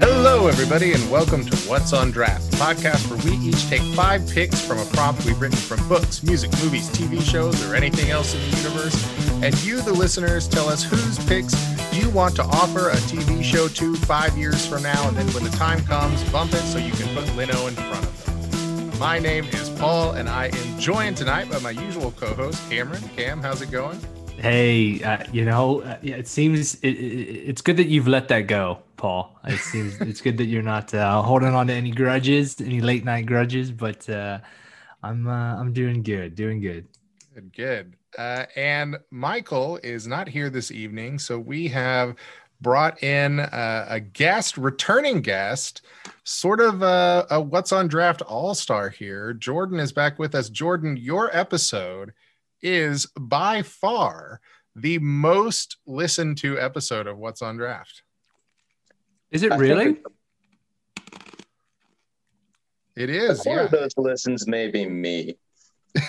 [0.00, 4.60] Hello, everybody, and welcome to What's on Draft, podcast where we each take five picks
[4.64, 8.40] from a prompt we've written from books, music, movies, TV shows, or anything else in
[8.50, 9.42] the universe.
[9.42, 11.73] And you, the listeners, tell us whose picks
[12.14, 15.08] want to offer a TV show to five years from now.
[15.08, 18.04] And then when the time comes, bump it so you can put Leno in front
[18.04, 18.98] of them.
[19.00, 23.02] My name is Paul, and I am joined tonight by my usual co host, Cameron.
[23.16, 23.98] Cam, how's it going?
[24.36, 28.42] Hey, uh, you know, uh, it seems it, it, it's good that you've let that
[28.42, 29.36] go, Paul.
[29.44, 33.04] It seems it's good that you're not uh, holding on to any grudges, any late
[33.04, 33.72] night grudges.
[33.72, 34.38] But uh,
[35.02, 36.86] I'm uh, I'm doing good, doing good.
[37.34, 37.96] Good, good.
[38.18, 42.16] Uh, and Michael is not here this evening, so we have
[42.60, 45.82] brought in uh, a guest, returning guest,
[46.24, 49.32] sort of a, a What's on Draft All Star here.
[49.34, 50.48] Jordan is back with us.
[50.48, 52.12] Jordan, your episode
[52.62, 54.40] is by far
[54.76, 58.02] the most listened to episode of What's on Draft.
[59.30, 59.96] Is it I really?
[62.96, 63.10] It is.
[63.10, 63.64] It A is, quarter yeah.
[63.66, 65.36] of those listens may be me.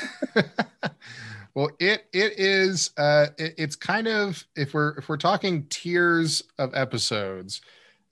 [1.56, 6.44] well, it it is uh it- it's kind of if we're if we're talking tiers
[6.60, 7.62] of episodes,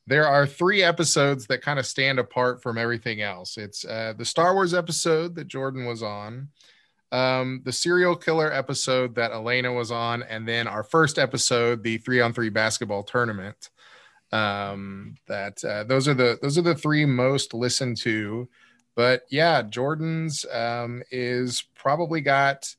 [0.08, 3.58] there are three episodes that kind of stand apart from everything else.
[3.58, 6.50] It's uh the Star Wars episode that Jordan was on,
[7.12, 11.98] um, the serial killer episode that Elena was on, and then our first episode, the
[12.00, 13.70] three on three basketball tournament.
[14.32, 18.50] Um, that uh, those are the those are the three most listened to.
[18.96, 22.76] But yeah, Jordan's um, is probably got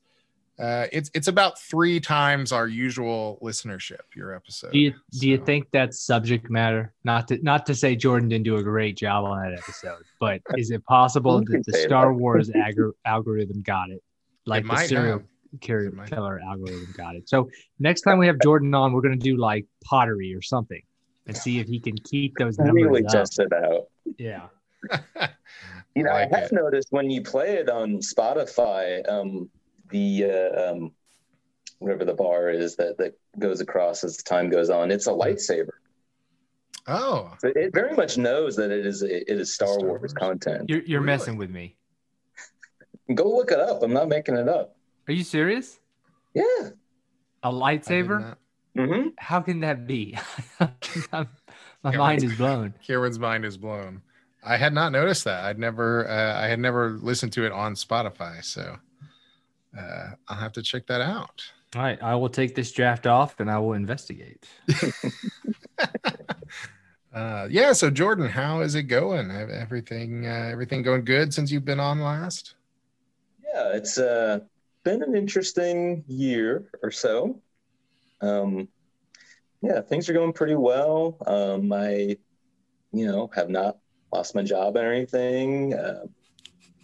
[0.59, 3.99] uh, it's it's about three times our usual listenership.
[4.15, 4.71] Your episode.
[4.71, 6.93] Do you do you think that's subject matter?
[7.03, 10.41] Not to not to say Jordan didn't do a great job on that episode, but
[10.57, 12.19] is it possible that the Star that.
[12.19, 14.01] Wars agor- algorithm got it,
[14.45, 15.59] like the serial have.
[15.61, 17.27] killer, killer algorithm got it?
[17.27, 17.49] So
[17.79, 20.81] next time we have Jordan on, we're gonna do like pottery or something,
[21.27, 23.11] and see if he can keep those Really numbers up.
[23.11, 23.87] test it out.
[24.17, 24.47] Yeah.
[25.95, 26.55] You know, Like I have it.
[26.55, 29.49] noticed when you play it on Spotify, um,
[29.89, 30.91] the uh, um,
[31.79, 35.69] whatever the bar is that that goes across as time goes on, it's a lightsaber.
[36.87, 40.13] Oh, So it very much knows that it is it is Star, Star Wars, Wars.
[40.13, 40.69] content.
[40.69, 41.17] You're you're Really?
[41.17, 41.75] messing with me.
[43.13, 43.81] Go look it up.
[43.83, 44.75] I'm not making it up.
[45.07, 45.79] Are you serious?
[46.33, 46.43] Yeah.
[47.43, 48.21] A lightsaber?
[48.21, 48.37] not-
[48.75, 50.17] hmm How can that be?
[50.59, 52.73] My Yeah, mind is blown.
[52.83, 54.01] Kieran's mind is blown.
[54.43, 55.43] I had not noticed that.
[55.45, 58.77] I'd never, uh, I had never listened to it on Spotify, so
[59.77, 61.43] uh, I'll have to check that out.
[61.75, 64.47] All right, I will take this draft off and I will investigate.
[67.15, 67.71] Uh, yeah.
[67.71, 69.31] So Jordan, how is it going?
[69.31, 72.55] Everything, uh, everything going good since you've been on last?
[73.41, 74.39] Yeah, it's uh,
[74.83, 77.39] been an interesting year or so.
[78.19, 78.67] Um,
[79.61, 81.17] yeah, things are going pretty well.
[81.25, 82.17] Um, I,
[82.91, 83.77] you know, have not
[84.11, 85.73] lost my job or anything.
[85.73, 86.07] Uh,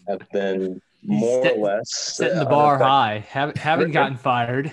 [0.08, 3.20] have been more set- or less Setting the uh, bar unaffected- high.
[3.30, 4.72] Haven't haven't gotten fired.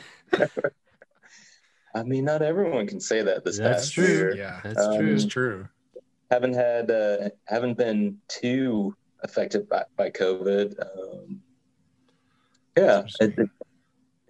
[1.94, 4.04] I mean, not everyone can say that this That's past true.
[4.06, 4.36] year.
[4.36, 5.14] Yeah, That's Um, true.
[5.14, 5.68] it's true.
[6.30, 10.74] Haven't had, uh, haven't been too affected by, by COVID.
[10.80, 11.40] Um,
[12.76, 13.50] yeah, it, it-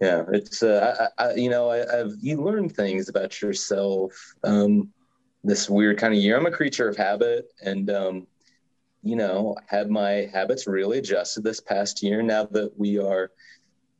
[0.01, 4.13] yeah, it's uh, I, I, you know, I, I've you learn things about yourself.
[4.45, 4.93] Um,
[5.43, 6.37] this weird kind of year.
[6.37, 8.27] I'm a creature of habit, and um,
[9.01, 12.21] you know, had my habits really adjusted this past year.
[12.21, 13.31] Now that we are,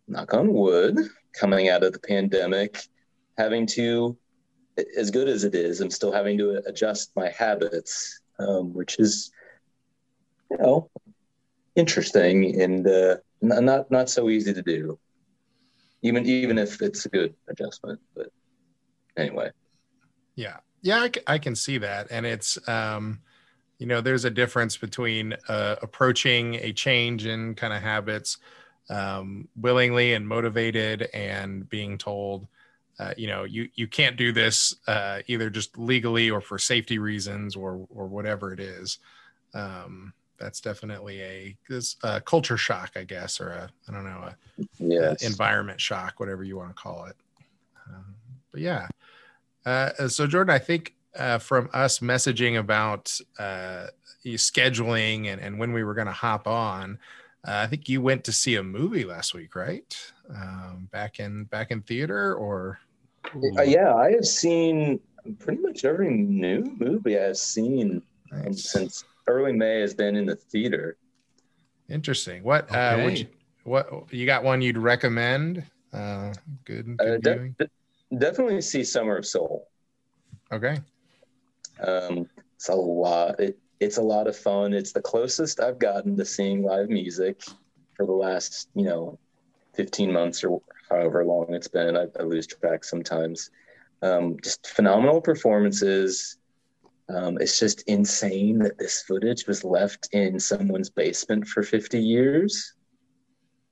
[0.07, 0.97] knock on wood,
[1.33, 2.81] coming out of the pandemic,
[3.37, 4.17] having to,
[4.97, 9.31] as good as it is, I'm still having to adjust my habits, um, which is,
[10.51, 10.89] you know,
[11.75, 14.99] interesting and uh, not not so easy to do.
[16.01, 18.31] Even even if it's a good adjustment, but
[19.17, 19.51] anyway.
[20.35, 20.57] Yeah.
[20.81, 22.07] Yeah, I, c- I can see that.
[22.09, 23.19] And it's, um,
[23.79, 28.37] you know, there's a difference between uh, approaching a change in kind of habits
[28.89, 32.47] um, willingly and motivated and being told,
[32.99, 36.99] uh, you know, you, you can't do this uh, either just legally or for safety
[36.99, 38.99] reasons or, or whatever it is.
[39.53, 44.29] Um, that's definitely a this uh, culture shock, I guess, or a, I don't know,
[44.29, 44.35] a,
[44.77, 45.23] Yes.
[45.23, 47.15] environment shock, whatever you want to call it.
[47.87, 48.15] Um,
[48.51, 48.87] but yeah.
[49.65, 53.87] Uh, so, Jordan, I think uh, from us messaging about uh,
[54.25, 56.99] scheduling and, and when we were going to hop on,
[57.47, 60.11] uh, I think you went to see a movie last week, right?
[60.33, 62.79] Um, back in back in theater, or
[63.57, 64.99] Uh, yeah, I have seen
[65.39, 68.01] pretty much every new movie I've seen
[68.31, 68.71] um, Nice.
[68.71, 70.97] since early May has been in the theater.
[71.89, 72.43] Interesting.
[72.43, 73.27] What uh would you,
[73.63, 75.63] what you got one you'd recommend?
[75.91, 76.33] Uh
[76.65, 79.67] good, Uh, de- de- definitely see Summer of Soul.
[80.51, 80.77] Okay.
[81.81, 83.39] Um, it's a lot.
[83.39, 84.73] It, it's a lot of fun.
[84.73, 87.41] It's the closest I've gotten to seeing live music
[87.95, 89.17] for the last, you know,
[89.75, 91.95] 15 months or however long it's been.
[91.95, 93.49] I, I lose track sometimes.
[94.01, 96.37] Um, just phenomenal performances.
[97.07, 102.73] Um, it's just insane that this footage was left in someone's basement for 50 years.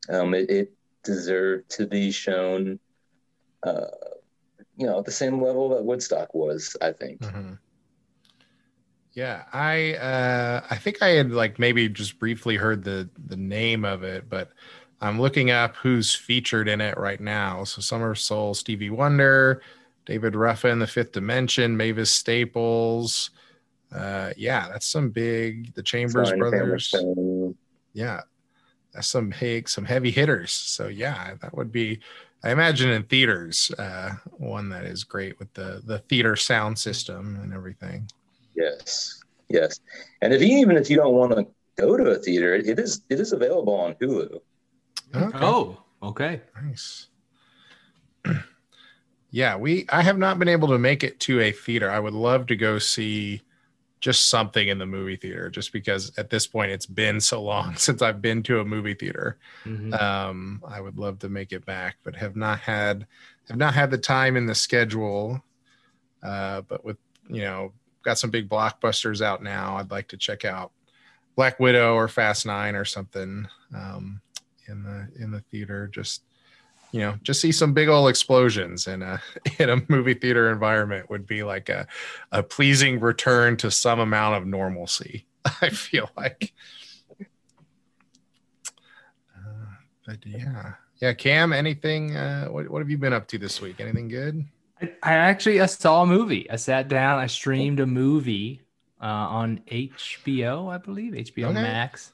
[0.09, 0.73] Um, it, it
[1.03, 2.79] deserved to be shown,
[3.63, 3.85] uh,
[4.77, 7.21] you know, at the same level that Woodstock was, I think.
[7.21, 7.57] Mhm.
[9.17, 13.83] Yeah, I uh I think I had like maybe just briefly heard the the name
[13.83, 14.51] of it, but
[15.01, 17.63] I'm looking up who's featured in it right now.
[17.63, 19.63] So Summer Soul, Stevie Wonder,
[20.05, 23.31] David Ruffin, The Fifth Dimension, Mavis Staples.
[23.91, 26.93] Uh yeah, that's some big the Chambers Fine brothers.
[27.93, 28.21] Yeah.
[28.93, 30.51] That's some big some heavy hitters.
[30.51, 32.01] So yeah, that would be
[32.43, 37.39] I imagine in theaters, uh one that is great with the the theater sound system
[37.41, 38.11] and everything.
[38.57, 39.79] Yes, yes.
[40.21, 41.45] And if you, even if you don't want to
[41.77, 44.39] go to a theater, it, it is it is available on Hulu.
[45.15, 45.37] Okay.
[45.39, 46.41] Oh, okay.
[46.61, 47.07] Nice.
[49.31, 51.89] yeah, we I have not been able to make it to a theater.
[51.89, 53.41] I would love to go see
[53.99, 57.75] just something in the movie theater just because at this point it's been so long
[57.77, 59.37] since I've been to a movie theater.
[59.65, 59.99] Mhm.
[60.01, 63.05] Um I would love to make it back but have not had
[63.47, 65.43] have not had the time in the schedule.
[66.23, 66.97] Uh but with,
[67.29, 67.71] you know,
[68.07, 69.75] got some big blockbusters out now.
[69.75, 70.71] I'd like to check out
[71.35, 73.45] Black Widow or Fast 9 or something
[73.75, 74.21] um
[74.69, 75.89] in the in the theater.
[75.89, 76.23] Just
[76.93, 79.21] you know just see some big old explosions in a
[79.59, 81.85] in a movie theater environment would be like a
[82.31, 85.25] a pleasing return to some amount of normalcy
[85.61, 86.53] i feel like.
[89.35, 89.65] Uh,
[90.05, 90.73] but yeah.
[91.01, 93.81] Yeah cam anything uh what, what have you been up to this week?
[93.81, 94.45] Anything good
[94.81, 96.49] I, I actually I saw a movie.
[96.49, 97.19] I sat down.
[97.19, 98.61] I streamed a movie
[99.01, 101.61] uh, on HBO, I believe, HBO Okay.
[101.61, 102.11] Max.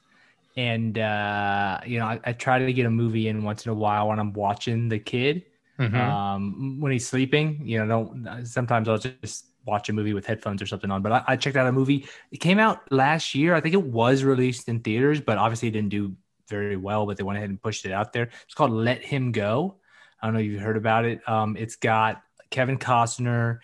[0.56, 3.74] And uh, you know, I, I try to get a movie in once in a
[3.74, 5.44] while when I'm watching the kid.
[5.80, 5.94] Mhm.
[5.94, 10.62] Um, when he's sleeping, you know, don't sometimes I'll just watch a movie with headphones
[10.62, 11.02] or something on.
[11.02, 12.06] But I, I checked out a movie.
[12.30, 13.54] It came out last year.
[13.54, 16.14] I think it was released in theaters, but obviously it didn't do
[16.48, 17.06] very well.
[17.06, 18.30] But they went ahead and pushed it out there.
[18.44, 19.76] It's called Let Him Go.
[20.22, 21.28] I don't know if you've heard about it.
[21.28, 22.22] Um, it's got
[22.54, 23.58] Kevin Costner,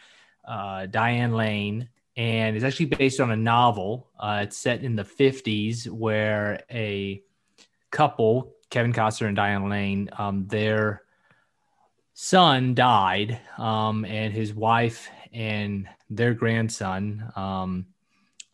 [0.44, 4.08] uh, Diane Lane, and it's actually based on a novel.
[4.19, 7.22] Uh, it's set in the 50s where a
[7.92, 11.02] couple, Kevin Costner and Diane Lane, um, their
[12.14, 17.31] son died, um, and his wife and their grandson.
[17.36, 17.86] Um,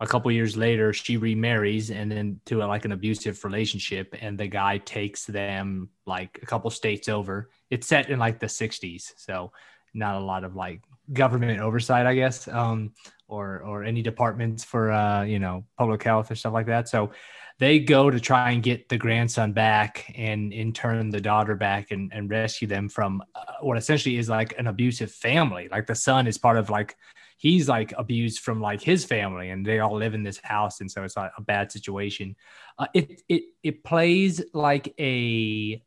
[0.01, 4.37] a couple years later, she remarries and then to a, like an abusive relationship, and
[4.37, 7.49] the guy takes them like a couple states over.
[7.71, 9.53] It's set in like the 60s, so
[9.97, 10.83] not a lot of like
[11.13, 12.93] government oversight, I guess, um,
[13.29, 16.89] or or any departments for uh, you know public health or stuff like that.
[16.89, 17.11] So
[17.59, 21.91] they go to try and get the grandson back and in turn the daughter back
[21.91, 25.95] and, and rescue them from uh, what essentially is like an abusive family like the
[25.95, 26.97] son is part of like
[27.39, 30.91] he's like abused from like his family and they all live in this house and
[30.91, 32.37] so it's like a bad situation
[32.79, 35.83] uh, it it it plays like a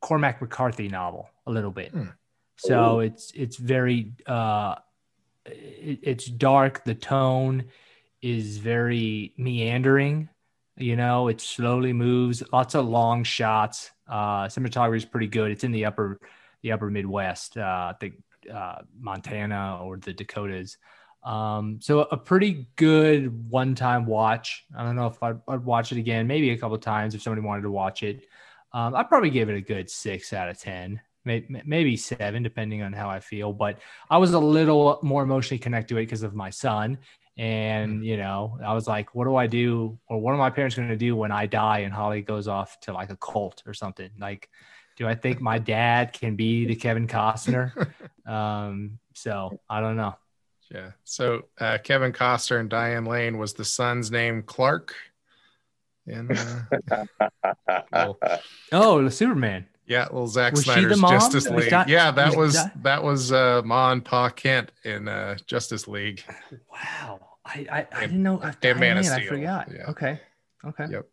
[0.00, 2.08] cormac mccarthy novel a little bit Hmm.
[2.60, 3.00] So Ooh.
[3.00, 4.74] it's it's very uh
[5.46, 7.64] it, it's dark the tone
[8.22, 10.28] is very meandering.
[10.76, 12.42] You know, it slowly moves.
[12.52, 13.90] Lots of long shots.
[14.08, 15.50] Uh, cinematography is pretty good.
[15.50, 16.18] It's in the upper,
[16.62, 17.58] the upper Midwest.
[17.58, 18.14] Uh, I think
[18.52, 20.78] uh, Montana or the Dakotas.
[21.22, 24.64] Um, so a pretty good one-time watch.
[24.76, 27.46] I don't know if I'd, I'd watch it again, maybe a couple times if somebody
[27.46, 28.24] wanted to watch it.
[28.72, 32.82] Um, I'd probably give it a good six out of ten, maybe, maybe seven, depending
[32.82, 33.52] on how I feel.
[33.52, 36.98] But I was a little more emotionally connected to it because of my son.
[37.38, 39.98] And you know i was like what do i do?
[40.08, 42.78] Or what are my parents going to do when i die and holly goes off
[42.80, 44.10] to like a cult or something?
[44.18, 44.50] Like
[44.96, 47.92] do i think my dad can be the kevin costner?
[48.26, 50.14] Um so i don't know.
[50.70, 50.90] Yeah.
[51.04, 54.94] So uh kevin costner and diane lane was the son's name clark?
[56.06, 56.36] And
[56.90, 57.04] uh,
[57.92, 58.18] Well,
[58.72, 61.00] oh the superman Yeah, little Zack Was Snyder's?
[61.00, 61.70] Justice League.
[61.70, 65.86] that- yeah, that was that- that was uh, Ma and Pa Kent in uh, Justice
[65.88, 66.22] League.
[66.70, 69.86] wow i i, I didn't know and Man of i forgot yeah.
[69.90, 70.20] okay
[70.64, 71.06] okay Yep.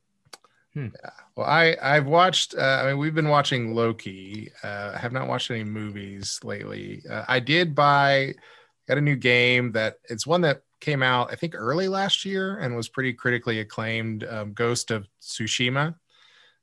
[1.35, 2.53] Well, I I've watched.
[2.55, 4.51] Uh, I mean, we've been watching Loki.
[4.63, 7.01] Uh, I have not watched any movies lately.
[7.09, 8.35] Uh, I did buy
[8.87, 12.57] got a new game that it's one that came out I think early last year
[12.59, 14.23] and was pretty critically acclaimed.
[14.23, 15.95] Um, Ghost of Tsushima,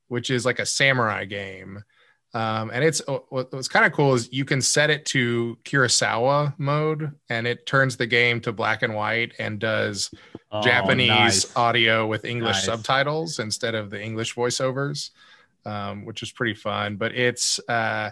[0.07, 1.83] which is like a samurai game.
[2.35, 7.13] Um, and it's what's kind of cool is you can set it to Kurosawa mode,
[7.31, 10.11] and it turns the game to black and white and does
[10.51, 11.57] oh, Japanese nice.
[11.57, 12.65] audio with English nice.
[12.65, 15.11] subtitles instead of the English voiceovers,
[15.65, 16.97] um, which is pretty fun.
[16.97, 18.11] But it's uh,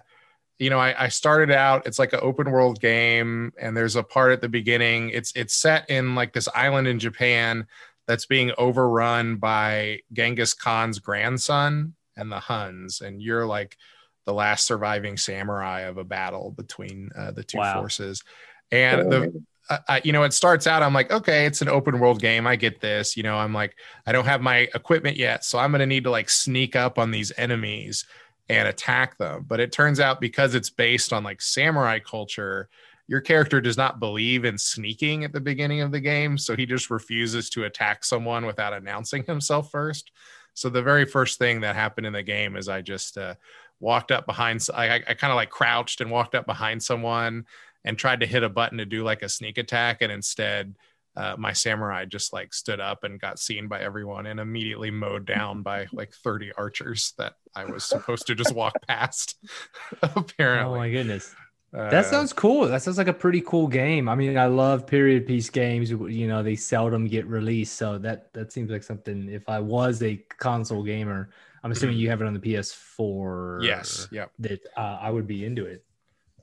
[0.61, 4.03] you know, I, I, started out, it's like an open world game, and there's a
[4.05, 5.11] part at the beginning.
[5.11, 7.67] It's it's set in like this island in Japan
[8.07, 13.77] that's being overrun by Genghis Khan's grandson and the Huns, and you're like
[14.25, 17.81] the last surviving samurai of a battle between uh, the two wow.
[17.81, 18.23] forces.
[18.71, 22.21] And the uh, you know, it starts out, I'm like, okay, it's an open world
[22.21, 22.47] game.
[22.47, 23.17] I get this.
[23.17, 23.77] You know, I'm like,
[24.07, 25.45] I don't have my equipment yet.
[25.45, 28.05] So I'm going to need to like sneak up on these enemies
[28.49, 29.45] and attack them.
[29.49, 32.69] But it turns out because it's based on like samurai culture,
[33.07, 36.37] your character does not believe in sneaking at the beginning of the game.
[36.37, 40.11] So he just refuses to attack someone without announcing himself first.
[40.55, 43.35] So the very first thing that happened in the game is I just uh,
[43.83, 47.45] walked up behind, I, I kind of like crouched and walked up behind someone
[47.85, 49.99] and tried to hit a button to do like a sneak attack.
[50.01, 50.75] And instead,
[51.17, 55.27] uh, my samurai just like stood up and got seen by everyone and immediately mowed
[55.27, 59.37] down by like 30 archers that I was supposed to just walk past.
[60.03, 60.77] apparently.
[60.77, 61.35] Oh my goodness.
[61.77, 62.69] Uh, that sounds cool.
[62.69, 64.09] That sounds like a pretty cool game.
[64.09, 65.91] I mean, I love period piece games.
[65.91, 69.31] You know, they seldom get released, so that that seems like something.
[69.31, 71.31] If I was a console gamer,
[71.63, 73.65] I'm assuming you have it on the PS4.
[73.65, 74.09] Yes.
[74.11, 74.27] Yeah.
[74.41, 75.85] That uh, I would be into it.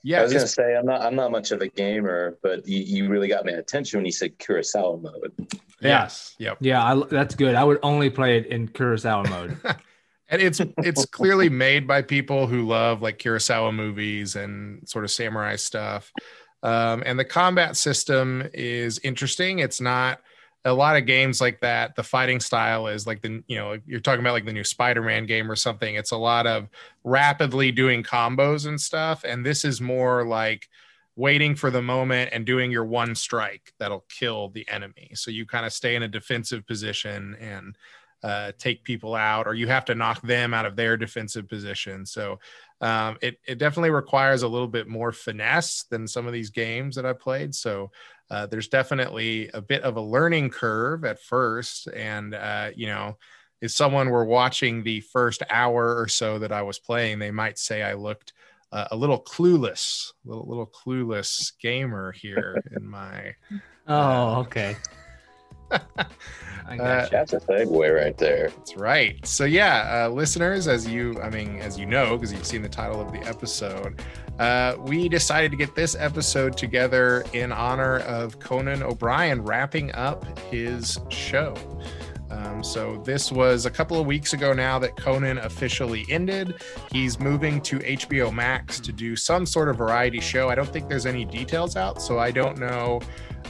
[0.01, 2.79] Yeah, I was gonna say I'm not I'm not much of a gamer, but you,
[2.79, 5.33] you really got my attention when you said Kurosawa mode.
[5.81, 6.35] Yes.
[6.39, 6.59] Yep.
[6.61, 7.55] Yeah, I, that's good.
[7.55, 9.57] I would only play it in Kurosawa mode.
[10.29, 15.11] and it's it's clearly made by people who love like Kurosawa movies and sort of
[15.11, 16.11] samurai stuff.
[16.61, 19.59] Um, and the combat system is interesting.
[19.59, 20.21] It's not
[20.65, 23.99] a lot of games like that the fighting style is like the you know you're
[23.99, 25.95] talking about like the new spider-man game or something.
[25.95, 26.67] It's a lot of
[27.03, 30.67] rapidly doing combos and stuff and this is more like
[31.15, 35.11] waiting for the moment and doing your one strike that'll kill the enemy.
[35.15, 37.75] So you kind of stay in a defensive position and
[38.23, 42.05] uh, take people out or you have to knock them out of their defensive position.
[42.05, 42.39] So
[42.81, 46.95] um, it, it definitely requires a little bit more finesse than some of these games
[46.95, 47.53] that i played.
[47.53, 47.91] So
[48.29, 51.87] uh, there's definitely a bit of a learning curve at first.
[51.87, 53.17] And, uh, you know,
[53.61, 57.57] if someone were watching the first hour or so that I was playing, they might
[57.57, 58.33] say I looked
[58.71, 63.35] uh, a little clueless, little, little clueless gamer here in my.
[63.91, 64.75] Oh, okay.
[66.69, 68.49] Uh, that's a segue right there.
[68.49, 69.25] That's right.
[69.25, 72.69] So yeah, uh, listeners, as you, I mean, as you know, because you've seen the
[72.69, 74.01] title of the episode,
[74.37, 80.37] uh, we decided to get this episode together in honor of Conan O'Brien wrapping up
[80.51, 81.55] his show.
[82.29, 86.61] Um, so this was a couple of weeks ago now that Conan officially ended.
[86.91, 90.49] He's moving to HBO Max to do some sort of variety show.
[90.49, 93.01] I don't think there's any details out, so I don't know.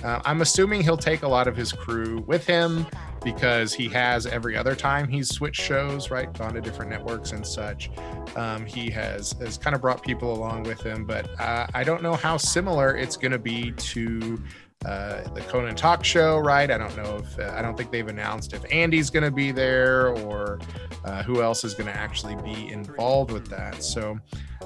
[0.04, 2.86] Uh, I'm assuming he'll take a lot of his crew with him
[3.24, 7.46] because he has every other time he's switched shows, right, gone to different networks and
[7.46, 7.90] such.
[8.36, 12.02] Um, he has has kind of brought people along with him, but uh, I don't
[12.02, 14.42] know how similar it's going to be to
[14.86, 16.72] uh, the Conan Talk Show, right?
[16.72, 19.52] I don't know if uh, I don't think they've announced if Andy's going to be
[19.52, 20.58] there or
[21.04, 23.84] uh, who else is going to actually be involved with that.
[23.84, 24.18] So,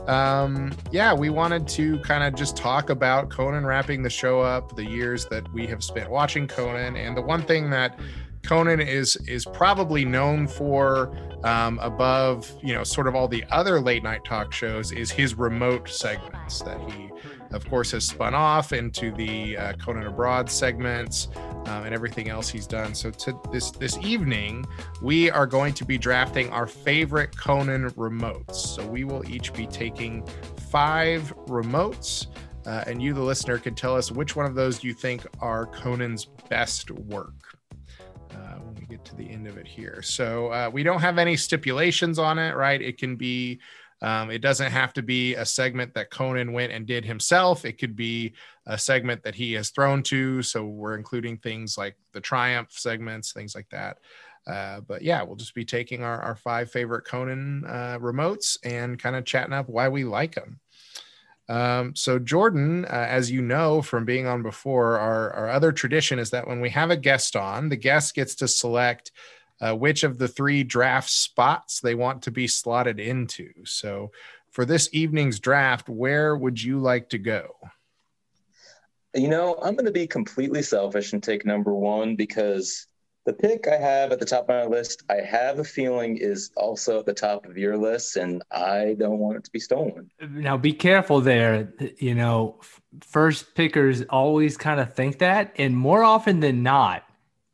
[0.06, 4.76] um, yeah, we wanted to kind of just talk about Conan wrapping the show up,
[4.76, 8.00] the years that we have spent watching Conan, and the one thing that
[8.44, 13.80] Conan is is probably known for um, above you know sort of all the other
[13.80, 17.10] late night talk shows is his remote segments that he
[17.54, 21.30] of course has spun off into the uh, Conan Abroad segments
[21.68, 22.94] um, and everything else he's done.
[22.94, 24.66] So to this this evening
[25.02, 28.56] we are going to be drafting our favorite Conan remotes.
[28.56, 30.26] So we will each be taking
[30.70, 32.28] five remotes.
[32.66, 35.66] Uh, and you, the listener, can tell us which one of those you think are
[35.66, 37.58] Conan's best work
[38.32, 40.02] uh, when we get to the end of it here.
[40.02, 42.82] So uh, we don't have any stipulations on it, right?
[42.82, 43.60] It can be,
[44.04, 47.64] um, it doesn't have to be a segment that Conan went and did himself.
[47.64, 48.34] It could be
[48.68, 50.42] a segment that he has thrown to.
[50.42, 54.00] So we're including things like the Triumph segments, things like that.
[54.46, 59.00] Uh, but yeah, we'll just be taking our, our five favorite Conan uh, remotes and
[59.00, 60.60] kind of chatting up why we like them.
[61.48, 66.20] Um, so, Jordan, uh, as you know from being on before, our, our other tradition
[66.20, 69.12] is that when we have a guest on, the guest gets to select
[69.64, 73.52] uh, which of the three draft spots they want to be slotted into.
[73.66, 74.12] So,
[74.52, 77.56] for this evening's draft, where would you like to go?
[79.16, 82.88] you know, I'm going to be completely selfish and take number one because
[83.26, 86.52] the pick I have at the top of my list, I have a feeling is
[86.58, 90.10] also at the top of your list, and I don't want it to be stolen.
[90.20, 91.74] Now, be careful there.
[92.00, 92.60] You know,
[93.02, 97.04] first pickers always kind of think that, and more often than not,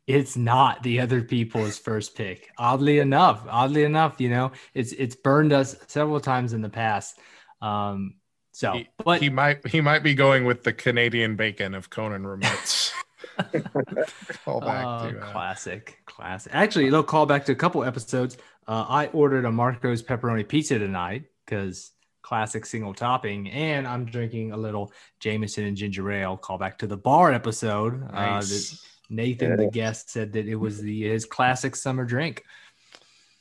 [0.10, 2.50] it's not the other people's first pick.
[2.58, 7.20] Oddly enough, oddly enough, you know, it's it's burned us several times in the past.
[7.62, 8.16] Um,
[8.52, 12.24] so, he, but he might he might be going with the Canadian bacon of Conan
[12.24, 12.92] remotes.
[14.46, 15.32] call back uh, to uh...
[15.32, 16.54] classic, classic.
[16.56, 18.36] Actually, they'll call back to a couple episodes.
[18.68, 21.92] Uh, I ordered a Marco's pepperoni pizza tonight because
[22.24, 26.36] classic single topping, and I'm drinking a little Jameson and ginger ale.
[26.36, 28.04] Call back to the bar episode.
[28.12, 28.84] Uh, nice.
[29.10, 29.56] Nathan, yeah.
[29.56, 32.44] the guest, said that it was the his classic summer drink.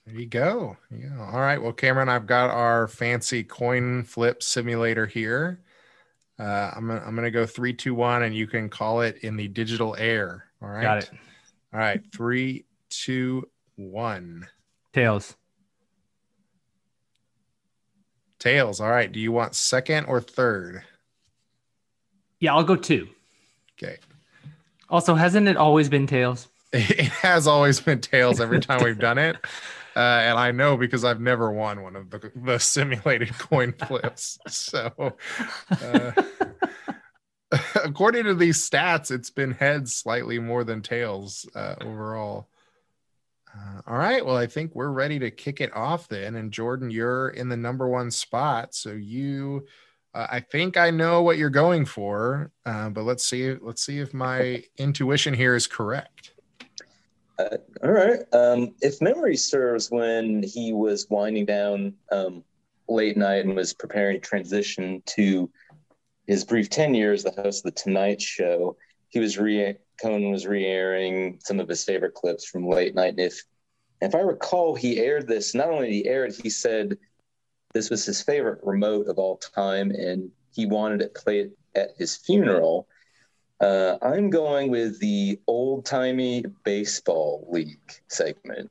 [0.06, 0.76] There you go.
[0.90, 1.18] Yeah.
[1.20, 1.60] All right.
[1.60, 5.60] Well, Cameron, I've got our fancy coin flip simulator here.
[6.38, 9.36] Uh, I'm gonna, I'm gonna go three, two, one, and you can call it in
[9.36, 10.46] the digital air.
[10.62, 10.82] All right.
[10.82, 11.10] Got it.
[11.74, 12.00] All right.
[12.12, 13.46] Three, two,
[13.76, 14.46] one.
[14.94, 15.36] Tails.
[18.38, 18.80] Tails.
[18.80, 19.10] All right.
[19.10, 20.82] Do you want second or third?
[22.40, 23.08] Yeah, I'll go two.
[23.76, 23.98] Okay.
[24.88, 26.48] Also, hasn't it always been tails?
[26.70, 29.36] It has always been tails every time we've done it.
[29.96, 34.38] Uh, and I know because I've never won one of the, the simulated coin flips.
[34.46, 35.16] So,
[35.82, 36.12] uh,
[37.74, 42.48] according to these stats, it's been heads slightly more than tails uh, overall.
[43.52, 44.24] Uh, all right.
[44.24, 46.36] Well, I think we're ready to kick it off then.
[46.36, 48.76] And Jordan, you're in the number one spot.
[48.76, 49.66] So you
[50.18, 53.54] uh, I think I know what you're going for, uh, but let's see.
[53.54, 56.32] Let's see if my intuition here is correct.
[57.38, 58.18] Uh, all right.
[58.32, 62.42] Um, if memory serves, when he was winding down um,
[62.88, 65.48] late night and was preparing to transition to
[66.26, 68.76] his brief tenure as the host of the Tonight Show,
[69.10, 73.10] he was re Conan was re-airing some of his favorite clips from late night.
[73.10, 73.40] And if
[74.00, 75.54] if I recall, he aired this.
[75.54, 76.98] Not only he aired, he said
[77.74, 82.16] this was his favorite remote of all time, and he wanted it played at his
[82.16, 82.88] funeral.
[83.60, 87.78] Uh, I'm going with the old timey baseball league
[88.08, 88.70] segment.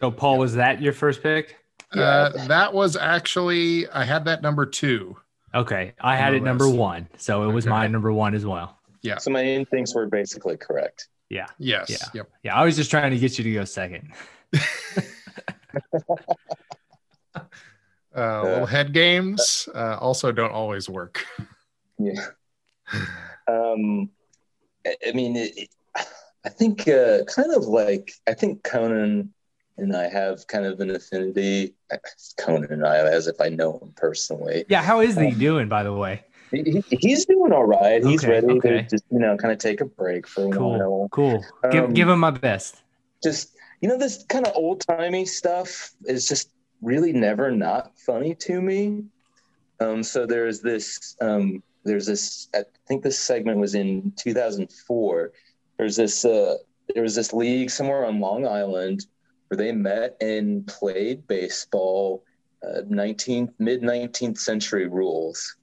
[0.00, 1.56] So, Paul, was that your first pick?
[1.92, 5.16] Uh, that was actually I had that number two.
[5.54, 7.70] Okay, I had it number one, so it was okay.
[7.70, 8.78] my number one as well.
[9.02, 9.18] Yeah.
[9.18, 11.08] So my instincts were basically correct.
[11.28, 11.46] Yeah.
[11.58, 11.90] Yes.
[11.90, 12.08] Yeah.
[12.14, 12.30] Yep.
[12.44, 12.56] Yeah.
[12.56, 14.12] I was just trying to get you to go second.
[18.14, 21.24] Uh, little head games uh, also don't always work.
[21.98, 22.26] Yeah.
[23.48, 24.08] Um,
[24.86, 25.68] I mean, it, it,
[26.44, 29.32] I think uh, kind of like I think Conan
[29.78, 31.74] and I have kind of an affinity.
[32.38, 34.64] Conan and I, as if I know him personally.
[34.68, 36.22] Yeah, how is um, he doing, by the way?
[36.52, 38.02] He, he's doing all right.
[38.02, 38.68] He's okay, ready okay.
[38.68, 41.08] to just you know kind of take a break for a cool, while.
[41.10, 41.44] Cool.
[41.70, 42.82] Give um, give him my best.
[43.22, 46.50] Just you know, this kind of old timey stuff is just
[46.82, 49.04] really never not funny to me.
[49.80, 55.32] Um, so there's this, um, there's this, I think this segment was in 2004.
[55.78, 56.56] There's this, uh,
[56.94, 59.06] there was this league somewhere on Long Island
[59.48, 62.24] where they met and played baseball,
[62.62, 65.56] uh, 19th, mid 19th century rules.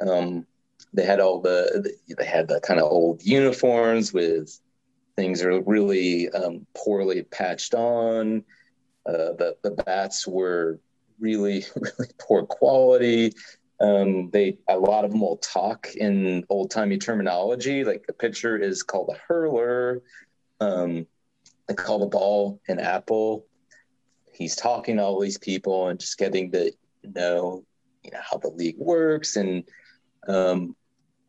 [0.00, 0.46] Um,
[0.94, 4.58] they had all the, they had the kind of old uniforms with
[5.16, 8.44] things that are really um, poorly patched on.
[9.08, 10.78] Uh, the the bats were
[11.18, 13.32] really really poor quality.
[13.80, 17.84] Um, they a lot of them will talk in old timey terminology.
[17.84, 20.02] Like the pitcher is called a hurler.
[20.60, 21.06] Um,
[21.66, 23.46] they call the ball an apple.
[24.32, 27.64] He's talking to all these people and just getting to know
[28.04, 29.64] you know how the league works and
[30.28, 30.76] um,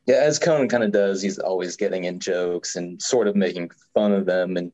[0.10, 3.70] yeah, as Conan kind of does, he's always getting in jokes and sort of making
[3.94, 4.58] fun of them.
[4.58, 4.72] And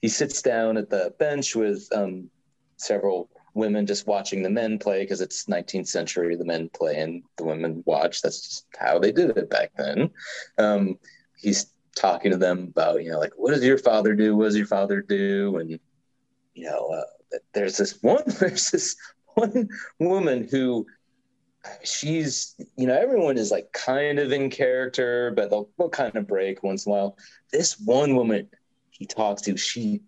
[0.00, 2.28] he sits down at the bench with um,
[2.82, 7.22] several women just watching the men play because it's 19th century the men play and
[7.36, 8.22] the women watch.
[8.22, 10.10] That's just how they did it back then.
[10.58, 10.98] Um,
[11.36, 14.36] he's talking to them about you know like what does your father do?
[14.36, 15.56] What does your father do?
[15.58, 15.78] And
[16.54, 18.96] you know uh, there's this one there's this
[19.34, 19.68] one
[19.98, 20.86] woman who
[21.84, 26.26] she's you know everyone is like kind of in character but they'll, they'll kind of
[26.26, 27.18] break once in a while.
[27.52, 28.48] This one woman
[28.90, 30.02] he talks to she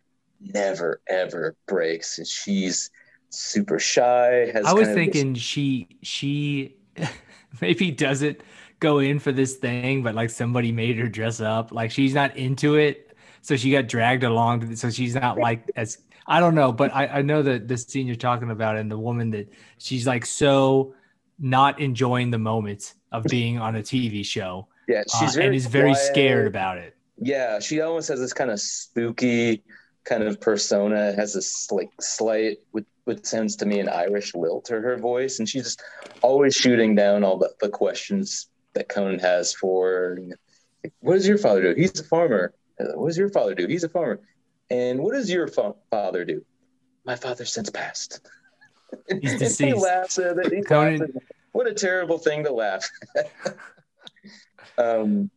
[0.52, 2.90] never ever breaks and she's
[3.30, 5.42] super shy i was thinking this...
[5.42, 6.76] she she
[7.60, 8.40] maybe doesn't
[8.80, 12.36] go in for this thing but like somebody made her dress up like she's not
[12.36, 16.70] into it so she got dragged along so she's not like as i don't know
[16.72, 20.06] but i i know that the scene you're talking about and the woman that she's
[20.06, 20.94] like so
[21.38, 25.54] not enjoying the moments of being on a tv show Yeah, she's uh, very and
[25.56, 26.06] is very quiet.
[26.06, 26.96] scared about it.
[27.16, 29.62] Yeah, she almost has this kind of spooky
[30.04, 31.12] kind of persona.
[31.14, 35.38] Has this like slight, what, what sounds to me an Irish lilt to her voice,
[35.38, 35.82] and she's just
[36.22, 40.18] always shooting down all the, the questions that Conan has for.
[40.82, 41.80] Like, what does your father do?
[41.80, 42.54] He's a farmer.
[42.78, 43.66] What does your father do?
[43.66, 44.20] He's a farmer.
[44.70, 46.44] And what does your fa- father do?
[47.04, 48.20] My father since passed.
[49.20, 50.52] He's And he laughs at it.
[50.52, 51.22] He Conan- laughs at it.
[51.52, 52.88] What a terrible thing to laugh.
[54.78, 55.30] um,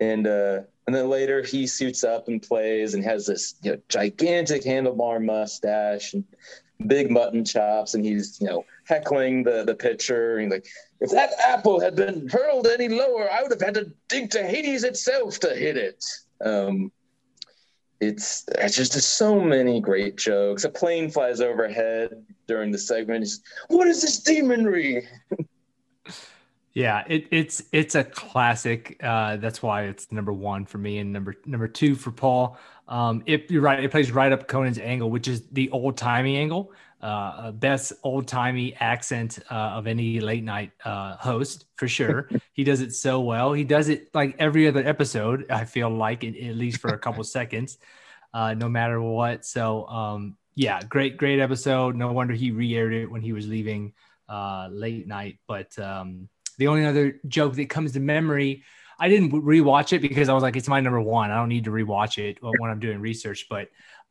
[0.00, 3.78] and uh, and then later he suits up and plays and has this you know,
[3.88, 6.24] gigantic handlebar mustache and
[6.86, 10.66] big mutton chops, and he's you know heckling the the pitcher and like,
[11.00, 14.42] if that apple had been hurled any lower, I would have had to dig to
[14.42, 16.04] Hades itself to hit it.
[16.44, 16.92] Um,
[18.00, 20.64] it's it's just so many great jokes.
[20.64, 23.20] A plane flies overhead during the segment.
[23.20, 25.06] He's, what is this demonry?
[26.76, 28.98] Yeah, it, it's it's a classic.
[29.02, 32.58] Uh, that's why it's number one for me, and number number two for Paul.
[32.86, 33.82] Um, it, you're right.
[33.82, 36.74] It plays right up Conan's angle, which is the old timey angle.
[37.00, 42.28] Uh, best old timey accent uh, of any late night uh, host for sure.
[42.52, 43.54] he does it so well.
[43.54, 45.46] He does it like every other episode.
[45.48, 47.78] I feel like at, at least for a couple seconds,
[48.34, 49.46] uh, no matter what.
[49.46, 51.96] So um, yeah, great great episode.
[51.96, 53.94] No wonder he re-aired it when he was leaving
[54.28, 55.38] uh, late night.
[55.48, 58.64] But um, the only other joke that comes to memory,
[58.98, 61.30] I didn't rewatch it because I was like, it's my number one.
[61.30, 63.46] I don't need to rewatch it when I'm doing research.
[63.50, 63.68] But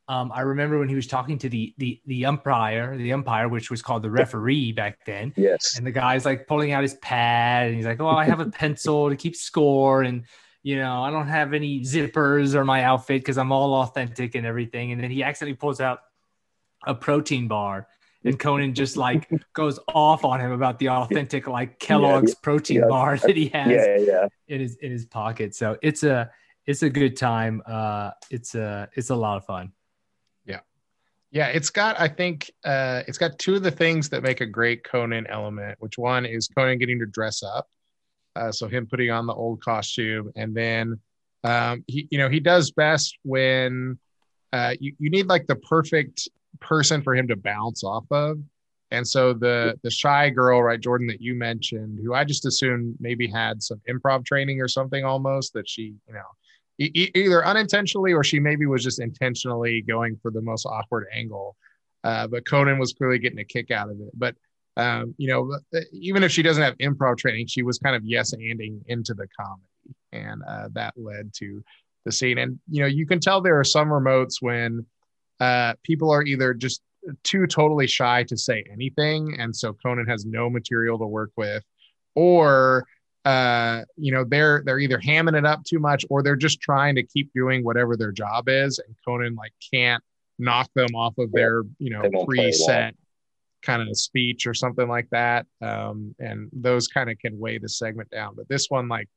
[0.08, 3.71] um, I remember when he was talking to the the the umpire, the umpire, which
[3.71, 5.34] was called the referee back then.
[5.36, 5.77] Yes.
[5.77, 8.49] And the guy's like pulling out his pad, and he's like, "Oh, I have a
[8.49, 10.25] pencil to keep score, and
[10.62, 14.45] you know, I don't have any zippers or my outfit because I'm all authentic and
[14.45, 15.99] everything." And then he accidentally pulls out
[16.86, 17.88] a protein bar,
[18.25, 22.88] and Conan just like goes off on him about the authentic like Kellogg's protein yeah.
[22.88, 24.27] bar that he has Yeah, yeah.
[24.47, 25.55] in his in his pocket.
[25.55, 26.29] So it's a
[26.65, 27.61] it's a good time.
[27.65, 29.71] Uh, it's a it's a lot of fun.
[30.45, 30.61] Yeah,
[31.31, 34.45] yeah, it's got I think uh it's got two of the things that make a
[34.47, 37.67] great Conan element, which one is Conan getting to dress up.
[38.35, 40.99] Uh so him putting on the old costume and then
[41.43, 43.99] um he you know he does best when
[44.51, 46.27] uh you, you need like the perfect
[46.59, 48.37] person for him to bounce off of.
[48.91, 52.95] And so the the shy girl, right, Jordan, that you mentioned, who I just assumed
[52.99, 56.21] maybe had some improv training or something almost that she, you know,
[56.77, 61.55] e- either unintentionally or she maybe was just intentionally going for the most awkward angle.
[62.03, 64.11] Uh, but Conan was clearly getting a kick out of it.
[64.13, 64.35] But
[64.77, 65.57] um, you know,
[65.93, 69.27] even if she doesn't have improv training, she was kind of yes anding into the
[69.39, 71.63] comedy, and uh, that led to
[72.03, 72.37] the scene.
[72.37, 74.85] And you know, you can tell there are some remotes when
[75.39, 76.82] uh, people are either just
[77.24, 81.63] too totally shy to say anything, and so Conan has no material to work with,
[82.15, 82.86] or
[83.26, 86.95] uh, you know, they're they're either hamming it up too much or they're just trying
[86.95, 90.04] to keep doing whatever their job is, and Conan like can't
[90.38, 92.93] knock them off of their you know They won't play preset
[93.63, 95.48] kind of speech or something like that.
[95.60, 98.36] Um, and those kind of can weigh the segment down.
[98.36, 99.10] But this one, like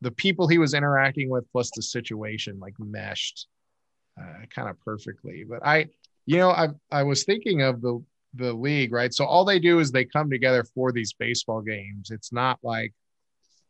[0.00, 3.48] the people he was interacting with plus the situation, like meshed
[4.18, 5.44] uh, kind of perfectly.
[5.48, 5.86] But I,
[6.26, 8.02] you know, I I was thinking of the
[8.34, 9.12] the league, right?
[9.12, 12.10] So all they do is they come together for these baseball games.
[12.10, 12.92] It's not like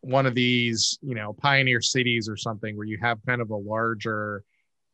[0.01, 3.57] one of these, you know, pioneer cities or something where you have kind of a
[3.57, 4.45] larger,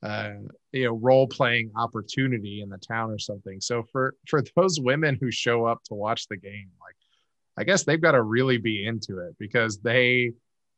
[0.03, 0.33] uh,
[0.73, 3.61] you know, role playing opportunity in the town or something.
[3.61, 6.97] So for for those women who show up to watch the game, like,
[7.57, 10.33] I guess they've got to really be into it because they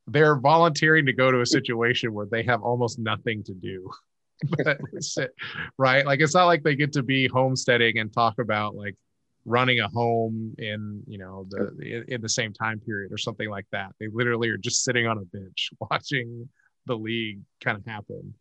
[0.08, 3.90] they're volunteering to go to a situation where they have almost nothing to do.
[4.64, 5.16] but it's,
[5.78, 6.04] right?
[6.06, 8.94] Like it's not like they get to be homesteading and talk about like
[9.44, 13.48] running a home in you know the in, in the same time period or something
[13.48, 13.92] like that.
[14.00, 16.48] They literally are just sitting on a bench watching
[16.86, 18.34] the league kind of happen.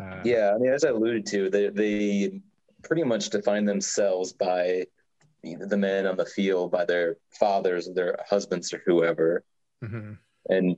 [0.00, 2.40] Uh, Yeah, I mean, as I alluded to, they they
[2.82, 4.86] pretty much define themselves by
[5.42, 9.44] the men on the field, by their fathers, or their husbands, or whoever.
[9.82, 10.18] mhm.
[10.48, 10.76] And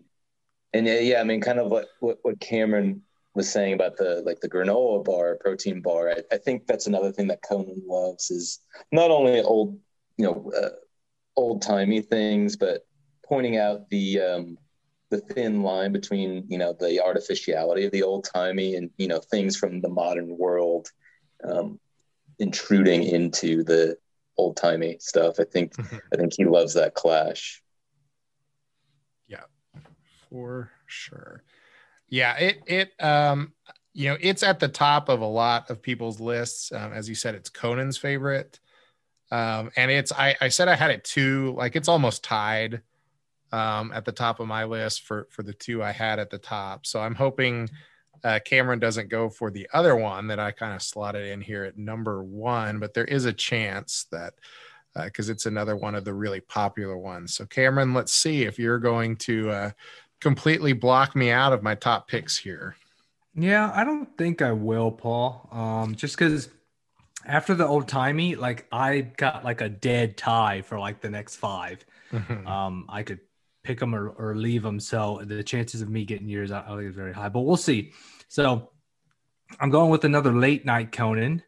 [0.72, 3.02] and yeah, yeah, I mean, kind of what what, what Cameron
[3.37, 6.11] was saying about the like the granola bar, protein bar.
[6.11, 9.79] I, I think that's another thing that Conan loves is not only old,
[10.16, 10.70] you know, uh,
[11.37, 12.87] old timey things, but
[13.25, 14.59] pointing out the um,
[15.11, 19.20] the thin line between you know the artificiality of the old timey and you know
[19.20, 20.88] things from the modern world
[21.44, 21.79] um,
[22.38, 23.96] intruding into the
[24.38, 25.38] old timey stuff.
[25.38, 26.01] I think Mhm.
[26.12, 27.62] I think he loves that clash.
[29.29, 29.44] Yeah,
[30.31, 31.44] for sure
[32.09, 33.53] yeah it it um
[33.92, 37.14] you know it's at the top of a lot of people's lists um, as you
[37.14, 38.61] said it's conan's favorite
[39.31, 42.83] um and it's i i said i had it too like it's almost tied
[43.53, 46.38] um, at the top of my list for for the two I had at the
[46.38, 46.87] top.
[46.87, 47.69] So I'm hoping
[48.25, 51.64] uh, Cameron doesn't go for the other one that I kind of slotted in here
[51.64, 54.35] at number one, but there is a chance that
[54.95, 57.35] because uh, it's another one of the really popular ones.
[57.35, 59.71] So Cameron, let's see if you're going to uh,
[60.20, 62.76] completely block me out of my top picks here.
[63.35, 65.48] Yeah, I don't think I will, Paul.
[65.52, 66.48] Um, just because
[67.26, 71.37] after the old timey, like I got like a dead tie for like the next
[71.37, 72.46] 5 mm-hmm.
[72.46, 73.20] Um, I could
[73.62, 74.81] pick them or, or leave them.
[74.81, 77.57] So the chances of me getting yours, I, I think is very high, but we'll
[77.57, 77.92] see.
[78.29, 78.70] So
[79.61, 81.42] I'm going with another late night Conan.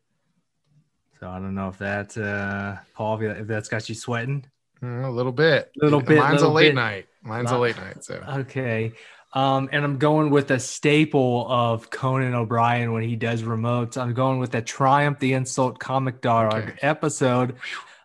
[1.20, 4.44] So I don't know if that, uh, Paul, if that's got you sweating.
[4.82, 5.72] Mm, a little bit.
[5.80, 6.18] A little bit.
[6.18, 6.74] Mine's little a late bit.
[6.76, 7.06] night.
[7.28, 8.04] Mine's a late night.
[8.04, 8.92] So okay.
[9.34, 14.00] Um, and I'm going with a staple of Conan O'Brien when he does remotes.
[14.00, 16.74] I'm going with the Triumph the Insult Comic Dog okay.
[16.80, 17.56] episode.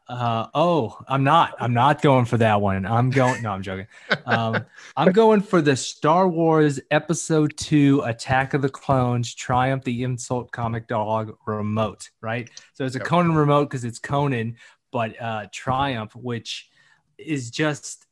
[0.09, 1.55] Uh, oh, I'm not.
[1.59, 2.85] I'm not going for that one.
[2.85, 3.41] I'm going.
[3.41, 3.87] No, I'm joking.
[4.25, 4.65] Um,
[4.97, 10.51] I'm going for the Star Wars Episode Two: Attack of the Clones Triumph the Insult
[10.51, 12.09] Comic Dog remote.
[12.19, 12.49] Right.
[12.73, 12.99] So it's a.
[12.99, 14.57] Conan remote because it's Conan,
[14.91, 16.69] but uh, Triumph, which
[17.17, 18.05] is just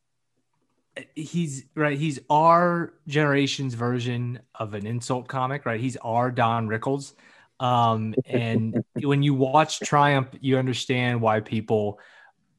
[1.15, 5.79] he's right he's our generation's version of an insult comic right?
[5.79, 7.13] He's our don rickles.
[7.59, 11.99] Um, and when you watch triumph you understand why people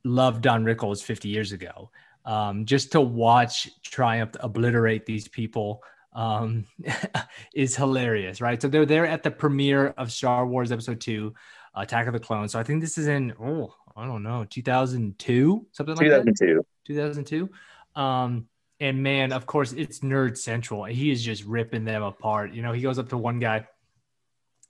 [0.04, 1.90] loved don rickles 50 years ago.
[2.24, 6.66] Um, just to watch triumph obliterate these people um,
[7.54, 8.60] is hilarious right?
[8.62, 11.34] So they're there at the premiere of star wars episode 2
[11.74, 12.52] attack of the clones.
[12.52, 16.64] So i think this is in oh i don't know 2002 something like 2002 that
[16.86, 17.50] 2002
[17.94, 18.46] um,
[18.80, 20.84] and man, of course, it's nerd central.
[20.84, 22.52] He is just ripping them apart.
[22.52, 23.66] You know, he goes up to one guy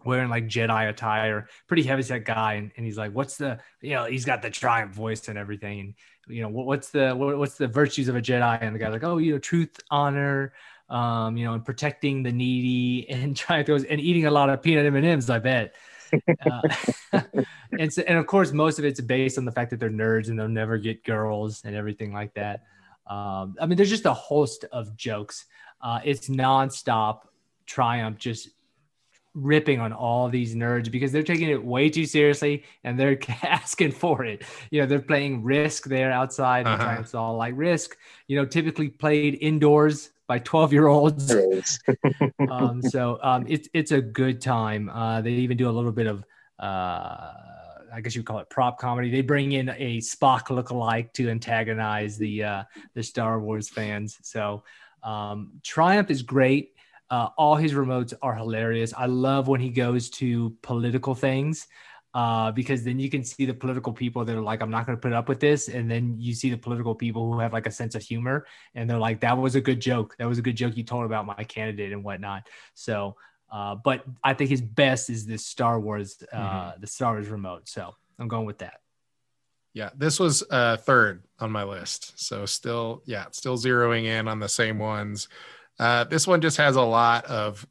[0.05, 3.95] wearing like Jedi attire, pretty heavy set guy, and, and he's like, "What's the you
[3.95, 5.95] know?" He's got the triumph voice and everything, and
[6.29, 8.59] you know, what, what's the what, what's the virtues of a Jedi?
[8.61, 10.53] And the guy's like, "Oh, you know, truth, honor."
[10.89, 14.63] Um, you know, and protecting the needy and trying to and eating a lot of
[14.63, 15.31] peanut M and M's.
[15.31, 15.75] I bet.
[16.51, 16.61] uh,
[17.79, 20.29] and so, and of course, most of it's based on the fact that they're nerds
[20.29, 22.65] and they'll never get girls and everything like that.
[23.07, 25.47] Um, I mean, there's just a host of jokes.
[25.81, 27.23] Uh, it's nonstop
[27.67, 28.51] triumph, just
[29.35, 33.93] ripping on all these nerds because they're taking it way too seriously and they're asking
[33.93, 34.43] for it.
[34.71, 36.67] You know, they're playing Risk there outside.
[36.67, 36.83] Uh-huh.
[36.83, 37.97] Triumph's all like Risk.
[38.29, 41.35] You know, typically played indoors by 12 year olds.
[42.51, 44.89] um, so um, it's it's a good time.
[44.89, 46.25] Uh, they even do a little bit of.
[46.59, 47.33] Uh,
[47.93, 49.11] I guess you would call it prop comedy.
[49.11, 52.63] They bring in a Spock lookalike to antagonize the uh,
[52.95, 54.19] the Star Wars fans.
[54.23, 54.65] So
[55.03, 56.75] um, Triumph is great.
[57.11, 58.95] Uh, all his remotes are hilarious.
[58.97, 61.67] I love when he goes to political things
[62.15, 64.97] uh, because then you can see the political people that are like, I'm not going
[64.97, 65.69] to put up with this.
[65.69, 68.89] And then you see the political people who have like a sense of humor and
[68.89, 70.15] they're like, that was a good joke.
[70.19, 72.49] That was a good joke you told about my candidate and whatnot.
[72.75, 73.17] So
[73.53, 76.81] uh, but I think his best is this Star Wars, uh, mm-hmm.
[76.81, 77.69] the Star Wars remote.
[77.69, 78.81] So I'm going with that.
[79.75, 82.19] Yeah, this was uh, third on my list.
[82.19, 85.29] So still, yeah, still zeroing in on the same ones.
[85.79, 87.67] Uh, this one just has a lot of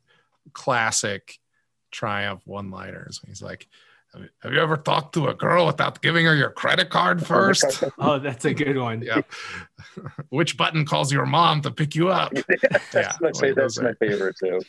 [0.53, 1.39] classic
[1.91, 3.19] Triumph one-liners.
[3.27, 3.67] He's like,
[4.13, 7.83] "Have you ever talked to a girl without giving her your credit card first?
[7.99, 9.01] oh, that's a good one.
[9.01, 9.21] yeah.
[10.29, 12.33] Which button calls your mom to pick you up?
[12.71, 14.61] that's yeah, my, that's my favorite too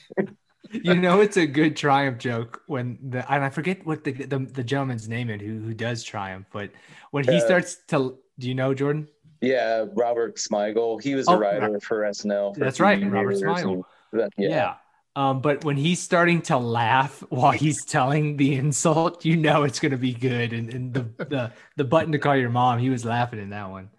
[0.71, 4.39] you know it's a good triumph joke when the and I forget what the the,
[4.39, 6.71] the gentleman's name is who who does triumph, but
[7.11, 9.09] when he uh, starts to do you know Jordan?
[9.41, 11.03] Yeah, Robert Smigel.
[11.03, 12.55] He was a oh, writer for SNL.
[12.55, 13.83] For that's right, Robert Smigel.
[14.13, 14.29] Yeah.
[14.37, 14.75] yeah.
[15.15, 19.81] Um, but when he's starting to laugh while he's telling the insult, you know it's
[19.81, 20.53] gonna be good.
[20.53, 23.71] And, and the, the the button to call your mom, he was laughing in that
[23.71, 23.91] one.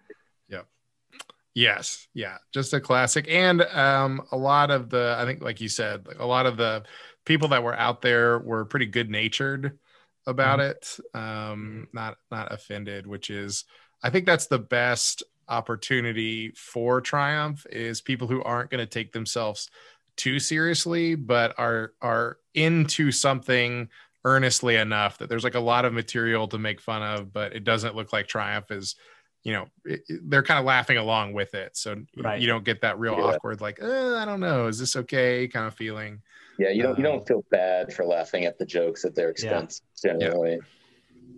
[1.54, 5.68] Yes, yeah, just a classic, and um, a lot of the I think, like you
[5.68, 6.82] said, like a lot of the
[7.24, 9.78] people that were out there were pretty good natured
[10.26, 10.70] about mm-hmm.
[10.70, 13.64] it, um, not not offended, which is
[14.02, 19.12] I think that's the best opportunity for Triumph is people who aren't going to take
[19.12, 19.70] themselves
[20.16, 23.88] too seriously, but are are into something
[24.24, 27.62] earnestly enough that there's like a lot of material to make fun of, but it
[27.62, 28.96] doesn't look like Triumph is
[29.44, 32.40] you know it, they're kind of laughing along with it so right.
[32.40, 33.24] you don't get that real yeah.
[33.24, 36.20] awkward like eh, i don't know is this okay kind of feeling
[36.58, 39.14] yeah you don't um, you don't um, feel bad for laughing at the jokes at
[39.14, 40.12] their expense yeah.
[40.12, 40.58] generally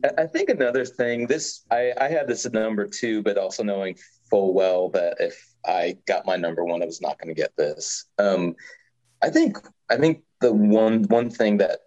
[0.02, 0.10] yeah.
[0.16, 3.96] i think another thing this i i had this at number two but also knowing
[4.30, 7.54] full well that if i got my number one i was not going to get
[7.56, 8.54] this um
[9.22, 9.58] i think
[9.90, 11.80] i think the one one thing that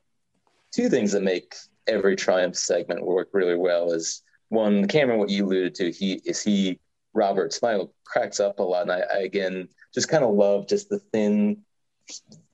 [0.72, 1.56] two things that make
[1.88, 6.42] every triumph segment work really well is one Cameron, what you alluded to, he is
[6.42, 6.80] he
[7.14, 10.90] Robert Smigel cracks up a lot, and I, I again just kind of love just
[10.90, 11.62] the thin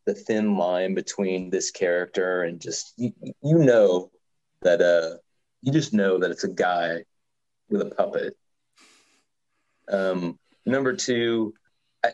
[0.05, 4.11] the thin line between this character and just you, you know
[4.61, 5.17] that uh
[5.61, 7.03] you just know that it's a guy
[7.69, 8.37] with a puppet.
[9.91, 11.53] Um, number two,
[12.03, 12.11] I,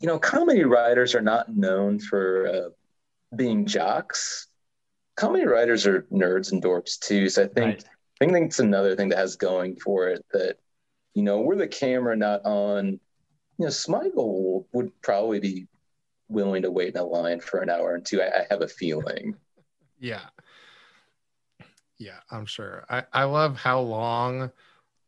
[0.00, 4.48] you know, comedy writers are not known for uh, being jocks.
[5.16, 7.28] Comedy writers are nerds and dorks too.
[7.28, 7.84] So I think right.
[8.20, 10.58] I think it's another thing that has going for it that
[11.18, 13.00] you know, were the camera not on, you
[13.58, 15.66] know, Smigel would probably be
[16.28, 18.22] willing to wait in a line for an hour and two.
[18.22, 19.34] I, I have a feeling.
[20.00, 20.26] Yeah.
[21.98, 22.86] Yeah, I'm sure.
[22.88, 24.52] I, I love how long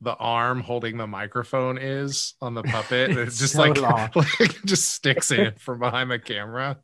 [0.01, 3.11] the arm holding the microphone is on the puppet.
[3.17, 6.77] it's, just so like, like just sticks in from behind the camera.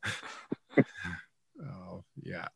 [1.60, 2.46] oh yeah.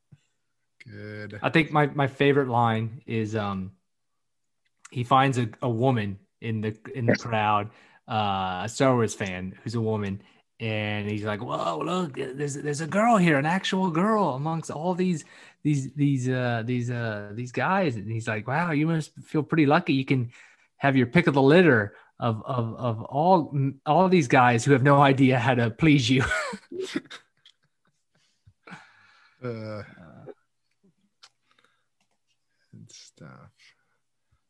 [0.91, 1.39] Good.
[1.43, 3.73] I think my, my favorite line is um
[4.91, 7.71] he finds a, a woman in the in the crowd,
[8.09, 10.23] uh, a Star Wars fan who's a woman,
[10.59, 14.95] and he's like, "Whoa, look, there's there's a girl here, an actual girl amongst all
[14.95, 15.25] these
[15.63, 19.67] these these uh these uh these guys." And he's like, "Wow, you must feel pretty
[19.67, 19.95] lucky.
[19.95, 20.33] You can
[20.79, 24.83] have your pick of the litter of of of all all these guys who have
[24.83, 26.25] no idea how to please you."
[29.45, 29.83] uh,
[33.21, 33.51] stuff.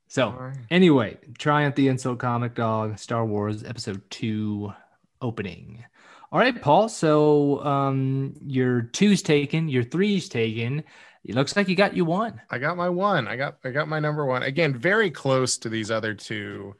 [0.09, 4.73] So anyway, Triumph the Insult Comic Dog, Star Wars Episode Two
[5.21, 5.85] opening.
[6.33, 6.89] All right, Paul.
[6.89, 10.85] So um, your two's taken, your three's taken.
[11.25, 12.41] It looks like you got you one.
[12.51, 13.27] I got my one.
[13.29, 14.45] I got I got my number one.
[14.45, 16.75] Again, very close to these other two.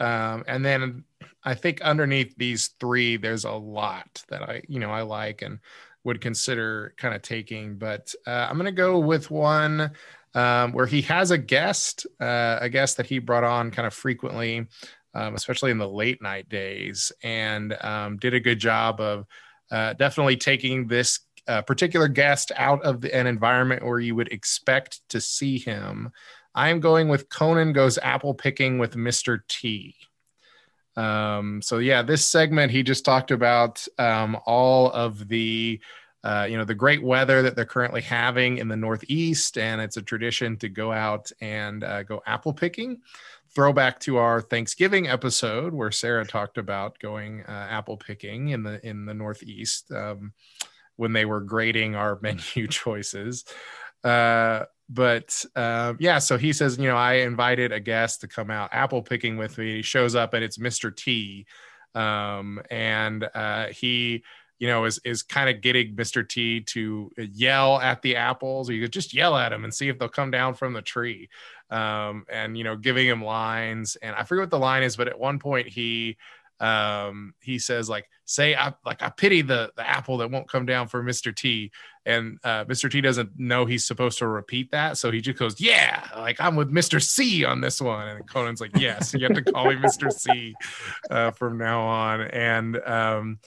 [0.00, 1.04] Um, and then
[1.44, 5.58] I think underneath these three, there's a lot that I, you know, I like and
[6.04, 7.76] would consider kind of taking.
[7.76, 9.92] But uh, I'm gonna go with one
[10.34, 13.94] um, where he has a guest, uh, a guest that he brought on kind of
[13.94, 14.66] frequently,
[15.14, 19.26] um, especially in the late night days, and um, did a good job of
[19.70, 24.30] uh, definitely taking this uh, particular guest out of the, an environment where you would
[24.32, 26.10] expect to see him.
[26.54, 29.40] I am going with Conan goes apple picking with Mr.
[29.48, 29.94] T.
[30.96, 35.80] Um, so yeah, this segment he just talked about um, all of the
[36.24, 39.96] uh, you know the great weather that they're currently having in the northeast and it's
[39.96, 43.00] a tradition to go out and uh, go apple picking.
[43.54, 48.84] Throwback to our thanksgiving episode where sarah talked about going uh, apple picking in the
[48.86, 50.32] in the northeast um,
[50.96, 53.44] when they were grading our menu choices.
[54.02, 58.50] Uh, but uh, yeah so he says you know i invited a guest to come
[58.50, 59.76] out apple picking with me.
[59.76, 61.46] He shows up and it's mr t.
[61.94, 63.28] Um, and
[63.72, 64.22] he
[64.58, 66.28] you know, is is kind of getting Mr.
[66.28, 68.68] T to yell at the apples.
[68.68, 70.82] Or you could just yell at them and see if they'll come down from the
[70.82, 71.28] tree.
[71.70, 73.96] Um, and you know, giving him lines.
[74.02, 76.16] And I forget what the line is, but at one point he
[76.60, 80.66] um he says like say i like i pity the the apple that won't come
[80.66, 81.70] down for mr t
[82.04, 85.60] and uh mr t doesn't know he's supposed to repeat that so he just goes
[85.60, 89.34] yeah like i'm with mr c on this one and conan's like yes you have
[89.34, 90.52] to call me mr c
[91.10, 93.38] uh, from now on and um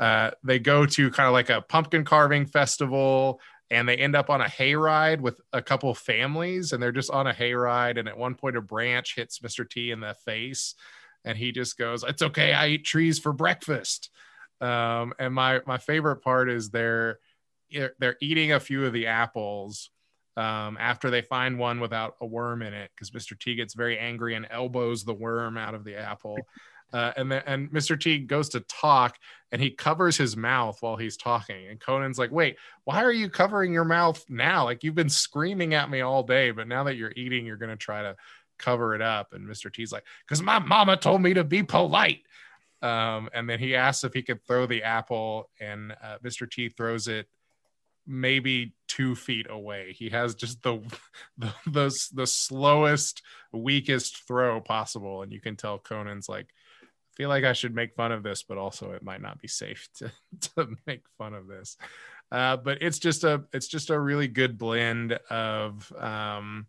[0.00, 3.38] uh, they go to kind of like a pumpkin carving festival
[3.70, 7.26] and they end up on a hayride with a couple families and they're just on
[7.26, 7.98] a hayride.
[7.98, 10.74] And at one point a branch hits mr t in the face
[11.24, 12.52] and he just goes it's okay.
[12.54, 14.10] I eat trees for breakfast.
[14.60, 17.18] Um, and my my favorite part is they're
[17.98, 19.90] they're eating a few of the apples
[20.36, 23.98] um, after they find one without a worm in it because mr t gets very
[23.98, 26.36] angry and elbows the worm out of the apple
[26.92, 27.98] uh, and then and Mr.
[28.00, 29.18] T goes to talk
[29.52, 31.68] and he covers his mouth while he's talking.
[31.68, 34.64] And Conan's like, "Wait, why are you covering your mouth now?
[34.64, 37.76] Like you've been screaming at me all day, but now that you're eating, you're gonna
[37.76, 38.16] try to
[38.58, 39.72] cover it up." And Mr.
[39.72, 42.22] T's like, "Cause my mama told me to be polite."
[42.82, 46.50] Um, and then he asks if he could throw the apple, and uh, Mr.
[46.50, 47.26] T throws it
[48.06, 49.94] maybe two feet away.
[49.96, 50.80] He has just the,
[51.38, 53.22] the the the slowest,
[53.52, 56.48] weakest throw possible, and you can tell Conan's like
[57.16, 59.88] feel like I should make fun of this, but also it might not be safe
[59.98, 60.12] to,
[60.56, 61.76] to make fun of this.
[62.32, 66.66] Uh, but it's just a it's just a really good blend of um,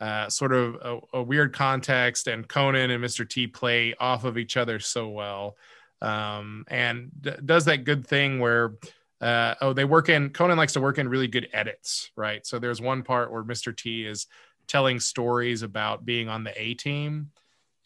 [0.00, 3.28] uh, sort of a, a, weird context, and Conan and Mr.
[3.28, 5.56] T play off of each other so well,
[6.02, 8.74] um, and d- does that good thing where.
[9.20, 12.46] Uh, oh, they work in Conan likes to work in really good edits, right?
[12.46, 13.76] So there's one part where Mr.
[13.76, 14.28] T is
[14.68, 17.32] telling stories about being on the A team,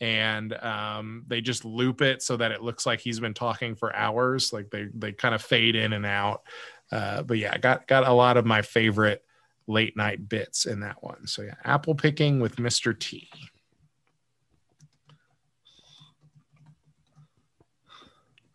[0.02, 3.94] and um, they just loop it so that it looks like he's been talking for
[3.94, 4.52] hours.
[4.52, 6.42] Like they they kind of fade in and out.
[6.90, 9.24] Uh, but yeah, got got a lot of my favorite
[9.68, 11.28] late night bits in that one.
[11.28, 12.98] So yeah, apple picking with Mr.
[12.98, 13.30] T.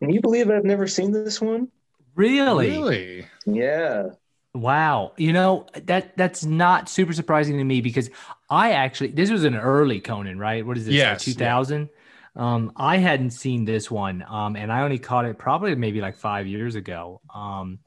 [0.00, 1.68] Can you believe I've never seen this one?
[2.14, 2.68] Really?
[2.68, 3.26] Really?
[3.46, 4.10] Yeah.
[4.54, 5.12] Wow.
[5.16, 8.10] You know, that that's not super surprising to me because
[8.50, 10.64] I actually this was an early Conan, right?
[10.66, 10.94] What is this?
[10.94, 11.88] Yes, Like 2000?
[12.36, 16.16] Um I hadn't seen this one um and I only caught it probably maybe like
[16.16, 17.20] 5 years ago.
[17.34, 17.80] Um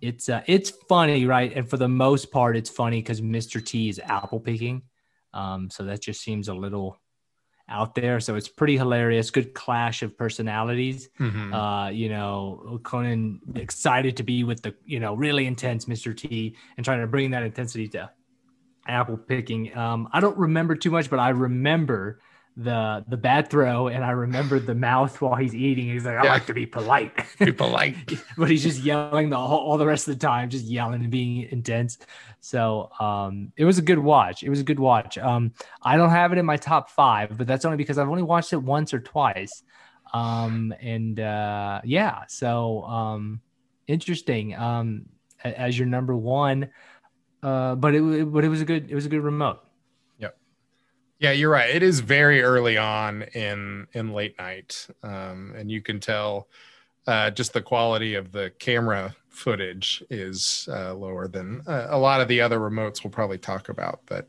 [0.00, 1.52] it's uh, it's funny, right?
[1.56, 3.64] And for the most part it's funny cuz Mr.
[3.64, 4.82] T is apple picking.
[5.32, 6.98] Um so that just seems a little
[7.68, 8.20] out there.
[8.20, 9.30] So it's pretty hilarious.
[9.32, 11.08] Good clash of personalities.
[11.18, 11.52] Mhm.
[11.52, 16.16] Uh, you know, Conan excited to be with the, you know, really intense Mr.
[16.16, 18.08] T and trying to bring that intensity to
[18.88, 19.76] apple picking.
[19.76, 22.20] Um, I don't remember too much, but I remember
[22.58, 25.90] the the bad throw and I remember the mouth while he's eating.
[25.90, 26.30] He's like, I Yeah.
[26.30, 27.12] like to be polite.
[27.38, 27.96] Be polite.
[28.38, 31.10] but he's just yelling the whole, all the rest of the time, just yelling and
[31.10, 31.98] being intense.
[32.40, 34.42] So um, it was a good watch.
[34.42, 35.18] It was a good watch.
[35.18, 38.22] Um, I don't have it in my top five, but that's only because I've only
[38.22, 39.62] watched it once or twice.
[40.14, 43.40] Um, and uh, yeah, so um,
[43.86, 44.54] interesting.
[44.54, 45.06] Um,
[45.44, 46.70] as your number one,
[47.46, 49.60] uh, but it but it was a good it was a good remote.
[50.18, 50.36] Yep.
[51.20, 51.70] Yeah, you're right.
[51.70, 56.48] It is very early on in in late night, um, and you can tell
[57.06, 62.20] uh, just the quality of the camera footage is uh, lower than uh, a lot
[62.20, 64.00] of the other remotes we'll probably talk about.
[64.06, 64.28] But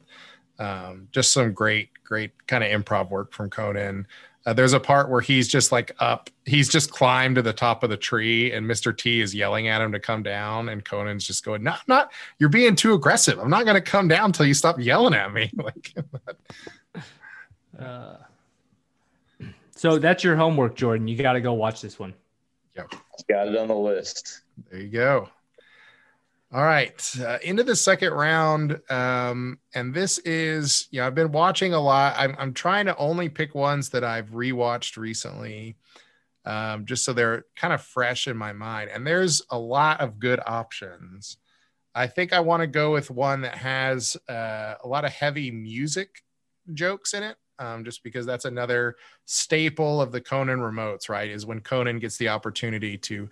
[0.60, 4.06] um, just some great, great kind of improv work from Conan.
[4.48, 7.84] Uh, there's a part where he's just like up, he's just climbed to the top
[7.84, 8.98] of the tree, and Mr.
[8.98, 12.48] T is yelling at him to come down, and Conan's just going, "No, not you're
[12.48, 13.40] being too aggressive.
[13.40, 15.94] I'm not going to come down until you stop yelling at me." Like.
[17.78, 18.16] Uh,
[19.76, 21.10] so that's your homework, Jordan.
[21.10, 22.14] You got to go watch this one.
[22.78, 22.94] Yep,
[23.28, 24.44] got it on the list.
[24.72, 25.30] There you go.
[26.54, 31.34] All right, uh, into the second round, um, and this is you know I've been
[31.34, 32.16] watching a lot.
[32.18, 35.76] I'm I'm trying to only pick ones that I've rewatched recently,
[36.46, 38.90] um, just so they're kind of fresh in my mind.
[38.94, 41.36] And there's a lot of good options.
[41.94, 45.52] I think I want to go with one that has uh, a lot of heavy
[45.52, 46.24] music
[46.74, 48.96] jokes in it, um, just because that's another
[49.26, 51.10] staple of the Conan remotes.
[51.10, 53.30] Right, is when Conan gets the opportunity to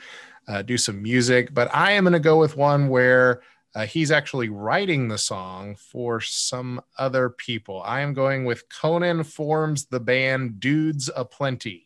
[0.48, 1.54] uh, do some music.
[1.54, 3.42] But I am going to go with one where
[3.76, 7.82] uh, he's actually writing the song for some other people.
[7.84, 11.86] I am going with Conan forms the band Dudes Aplenty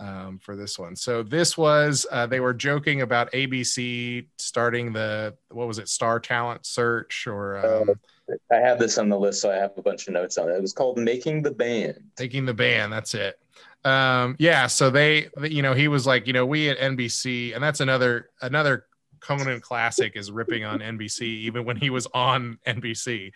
[0.00, 0.96] um, for this one.
[0.96, 6.18] So this was uh, they were joking about ABC starting the what was it Star
[6.18, 7.90] Talent Search or um,
[8.50, 10.54] I have this on the list, so I have a bunch of notes on it.
[10.54, 12.02] It was called Making the Band.
[12.16, 13.38] taking the band that's it
[13.84, 17.62] um yeah so they you know he was like you know we at nbc and
[17.62, 18.84] that's another another
[19.20, 23.32] conan classic is ripping on nbc even when he was on nbc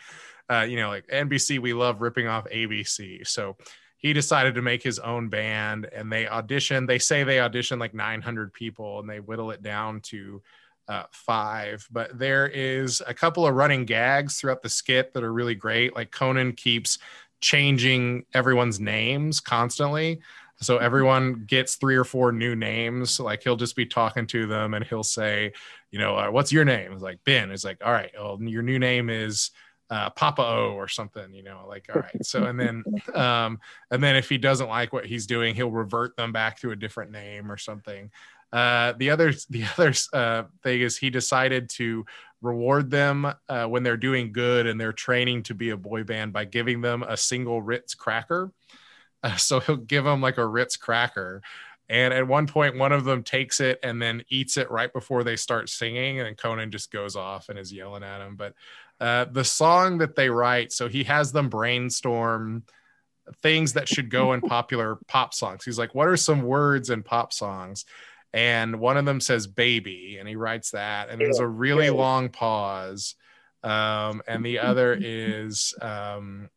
[0.50, 3.56] uh you know like nbc we love ripping off abc so
[3.96, 7.94] he decided to make his own band and they auditioned they say they auditioned like
[7.94, 10.42] 900 people and they whittle it down to
[10.88, 11.86] uh, five.
[11.90, 15.94] But there is a couple of running gags throughout the skit that are really great.
[15.94, 16.98] Like conan keeps
[17.44, 20.18] changing everyone's names constantly.
[20.62, 23.20] So everyone gets three or four new names.
[23.20, 25.52] Like he'll just be talking to them and he'll say,
[25.90, 26.90] you know, uh, what's your name?
[26.92, 27.50] It's like Ben.
[27.50, 29.50] It's like, all right, well, your new name is
[29.90, 32.24] uh, Papa O or something, you know, like, all right.
[32.24, 32.82] So, and then,
[33.14, 36.70] um, and then if he doesn't like what he's doing, he'll revert them back to
[36.70, 38.10] a different name or something.
[38.54, 42.06] Uh, the other, the other uh, thing is he decided to
[42.44, 46.32] reward them uh, when they're doing good and they're training to be a boy band
[46.32, 48.52] by giving them a single Ritz cracker.
[49.22, 51.42] Uh, so he'll give them like a Ritz cracker.
[51.88, 55.22] And at one point, one of them takes it and then eats it right before
[55.22, 56.20] they start singing.
[56.20, 58.36] And Conan just goes off and is yelling at him.
[58.36, 58.54] But
[59.00, 62.62] uh, the song that they write, so he has them brainstorm
[63.42, 65.64] things that should go in popular pop songs.
[65.64, 67.84] He's like, what are some words in pop songs?
[68.34, 72.28] And one of them says baby and he writes that and there's a really long
[72.28, 73.14] pause
[73.62, 76.50] um, and the other is um,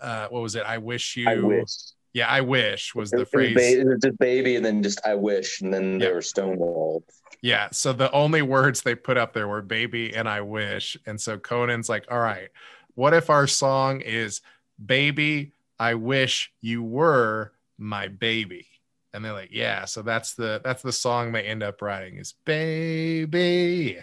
[0.00, 1.70] uh, what was it i wish you I wish.
[2.14, 5.14] yeah i wish was the phrase ba- it was just baby, and then just I
[5.14, 6.12] wish, and then they Yeah.
[6.12, 7.02] were stonewalled.
[7.42, 11.20] yeah so the only words they put up there were baby and i wish and
[11.20, 12.48] so conan's like all right
[12.94, 14.40] what if our song is
[14.84, 18.66] baby i wish you were my baby
[19.12, 22.34] and they're like yeah so that's the that's the song they end up writing is
[22.44, 23.98] baby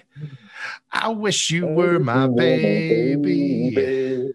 [0.91, 4.31] i wish you were my baby.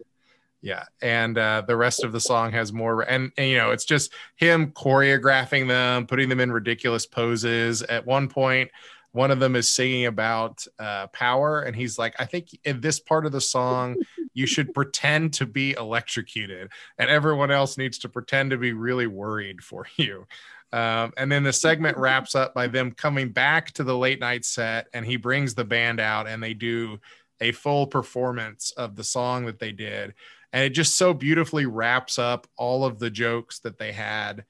[0.65, 3.85] Yeah and uh, the rest of the song has more and, and you know it's
[3.85, 7.83] just him choreographing them putting them in ridiculous poses.
[7.83, 8.71] At one point
[9.13, 12.99] one of them is singing about uh, power and he's like i think in this
[12.99, 13.97] part of the song
[14.35, 19.07] you should pretend to be electrocuted and everyone else needs to pretend to be really
[19.07, 20.27] worried for you
[20.73, 24.45] Um, and then the segment wraps up by them coming back to the late night
[24.45, 26.99] set, and he brings the band out and they do
[27.41, 30.15] a full performance of the song that they did.
[30.53, 34.45] And it just so beautifully wraps up all of the jokes that they had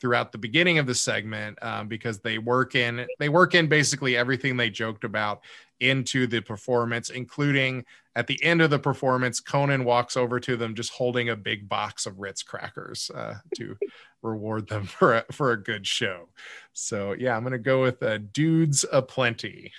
[0.00, 4.16] throughout the beginning of the segment um, because they work in they work in basically
[4.16, 5.42] everything they joked about
[5.80, 7.84] into the performance including
[8.16, 11.68] at the end of the performance conan walks over to them just holding a big
[11.68, 13.76] box of ritz crackers uh, to
[14.22, 16.28] reward them for a, for a good show.
[16.72, 19.72] So yeah i'm gonna go with uh, dudes aplenty.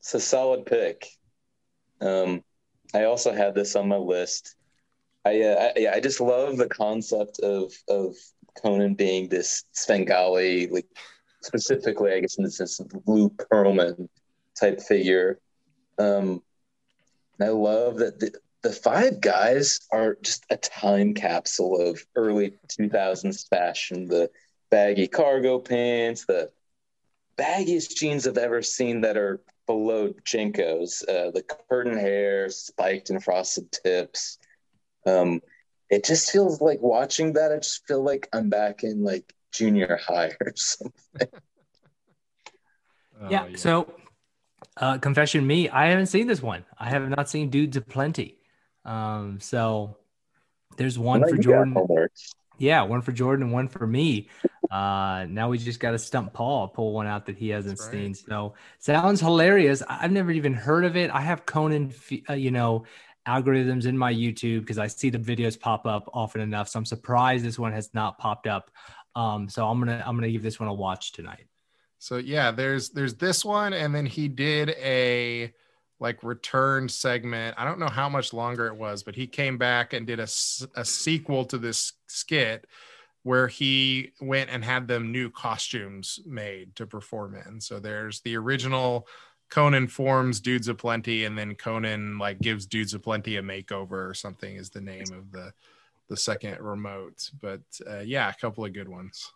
[0.00, 1.06] It's a solid pick.
[2.00, 2.42] Um,
[2.94, 4.56] i also had this on my list
[5.24, 8.16] I, uh, I, yeah, I just love the concept of of
[8.60, 10.86] Conan being this Svengali, like
[11.42, 14.08] specifically, I guess in the sense of Lou Pearlman
[14.58, 15.38] type figure.
[15.98, 16.42] Um,
[17.40, 23.48] I love that the, the five guys are just a time capsule of early 2000s
[23.48, 24.06] fashion.
[24.06, 24.30] The
[24.70, 26.50] baggy cargo pants, the
[27.36, 33.22] baggiest jeans I've ever seen that are below JNCOs, uh, the curtain hair, spiked and
[33.22, 34.38] frosted tips
[35.06, 35.40] um,
[35.90, 37.52] it just feels like watching that.
[37.52, 41.28] I just feel like I'm back in like junior high or something.
[43.20, 43.56] Oh, yeah, yeah.
[43.56, 43.92] So,
[44.76, 46.64] uh, confession, me, I haven't seen this one.
[46.78, 48.38] I have not seen Dudes Aplenty.
[48.84, 49.96] Um, so
[50.76, 51.76] there's one for Jordan.
[52.58, 54.28] Yeah, one for Jordan and one for me.
[54.70, 57.90] Uh, now we just got to stump Paul, pull one out that he hasn't right.
[57.90, 58.14] seen.
[58.14, 59.82] So sounds hilarious.
[59.86, 61.10] I've never even heard of it.
[61.10, 61.92] I have Conan,
[62.28, 62.84] uh, you know,
[63.26, 66.68] algorithms in my YouTube because I see the videos pop up often enough.
[66.68, 68.70] So I'm surprised this one has not popped up.
[69.14, 71.46] Um, so I'm gonna I'm gonna give this one a watch tonight.
[71.98, 75.52] So yeah, there's there's this one, and then he did a
[76.00, 77.54] like return segment.
[77.56, 80.26] I don't know how much longer it was, but he came back and did a,
[80.74, 82.66] a sequel to this skit
[83.22, 87.60] where he went and had them new costumes made to perform in.
[87.60, 89.06] So there's the original
[89.52, 94.56] Conan forms Dudes Aplenty, and then Conan like gives Dudes Aplenty a makeover or something
[94.56, 95.52] is the name of the
[96.08, 97.30] the second remote.
[97.38, 99.30] But uh, yeah, a couple of good ones.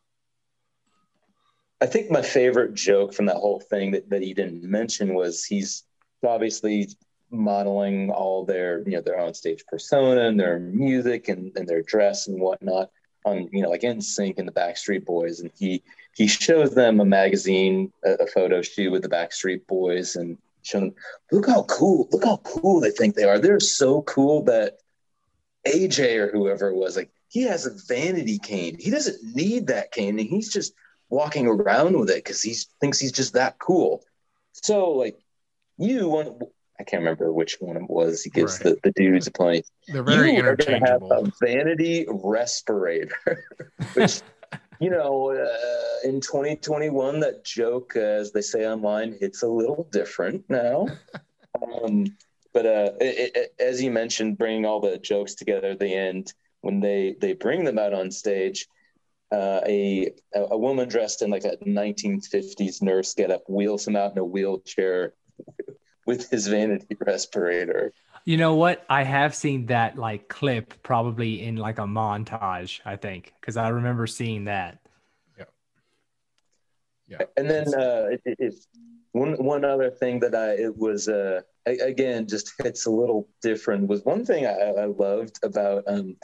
[1.82, 5.44] I think my favorite joke from that whole thing that, that he didn't mention was
[5.44, 5.84] he's
[6.26, 6.88] obviously
[7.30, 11.82] modeling all their you know their on stage persona and their music and, and their
[11.82, 12.88] dress and whatnot
[13.27, 15.83] on you know like NSYNC and the Backstreet Boys, and he
[16.14, 20.81] he shows them a magazine, a, a photo shoot with the Backstreet Boys, and show
[20.81, 20.95] them
[21.31, 23.39] look how cool, look how cool they think they are.
[23.39, 24.79] They're so cool that
[25.66, 28.77] AJ or whoever it was like he has a vanity cane.
[28.79, 30.72] He doesn't need that cane, and he's just
[31.09, 34.05] walking around with it because he thinks he's just that cool.
[34.53, 35.18] So like
[35.77, 36.43] you want
[36.79, 38.22] I can't remember which one it was.
[38.22, 38.74] He gives right.
[38.83, 39.64] the, the dudes a plenty.
[39.89, 41.12] They're very you interchangeable.
[41.12, 43.45] Are have a vanity respirator,
[43.95, 44.20] which
[44.81, 49.89] you know, uh, in 2021, that joke, uh, as they say online, hits a little
[49.91, 50.87] different now.
[51.62, 52.07] um,
[52.53, 56.33] but uh, it, it, as you mentioned, bringing all the jokes together at the end
[56.61, 58.66] when they they bring them out on stage.
[59.33, 64.12] Uh, a a woman dressed in like a 1950s nurse get up wheels him out
[64.12, 65.14] in a wheelchair
[66.07, 67.92] with his vanity respirator.
[68.24, 68.84] You know what?
[68.88, 73.68] I have seen that like clip probably in like a montage, I think, because I
[73.68, 74.78] remember seeing that.
[75.38, 75.44] Yeah.
[77.09, 77.18] Yeah.
[77.36, 78.54] And then uh, it, it,
[79.12, 83.88] one one other thing that I it was uh, again just hits a little different
[83.88, 86.16] was one thing I, I loved about um,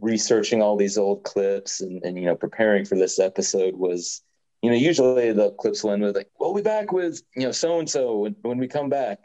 [0.00, 4.22] researching all these old clips and, and you know preparing for this episode was
[4.64, 7.52] you know, usually the clips will end with like, "We'll be back with you know
[7.52, 9.18] so and so when we come back,"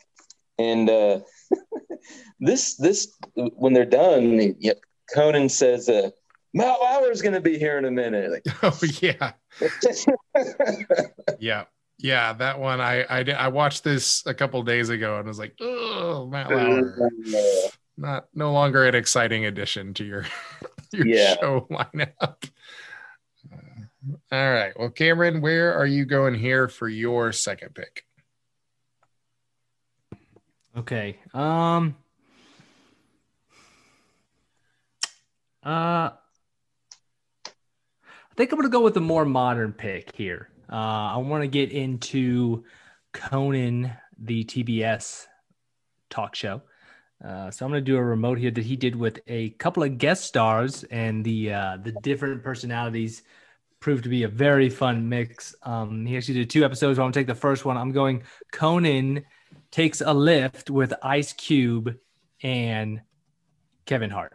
[0.58, 1.22] and uh,
[2.42, 4.54] this this when they're done,
[5.16, 6.10] Conan says, uh,
[6.54, 9.32] "Matt Lauer's going to be here in a minute." Like, oh yeah,
[11.40, 11.64] yeah,
[11.98, 12.34] yeah.
[12.34, 15.56] That one I I did, I watched this a couple days ago and was like,
[15.62, 16.98] "Oh, Matt Lauer."
[17.96, 20.26] Not no longer an exciting addition to your
[20.92, 21.36] your yeah.
[21.36, 22.50] show lineup.
[24.32, 24.78] All right.
[24.78, 28.06] Well, Cameron, where are you going here for your second pick?
[30.78, 31.20] Okay.
[31.34, 31.96] Um
[35.66, 36.14] uh I
[38.38, 40.50] think I'm to go with a more modern pick here.
[40.72, 42.64] Uh I want to get into
[43.12, 45.26] Conan the TBS
[46.10, 46.62] talk show.
[47.24, 49.84] Uh, so I'm going to do a remote here that he did with a couple
[49.84, 53.24] of guest stars and the uh, the different personalities
[53.80, 55.56] proved to be a very fun mix.
[55.64, 57.00] Um, he actually did two episodes.
[57.00, 57.78] I'm gonna take the first one.
[57.78, 59.26] I'm going Conan
[59.72, 61.96] takes a Lyft with Ice Cube
[62.44, 63.02] and
[63.86, 64.34] Kevin Hart.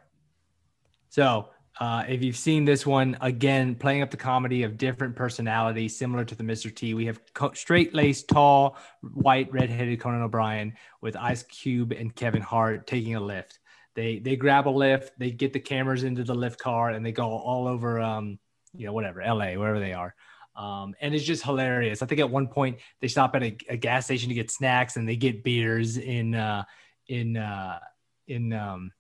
[1.09, 5.99] So Uh, if you've seen this one, again, playing up the comedy of different personalities,
[5.99, 6.73] similar to the Mr.
[6.73, 12.15] T, we have co- straight laced, tall, white, redheaded Conan O'Brien with Ice Cube and
[12.15, 13.59] Kevin Hart taking a Lyft.
[13.97, 17.11] They they grab a Lyft, they get the cameras into the Lyft car, and they
[17.11, 18.39] go all over, um,
[18.77, 20.15] you know, whatever, LA, wherever they are.
[20.57, 22.03] Um, and it's just hilarious.
[22.03, 24.97] I think at one point they stop at a, a gas station to get snacks,
[24.97, 26.65] and they get beers in uh,
[27.09, 27.79] in uh,
[28.29, 28.93] in um,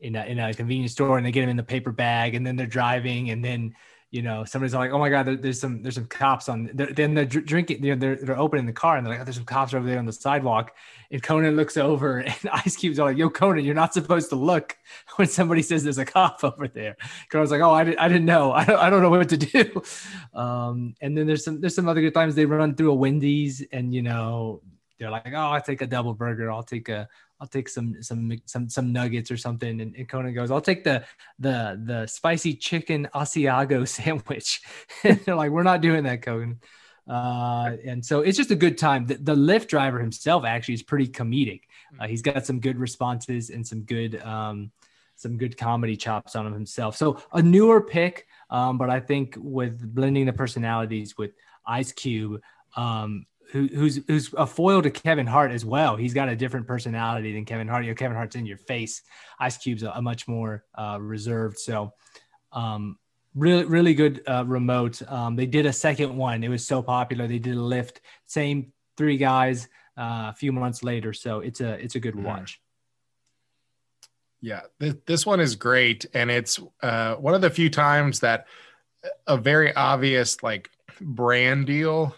[0.00, 2.46] in a, in a convenience store and they get them in the paper bag and
[2.46, 3.74] then they're driving and then
[4.14, 6.92] you know somebody's like oh my god there, there's some there's some cops on they're,
[6.92, 9.34] then they're drinking you know they're, they're opening the car and they're like oh, there's
[9.34, 10.72] some cops over there on the sidewalk
[11.10, 14.76] and conan looks over and ice cube's like yo conan you're not supposed to look
[15.16, 16.96] when somebody says there's a cop over there.
[17.28, 18.52] Conan's like oh i, did, I didn't know.
[18.52, 19.82] I don't, I don't know what to do.
[20.32, 22.36] Um, and then there's some there's some other good times.
[22.36, 24.62] They run through a wendy's and you know
[25.00, 26.52] they're like oh i'll take a double burger.
[26.52, 27.08] I'll take a
[27.44, 29.78] I'll take some some some some nuggets or something.
[29.82, 31.04] And, and Conan goes, I'll take the
[31.38, 34.62] the the spicy chicken Asiago sandwich.
[35.04, 36.58] and they're like, we're not doing that, Conan.
[37.06, 39.04] Uh, and so it's just a good time.
[39.04, 41.60] The, the Lyft driver himself actually is pretty comedic.
[42.00, 44.72] Uh, he's got some good responses and some good um,
[45.16, 46.96] some good comedy chops on him himself.
[46.96, 51.32] So a newer pick, um, but I think with blending the personalities with
[51.66, 52.40] Ice Cube,
[52.74, 55.96] um, who, who's who's a foil to Kevin Hart as well.
[55.96, 57.84] He's got a different personality than Kevin Hart.
[57.84, 59.02] You know, Kevin Hart's in your face.
[59.38, 61.58] Ice Cube's a, a much more uh, reserved.
[61.58, 61.92] So,
[62.52, 62.98] um,
[63.34, 65.00] really really good uh, remote.
[65.10, 66.44] Um, they did a second one.
[66.44, 67.26] It was so popular.
[67.26, 67.98] They did a Lyft.
[68.26, 69.68] Same three guys.
[69.96, 71.12] Uh, a few months later.
[71.12, 72.26] So it's a it's a good mm-hmm.
[72.26, 72.60] watch.
[74.40, 78.46] Yeah, th- this one is great, and it's uh, one of the few times that
[79.28, 80.68] a very obvious like
[81.00, 82.14] brand deal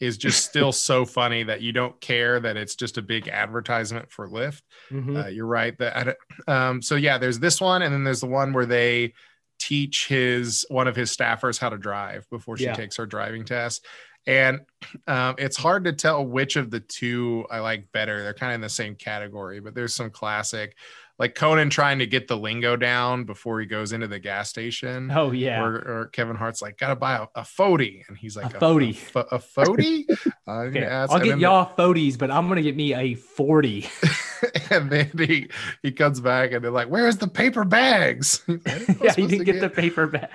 [0.00, 4.10] is just still so funny that you don't care that it's just a big advertisement
[4.10, 4.62] for Lyft.
[4.90, 5.16] Mm-hmm.
[5.16, 5.76] Uh, you're right.
[5.78, 6.16] That
[6.46, 9.14] um, so yeah, there's this one, and then there's the one where they
[9.58, 12.74] teach his one of his staffers how to drive before she yeah.
[12.74, 13.86] takes her driving test.
[14.26, 14.60] And
[15.06, 18.22] um, it's hard to tell which of the two I like better.
[18.22, 20.76] They're kind of in the same category, but there's some classic
[21.18, 25.10] like Conan trying to get the lingo down before he goes into the gas station.
[25.12, 25.62] Oh yeah.
[25.62, 28.98] Or, or Kevin Hart's like, gotta buy a, a Fody, and he's like, a Fody,
[29.14, 30.04] a, a, a Fody.
[30.48, 30.86] Uh, okay.
[30.86, 33.88] I'll get y'all the, Fodies, but I'm gonna get me a forty.
[34.70, 35.48] and then he
[35.82, 39.60] he comes back and they're like, "Where's the paper bags?" yeah, he didn't get, get
[39.60, 40.30] the paper bag.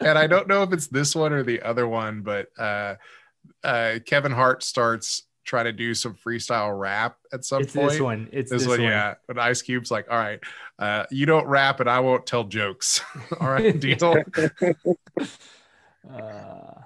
[0.00, 2.96] and I don't know if it's this one or the other one, but uh,
[3.62, 7.90] uh, Kevin Hart starts try to do some freestyle rap at some it's point.
[7.90, 8.28] This one.
[8.32, 9.14] It's this, this one, Yeah.
[9.26, 10.40] But Ice Cube's like, all right,
[10.78, 13.00] uh, you don't rap and I won't tell jokes.
[13.40, 14.22] all right, deal.
[16.10, 16.82] uh...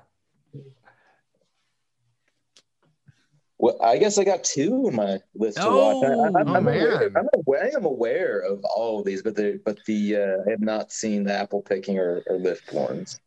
[3.59, 6.37] Well, I guess I got two on my list to oh, watch.
[6.37, 9.59] I, am oh, aware, I'm aware, I am aware of all of these, but the
[9.65, 13.19] but the uh, I have not seen the apple picking or, or Lyft ones.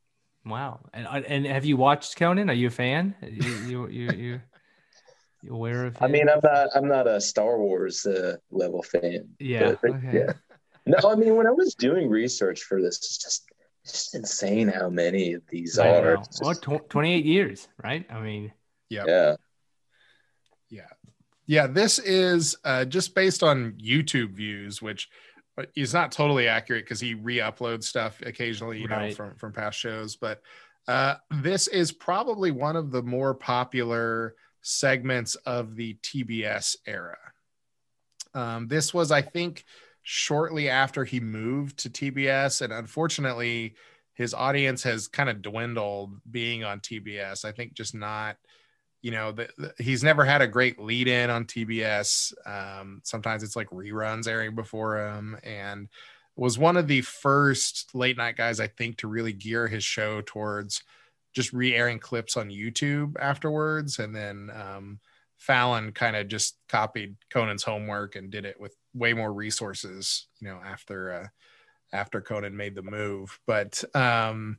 [0.46, 2.48] Wow, and and have you watched Conan?
[2.48, 3.16] Are you a fan?
[3.24, 4.42] You you you, you
[5.42, 5.98] you aware of?
[5.98, 6.04] Him?
[6.04, 6.70] I mean, I'm not.
[6.76, 9.30] I'm not a Star Wars uh, level fan.
[9.40, 9.76] Yeah.
[9.82, 10.10] But, okay.
[10.14, 10.34] Yeah.
[10.86, 13.50] No, I mean, when I was doing research for this, it's just
[13.84, 16.18] it's just insane how many of these I are.
[16.18, 16.42] Just...
[16.42, 18.06] Well, tw- 28 years, right?
[18.10, 18.52] I mean,
[18.90, 19.04] yeah.
[19.08, 19.36] Yeah.
[20.70, 20.88] Yeah.
[21.46, 21.68] Yeah.
[21.68, 25.10] This is uh, just based on YouTube views, which
[25.76, 29.10] is not totally accurate because he re-uploads stuff occasionally, you right.
[29.10, 30.16] know, from from past shows.
[30.16, 30.42] But
[30.88, 37.18] uh, this is probably one of the more popular segments of the TBS era.
[38.34, 39.66] Um, this was, I think,
[40.04, 43.76] shortly after he moved to TBS, and unfortunately,
[44.14, 47.46] his audience has kind of dwindled being on TBS.
[47.46, 48.38] I think just not,
[49.02, 52.34] you know, the, the, he's never had a great lead in on TBS.
[52.46, 55.88] Um, sometimes it's like reruns airing before him, and
[56.36, 60.22] was one of the first late night guys I think to really gear his show
[60.22, 60.84] towards
[61.34, 65.00] just re-airing clips on YouTube afterwards, and then um,
[65.38, 70.48] Fallon kind of just copied Conan's homework and did it with way more resources, you
[70.48, 71.28] know, after uh,
[71.94, 73.40] after Conan made the move.
[73.48, 74.58] But um,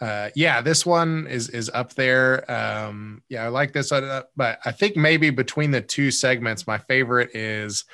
[0.00, 2.50] uh, yeah, this one is is up there.
[2.50, 6.78] Um, yeah, I like this, uh, but I think maybe between the two segments, my
[6.78, 7.84] favorite is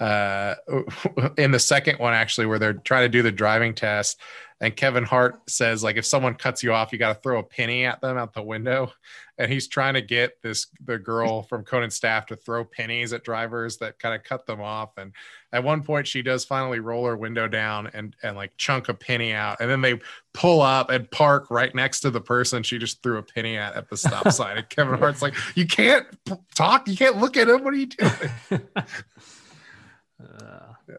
[0.00, 0.54] uh,
[1.36, 4.18] in the second one actually, where they're trying to do the driving test
[4.62, 7.42] and Kevin Hart says like if someone cuts you off, you got to throw a
[7.42, 8.92] penny at them out the window,
[9.36, 13.24] and he's trying to get this the girl from Conan staff to throw pennies at
[13.24, 14.96] drivers that kind of cut them off.
[14.98, 15.12] And
[15.52, 18.94] at one point, she does finally roll her window down and and like chunk a
[18.94, 19.98] penny out, and then they
[20.32, 23.74] pull up and park right next to the person she just threw a penny at
[23.74, 24.58] at the stop sign.
[24.58, 26.06] And Kevin Hart's like, "You can't
[26.54, 27.64] talk, you can't look at him.
[27.64, 28.12] What are you doing?"
[28.52, 28.58] uh,
[30.88, 30.94] yeah.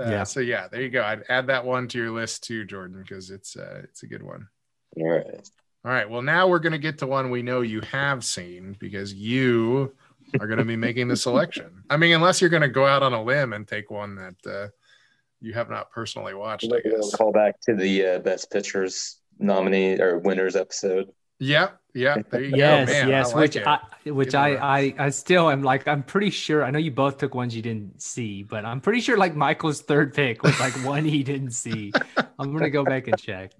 [0.00, 0.24] Uh, yeah.
[0.24, 1.02] So yeah, there you go.
[1.02, 4.22] I'd add that one to your list too, Jordan, because it's uh, it's a good
[4.22, 4.48] one.
[4.96, 5.48] All right.
[5.84, 6.08] All right.
[6.08, 9.94] Well, now we're going to get to one we know you have seen because you
[10.40, 11.82] are going to be making the selection.
[11.90, 14.50] I mean, unless you're going to go out on a limb and take one that
[14.50, 14.68] uh,
[15.40, 16.72] you have not personally watched.
[16.72, 17.14] I guess.
[17.14, 21.10] Call back to the uh, best pictures nominee or winners episode.
[21.42, 22.18] Yeah, yeah.
[22.30, 22.92] There you yes, go.
[22.92, 23.26] Man, yes.
[23.26, 23.66] I like which it.
[23.66, 23.80] I,
[24.10, 26.64] which I, I, I still am like, I'm pretty sure.
[26.64, 29.80] I know you both took ones you didn't see, but I'm pretty sure like Michael's
[29.80, 31.92] third pick was like one he didn't see.
[32.38, 33.50] I'm gonna go back and check.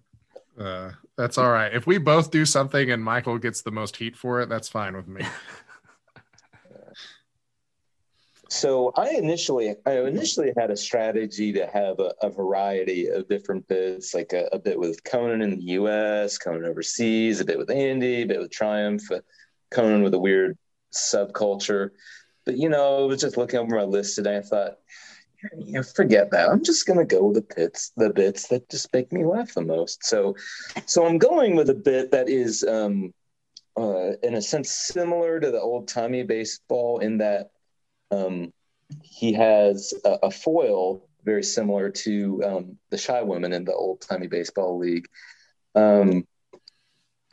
[0.57, 1.75] Uh, that's all right.
[1.75, 4.95] If we both do something and Michael gets the most heat for it, that's fine
[4.95, 5.23] with me.
[8.53, 13.67] so I initially, I initially had a strategy to have a, a variety of different
[13.67, 17.71] bits, like a, a, bit with Conan in the U.S., Conan overseas, a bit with
[17.71, 19.21] Andy, a bit with Triumph, uh,
[19.71, 20.59] Conan with a weird
[20.93, 21.93] subculture.
[22.45, 24.37] But you know, I was just looking over my list today.
[24.37, 24.75] I thought,
[25.57, 26.51] you know, forget that.
[26.51, 29.63] I'm just gonna go with the bits, the bits that just make me laugh the
[29.63, 30.05] most.
[30.05, 30.37] So,
[30.85, 33.15] so I'm going with a bit that is, um,
[33.79, 37.49] uh, in a sense, similar to the old timey baseball in that
[38.13, 38.53] um,
[39.03, 44.01] he has a, a, foil very similar to um, the shy woman in the old
[44.01, 45.07] timey baseball league.
[45.75, 46.27] Um,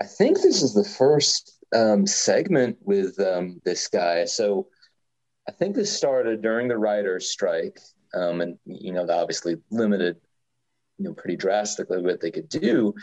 [0.02, 4.26] I think this is the first um, segment with um, this guy.
[4.26, 4.68] So.
[5.48, 7.80] I think this started during the writer's strike,
[8.14, 10.18] um, and you know, obviously limited,
[11.00, 12.94] you know, pretty drastically what they could do.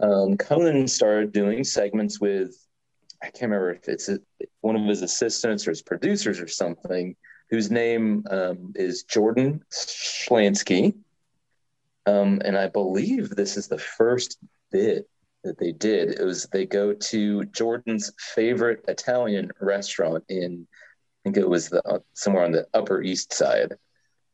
[0.00, 2.54] Conan started doing segments with,
[3.22, 4.18] I can't remember if it's a,
[4.60, 7.16] one of his assistants or his producers or something,
[7.50, 10.94] whose name um, is Jordan Schlansky.
[12.06, 14.38] Um, and I believe this is the first
[14.70, 15.08] bit
[15.44, 16.10] that they did.
[16.18, 21.82] It was they go to Jordan's favorite Italian restaurant in, I think it was the,
[21.86, 23.74] uh, somewhere on the Upper East Side.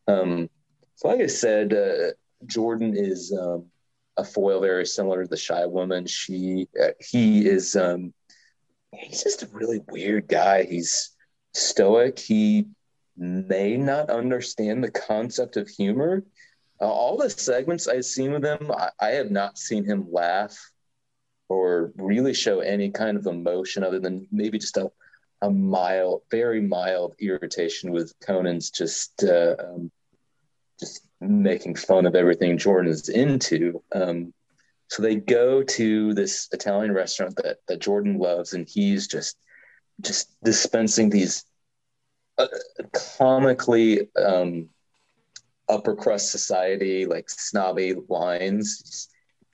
[0.07, 0.49] Um,
[0.97, 2.12] so, like I said, uh,
[2.47, 3.66] Jordan is um,
[4.16, 6.07] a foil very similar to the shy woman.
[6.07, 8.12] She, uh, he is, um,
[8.99, 10.64] he's just a really weird guy.
[10.64, 11.11] He's
[11.53, 12.18] stoic.
[12.18, 12.66] He
[13.16, 16.24] may not understand the concept of humor.
[16.80, 20.59] Uh, all the segments I've seen with him, I, I have not seen him laugh
[21.49, 24.90] or really show any kind of emotion other than maybe just a
[25.45, 29.90] a mild, very mild irritation with Conan's just uh, um,
[30.80, 33.82] just making fun of everything Jordan is into.
[33.95, 34.32] Um,
[34.95, 39.36] so they go to this Italian restaurant that that Jordan loves, and he's just
[40.01, 41.45] just dispensing these
[42.38, 42.47] uh,
[43.18, 44.68] comically um,
[45.68, 49.09] upper crust society like snobby lines.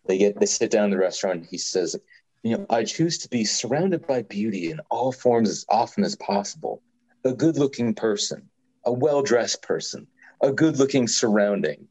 [0.07, 1.47] They get they sit down in the restaurant.
[1.51, 1.97] he says,
[2.43, 6.17] you know, I choose to be surrounded by beauty in all forms as often as
[6.17, 6.83] possible.
[7.25, 8.51] A good looking person,
[8.85, 10.07] a well dressed person,
[10.43, 11.89] a good looking surrounding,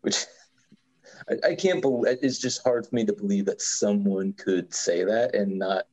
[0.00, 0.24] which
[1.28, 5.04] I, I, can't believe it's just hard for me to believe that someone could say
[5.04, 5.86] that and not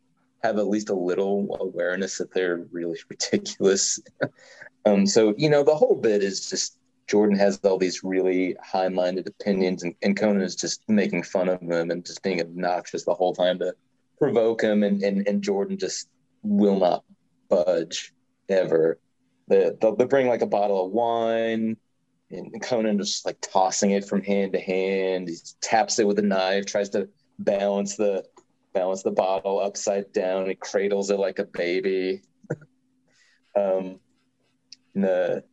[0.44, 4.00] have at least a little awareness that they're really ridiculous.
[4.86, 6.78] um, so, you know, the whole bit is just
[7.08, 11.50] Jordan has all these really high minded opinions, and, and Conan is just making fun
[11.50, 13.76] of them and just being obnoxious the whole time to
[14.18, 16.08] provoke him, and, and, and Jordan just
[16.44, 17.04] will not
[17.50, 18.14] budge
[18.50, 19.00] ever.
[19.48, 21.78] They, they'll, they'll bring like a bottle of wine,
[22.32, 25.30] and Conan just like tossing it from hand to hand.
[25.30, 27.10] He taps it with a knife, tries to
[27.40, 28.26] balance the
[28.74, 30.50] balance the bottle upside down.
[30.50, 32.22] He cradles it like a baby.
[33.56, 34.00] um,
[34.96, 35.44] the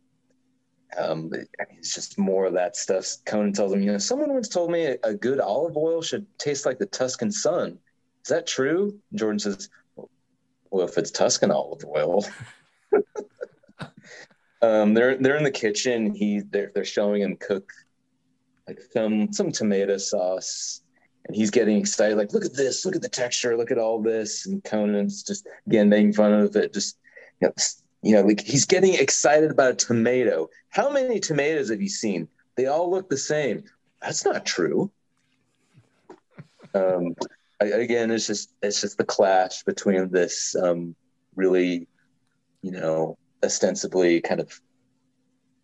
[0.97, 1.31] um,
[1.77, 3.07] it's just more of that stuff.
[3.25, 6.25] Conan tells him, you know, someone once told me a, a good olive oil should
[6.37, 7.77] taste like the Tuscan sun
[8.23, 8.99] is that true?
[9.15, 9.69] Jordan says,
[10.69, 12.25] well, if it's Tuscan olive oil.
[14.61, 16.13] um, they're they're in the kitchen.
[16.13, 17.71] He they're they're showing him cook
[18.67, 20.81] like some some tomato sauce,
[21.25, 22.17] and he's getting excited.
[22.17, 22.85] Like, look at this!
[22.85, 23.57] Look at the texture!
[23.57, 24.45] Look at all this!
[24.45, 26.73] And Conan's just again making fun of it.
[26.73, 26.97] Just
[27.41, 27.53] you know,
[28.03, 30.49] you know, like he's getting excited about a tomato.
[30.69, 32.27] How many tomatoes have you seen?
[32.55, 33.63] They all look the same.
[34.01, 34.91] That's not true.
[36.73, 37.15] Um,
[37.61, 40.95] I, again, it's just it's just the clash between this um,
[41.35, 41.87] really,
[42.61, 44.59] you know, ostensibly kind of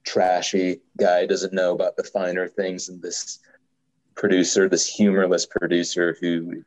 [0.03, 3.39] trashy guy doesn't know about the finer things, and this
[4.15, 6.63] producer, this humorless producer who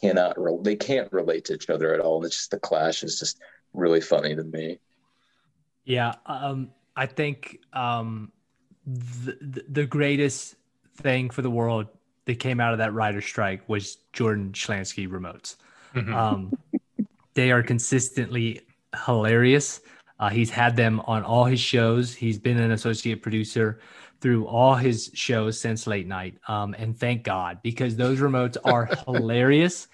[0.00, 2.16] cannot re- they can't relate to each other at all.
[2.16, 3.38] and It's just the clash is just
[3.72, 4.78] really funny to me.
[5.84, 8.32] Yeah, um, I think um,
[8.86, 10.56] the, the greatest
[10.96, 11.86] thing for the world
[12.26, 15.56] that came out of that rider strike was Jordan Schlansky remotes.
[15.94, 16.14] Mm-hmm.
[16.14, 16.58] Um,
[17.34, 18.60] they are consistently
[19.06, 19.80] hilarious.
[20.20, 22.14] Uh, he's had them on all his shows.
[22.14, 23.80] He's been an associate producer
[24.20, 26.36] through all his shows since late night.
[26.46, 29.88] Um, and thank God because those remotes are hilarious.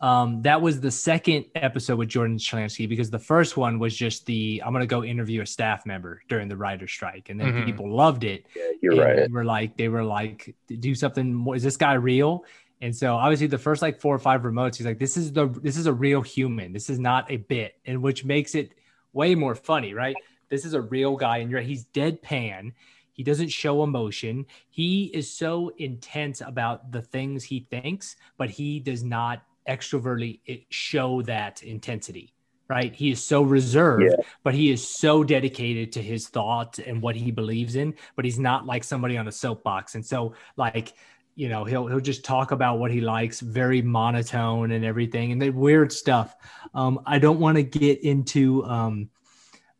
[0.00, 4.26] Um, that was the second episode with Jordan Schlansky because the first one was just
[4.26, 7.64] the I'm gonna go interview a staff member during the writer strike, and then Mhm.
[7.64, 8.46] people loved it.
[8.54, 9.16] Yeah, you're and right.
[9.26, 11.56] They were like, they were like, do something more.
[11.56, 12.44] Is this guy real?
[12.80, 15.48] And so obviously the first like four or five remotes, he's like, this is the
[15.48, 16.72] this is a real human.
[16.72, 18.74] This is not a bit, and which makes it
[19.18, 20.14] way more funny, right?
[20.48, 22.72] This is a real guy, and you're he's deadpan.
[23.12, 24.46] He doesn't show emotion.
[24.70, 30.58] He is so intense about the things he thinks, but he does not extrovertly eh,
[30.70, 32.32] show that intensity.
[32.68, 32.94] Right?
[32.94, 34.16] He is so reserved, Yeah.
[34.44, 37.94] but he is so dedicated to his thoughts and what he believes in.
[38.14, 39.94] But he's not like somebody on a soapbox.
[39.94, 40.92] And so, like,
[41.38, 45.40] you know, he'll he'll just talk about what he likes, very monotone and everything, and
[45.40, 46.34] the weird stuff.
[46.74, 49.08] Um, I don't want to get into um,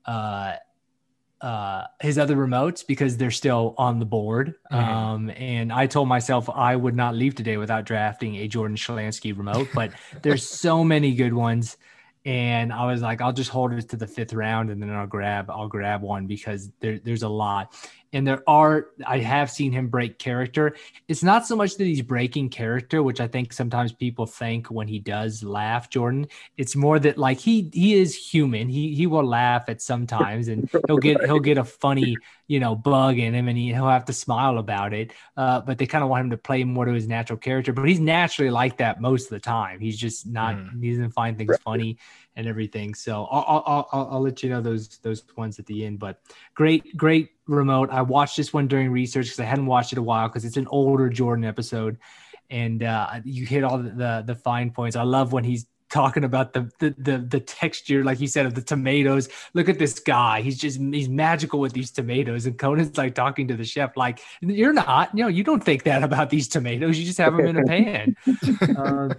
[0.04, 0.54] uh,
[1.40, 4.54] uh, his other remotes because they're still on the board.
[4.70, 4.76] Mhm.
[4.76, 9.36] Um, and I told myself I would not leave today without drafting a Jordan Schlansky
[9.36, 9.90] remote, but
[10.22, 11.76] there's so many good ones.
[12.24, 15.06] And I was like, I'll just hold it to the fifth round and then I'll
[15.06, 17.74] grab, I'll grab one because there, there's a lot.
[18.12, 20.76] And there are, I have seen him break character.
[21.08, 24.88] It's not so much that he's breaking character, which I think sometimes people think when
[24.88, 26.26] he does laugh, Jordan.
[26.56, 28.68] It's more that like he he is human.
[28.68, 32.74] He he will laugh at sometimes and he'll get he'll get a funny you know
[32.74, 35.12] bug in him and he, he'll have to smile about it.
[35.36, 37.72] Uh, but they kind of want him to play more to his natural character.
[37.72, 39.80] But he's naturally like that most of the time.
[39.80, 40.56] He's just not.
[40.56, 40.82] Mhm.
[40.82, 41.60] He doesn't find things Right.
[41.62, 41.98] funny
[42.38, 42.94] and everything.
[42.94, 45.98] So I'll, I'll I'll I'll let you know those those ones at the end.
[45.98, 46.20] But
[46.54, 47.90] great great remote.
[47.90, 50.56] I watched this one during research because I hadn't watched it a while because it's
[50.56, 51.98] an older Jordan episode,
[52.48, 54.96] and uh, you hit all the, the the fine points.
[54.96, 58.54] I love when he's talking about the, the the the texture, like you said, of
[58.54, 59.28] the tomatoes.
[59.54, 62.46] Look at this guy; he's just he's magical with these tomatoes.
[62.46, 65.84] And Conan's like talking to the chef, like you're not, you know, you don't think
[65.84, 66.98] that about these tomatoes.
[66.98, 68.16] You just have them in a pan.
[68.76, 69.14] um,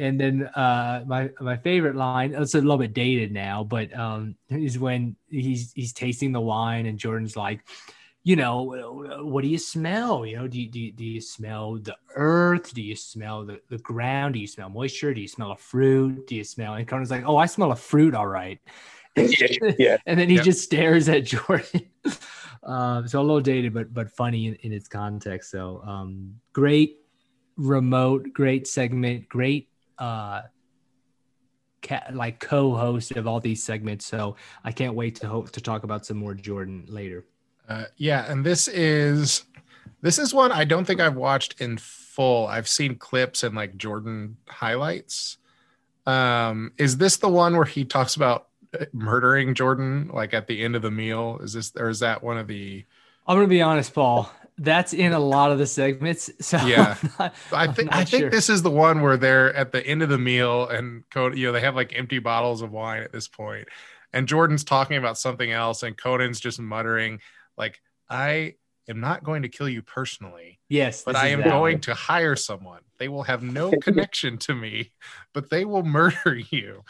[0.00, 4.34] and then uh, my my favorite line it's a little bit dated now but um,
[4.48, 7.60] is when he's he's tasting the wine and jordan's like
[8.28, 10.26] you know what do you smell?
[10.26, 12.74] You know do you, do you, do you smell the earth?
[12.74, 14.34] Do you smell the, the ground?
[14.34, 15.14] Do you smell moisture?
[15.14, 16.26] Do you smell a fruit?
[16.26, 18.60] Do you smell and conan's like oh i smell a fruit all right.
[19.16, 19.96] Yeah, yeah.
[20.06, 20.44] and then he Yep.
[20.44, 21.88] just stares at jordan.
[22.62, 26.98] Um, so a little dated but but funny in, in its context so um, great
[27.56, 30.42] remote great segment great uh
[31.80, 34.04] ca- like co-host of all these segments.
[34.04, 37.24] So i can't wait to hope to talk about some more jordan later
[37.68, 39.44] Uh, yeah, and this is
[40.00, 42.46] this is one I don't think I've watched in full.
[42.46, 45.36] I've seen clips and like Jordan highlights.
[46.06, 48.48] Um, is this the one where he talks about
[48.78, 51.38] uh, murdering Jordan like at the end of the meal?
[51.42, 52.84] Is this or is that one of the?
[53.26, 56.96] i'm gonna be honest paul that's in a lot of the segments so Yeah.
[57.18, 58.30] Not- I think I think sure.
[58.30, 61.44] this is the one where they're at the end of the meal and Conan, you
[61.46, 63.68] know, they have like empty bottles of wine at this point,
[64.14, 67.20] and Jordan's talking about something else, and Conan's just muttering
[67.58, 68.54] like, "I
[68.88, 72.36] am not going to kill you personally." yes but I am that going to hire
[72.36, 72.80] someone.
[72.98, 74.92] They will have no connection to me,
[75.32, 76.84] but they will murder you.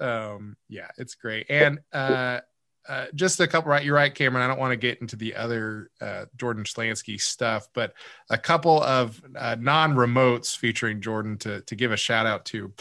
[0.00, 1.46] Um, yeah, it's great.
[1.48, 2.40] And uh,
[2.88, 3.84] uh, just a couple, right?
[3.84, 4.42] You're right, Cameron.
[4.42, 7.94] I don't want to get into the other uh, Jordan Schlansky stuff, but
[8.28, 12.72] a couple of uh, non remotes featuring Jordan to, to give a shout out to.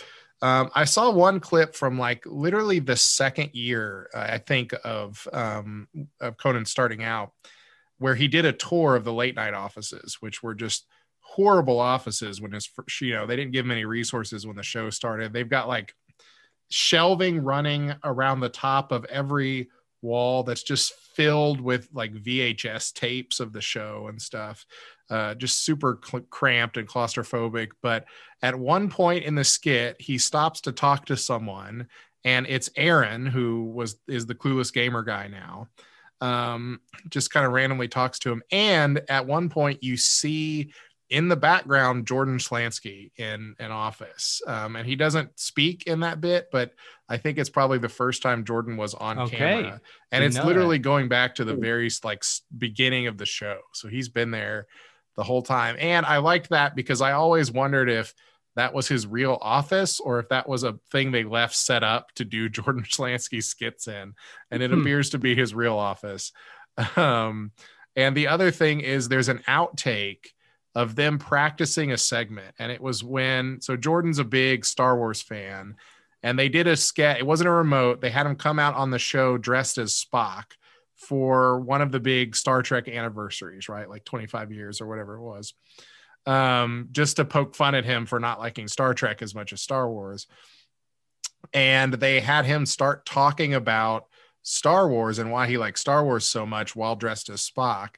[0.41, 5.27] Um, I saw one clip from like literally the second year, uh, I think, of
[5.31, 5.87] um,
[6.19, 7.31] of Conan starting out,
[7.99, 10.87] where he did a tour of the late night offices, which were just
[11.19, 12.69] horrible offices when his
[12.99, 15.31] you know they didn't give him any resources when the show started.
[15.31, 15.93] They've got like
[16.69, 19.69] shelving running around the top of every
[20.01, 24.65] wall that's just filled with like VHS tapes of the show and stuff.
[25.11, 27.71] Uh, just super cl- cramped and claustrophobic.
[27.81, 28.05] But
[28.41, 31.89] at one point in the skit, he stops to talk to someone,
[32.23, 35.67] and it's Aaron, who was is the clueless gamer guy now.
[36.21, 40.71] Um, just kind of randomly talks to him, and at one point you see
[41.09, 46.21] in the background Jordan Schlansky in an office, um, and he doesn't speak in that
[46.21, 46.71] bit, but
[47.09, 49.35] I think it's probably the first time Jordan was on Okay.
[49.35, 49.81] camera,
[50.13, 52.23] and it's literally going back to the very like
[52.57, 53.59] beginning of the show.
[53.73, 54.67] So he's been there
[55.15, 58.13] the whole time, and I liked that because I always wondered if
[58.55, 62.11] that was his real office or if that was a thing they left set up
[62.15, 64.13] to do Jordan Schlansky skits in,
[64.51, 64.81] and it Hmm.
[64.81, 66.31] appears to be his real office.
[66.95, 67.51] Um,
[67.95, 70.27] and the other thing is there's an outtake
[70.75, 75.21] of them practicing a segment, and it was when so Jordan's a big Star Wars
[75.21, 75.75] fan,
[76.23, 77.19] and they did a sketch.
[77.19, 77.99] It wasn't a remote.
[77.99, 80.45] They had him come out on the show dressed as Spock
[81.01, 83.89] for one of the big Star Trek anniversaries, right?
[83.89, 85.53] Like 25 years or whatever it was.
[86.27, 89.61] Um, just to poke fun at him for not liking Star Trek as much as
[89.61, 90.27] Star Wars.
[91.53, 94.05] And they had him start talking about
[94.43, 97.95] Star Wars and why he likes Star Wars so much while dressed as Spock.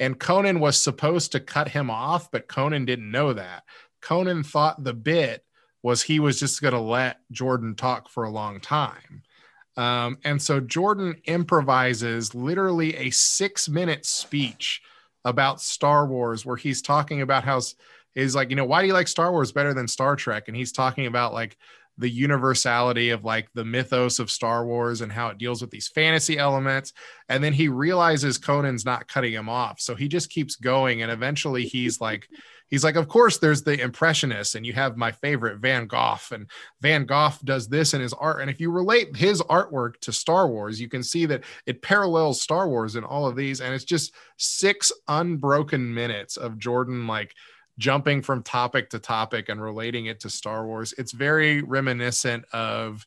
[0.00, 3.64] And Conan was supposed to cut him off, but Conan didn't know that.
[4.00, 5.44] Conan thought the bit
[5.82, 9.22] was he was just going to let Jordan talk for a long time.
[9.76, 14.80] Um, and so Jordan improvises literally a six minute speech
[15.24, 17.60] about Star Wars where he's talking about how
[18.14, 20.44] he's like, you know, why do you like Star Wars better than Star Trek?
[20.48, 21.56] And he's talking about like
[21.98, 25.88] the universality of like the mythos of Star Wars and how it deals with these
[25.88, 26.92] fantasy elements.
[27.28, 29.80] And then he realizes Conan's not cutting him off.
[29.80, 31.02] So he just keeps going.
[31.02, 32.28] And eventually he's like,
[32.68, 36.48] he's like, of course, there's the impressionists, and you have my favorite Van Gogh, and
[36.80, 38.40] Van Gogh does this in his art.
[38.40, 42.40] And if you relate his artwork to Star Wars, you can see that it parallels
[42.40, 43.60] Star Wars in all of these.
[43.60, 47.34] And it's just six unbroken minutes of Jordan like
[47.78, 50.94] jumping from topic to topic and relating it to Star Wars.
[50.98, 53.06] It's very reminiscent of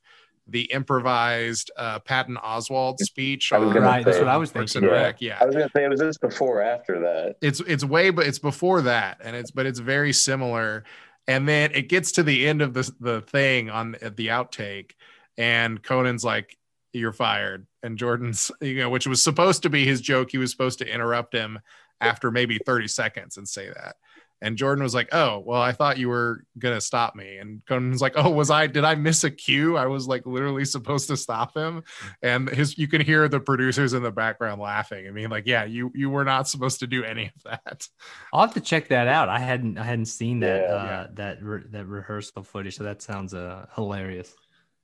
[0.51, 3.51] the improvised uh, Patton Oswalt speech.
[3.51, 4.83] right, that's what I was thinking.
[4.83, 5.13] Yeah.
[5.19, 7.37] yeah, I was gonna say, it was this before or after that?
[7.41, 10.83] It's it's way, but it's before that, and it's but it's very similar.
[11.27, 14.91] And then it gets to the end of the the thing on at the outtake,
[15.37, 16.57] and Conan's like,
[16.93, 20.29] "You're fired," and Jordan's, you know, which was supposed to be his joke.
[20.31, 21.59] He was supposed to interrupt him
[22.01, 23.97] after maybe 30 seconds and say that.
[24.41, 27.91] And Jordan was like, "Oh, well, I thought you were gonna stop me." And Conan
[27.91, 28.67] was like, "Oh, was I?
[28.67, 29.77] Did I miss a cue?
[29.77, 31.83] I was like literally supposed to stop him."
[32.21, 35.07] And his, you can hear the producers in the background laughing.
[35.07, 37.87] I mean, like, yeah, you you were not supposed to do any of that.
[38.33, 39.29] I'll have to check that out.
[39.29, 41.07] I hadn't I hadn't seen that yeah, uh, yeah.
[41.13, 44.33] that re- that rehearsal footage, so that sounds uh, hilarious.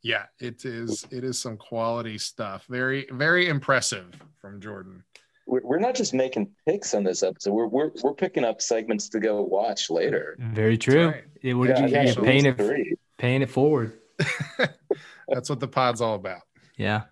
[0.02, 1.08] Yeah, it is.
[1.10, 2.66] It is some quality stuff.
[2.70, 4.08] Very very impressive
[4.40, 5.04] from Jordan
[5.46, 7.52] we're not just making picks on this episode.
[7.52, 10.36] We're we're, we're picking up segments to go watch later.
[10.40, 11.08] Very true.
[11.08, 11.24] Right.
[11.42, 13.94] It would yeah, you, yeah, paying it paying it forward.
[15.28, 16.42] That's what the pod's all about.
[16.78, 17.04] Yeah.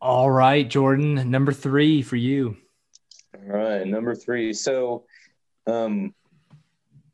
[0.00, 1.30] All right, Jordan.
[1.30, 2.56] Number three for you.
[3.34, 4.52] All right, number three.
[4.52, 5.04] So,
[5.66, 6.14] um,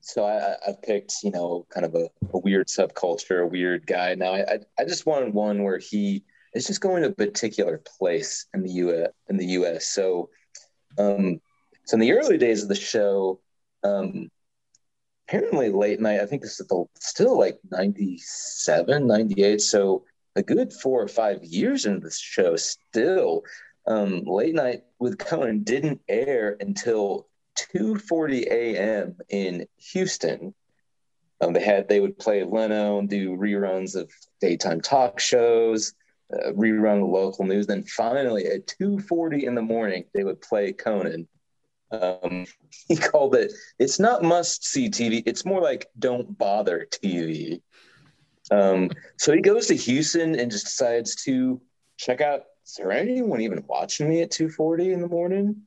[0.01, 4.17] so I, I picked you know kind of a, a weird subculture, a weird guy.
[4.17, 7.83] Now I, I I just wanted one where he it's just going to a particular
[7.99, 9.11] place in the U.S.
[9.29, 9.87] in the U.S.
[9.87, 10.31] So,
[10.99, 11.41] um,
[11.85, 13.41] so in the early days of the show,
[13.85, 14.31] um,
[15.29, 16.21] apparently late night.
[16.21, 19.61] I think this is the, still like 97, 98.
[19.61, 20.05] So
[20.37, 23.45] a good four or five years into the show, still
[23.87, 27.29] um, late night with Conan didn't air until
[27.75, 29.17] 2:40 a.m.
[29.29, 30.55] in Houston.
[31.41, 35.95] Um, they had they would play Leno and do reruns of daytime talk shows
[36.33, 37.67] uh, rerun the local news.
[37.67, 41.29] Then finally, at 2:40 in the morning, they would play Conan.
[41.91, 42.47] Um,
[42.89, 43.53] he called it.
[43.79, 45.23] It's not must see TV.
[45.27, 47.61] It's more like don't bother TV.
[48.51, 51.61] Um, so he goes to Houston and just decides to
[51.97, 52.45] check out.
[52.67, 55.63] Is there anyone even watching me at 2:40 in the morning?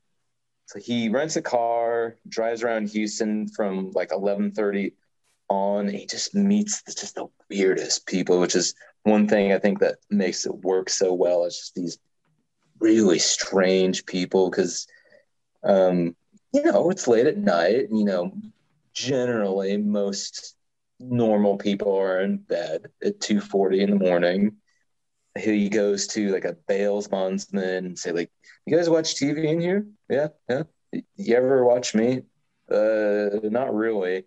[0.68, 4.94] So he rents a car, drives around Houston from like 11:30
[5.54, 5.88] on.
[5.88, 8.74] he just meets just the weirdest people, which is
[9.04, 11.98] one thing I think that makes it work so well is just these
[12.80, 14.88] really strange people because,
[15.64, 16.16] um,
[16.54, 17.88] you know, it's late at night.
[17.92, 18.32] You know,
[18.94, 20.56] generally most
[21.00, 24.56] normal people are in bed at 2.40 in the morning
[25.38, 28.32] he goes to like a bails bondsman and say like
[28.66, 30.64] you guys watch tv in here yeah yeah
[31.16, 32.22] you ever watch me
[32.72, 34.24] uh not really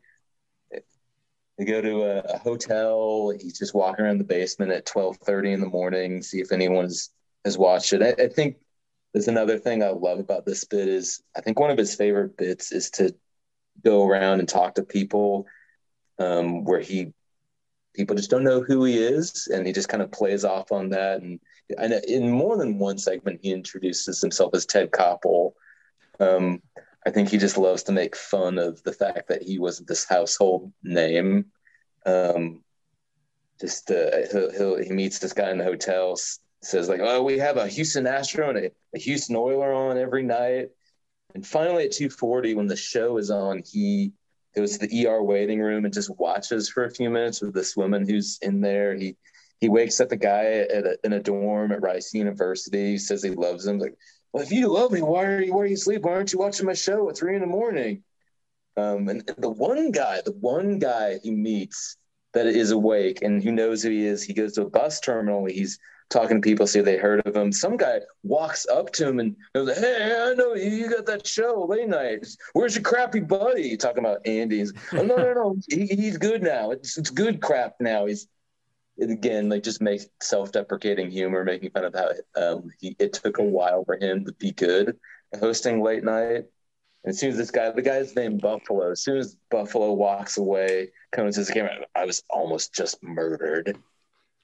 [1.59, 3.33] they go to a, a, hotel.
[3.39, 6.85] He's just walking around the basement at twelve thirty in the morning, see if anyone
[6.85, 7.11] has,
[7.59, 8.03] watched it.
[8.03, 8.57] I, I think
[9.13, 12.37] there's another thing I love about this bit is I think one of his favorite
[12.37, 13.15] bits is to
[13.85, 15.47] go around and talk to people
[16.19, 17.13] um, where he
[17.95, 20.91] people just don't know who he is, and he just kind of plays off on
[20.91, 21.23] that.
[21.23, 21.41] And,
[21.79, 25.53] and in more than one segment, he introduces himself as Ted Koppel.
[26.21, 26.61] Um,
[27.07, 30.05] I think he just loves to make fun of the fact that he wasn't this
[30.05, 31.47] household name.
[32.05, 32.65] Um,
[33.61, 36.19] just uh, he'll, he'll, he meets this guy in the hotel,
[36.63, 40.25] says like, "Oh, we have a Houston Astro and a, a Houston Oiler on every
[40.25, 40.71] night."
[41.35, 44.13] And finally, at two forty, when the show is on, he
[44.57, 47.77] goes to the ER waiting room and just watches for a few minutes with this
[47.77, 48.97] woman who's in there.
[48.97, 49.17] He
[49.61, 52.99] he wakes up the guy at a, in a dorm at Rice University.
[52.99, 53.79] Says he loves him.
[53.79, 53.97] Like,
[54.37, 56.03] well, if you love me, why are you where are you asleep?
[56.03, 58.03] Why aren't you watching my show at three in the morning?
[58.76, 61.97] Um, and, the one guy, the one guy he meets
[62.34, 64.22] that is awake and who knows who he is.
[64.22, 65.47] He goes to a bus terminal.
[65.47, 65.78] He's
[66.11, 67.51] talking to people, see if they heard of him.
[67.51, 70.68] Some guy walks up to him and goes, "Hey, I know you.
[70.68, 72.26] You got that show late night.
[72.53, 74.70] Where's your crappy buddy?" Talking about Andy's.
[74.93, 75.57] oh, no, no, no.
[75.70, 76.72] He, he's good now.
[76.72, 78.05] It's it's good crap now.
[78.05, 78.28] He's
[79.01, 83.43] again like just make self-deprecating humor, making fun of how um, he, it took a
[83.43, 84.99] while for him to be good
[85.41, 86.45] hosting late night.
[87.05, 90.39] And as soon as this guy, the guy's named Buffalo, as soon as Buffalo walks
[90.39, 93.77] away, comes to the camera, I was almost just murdered.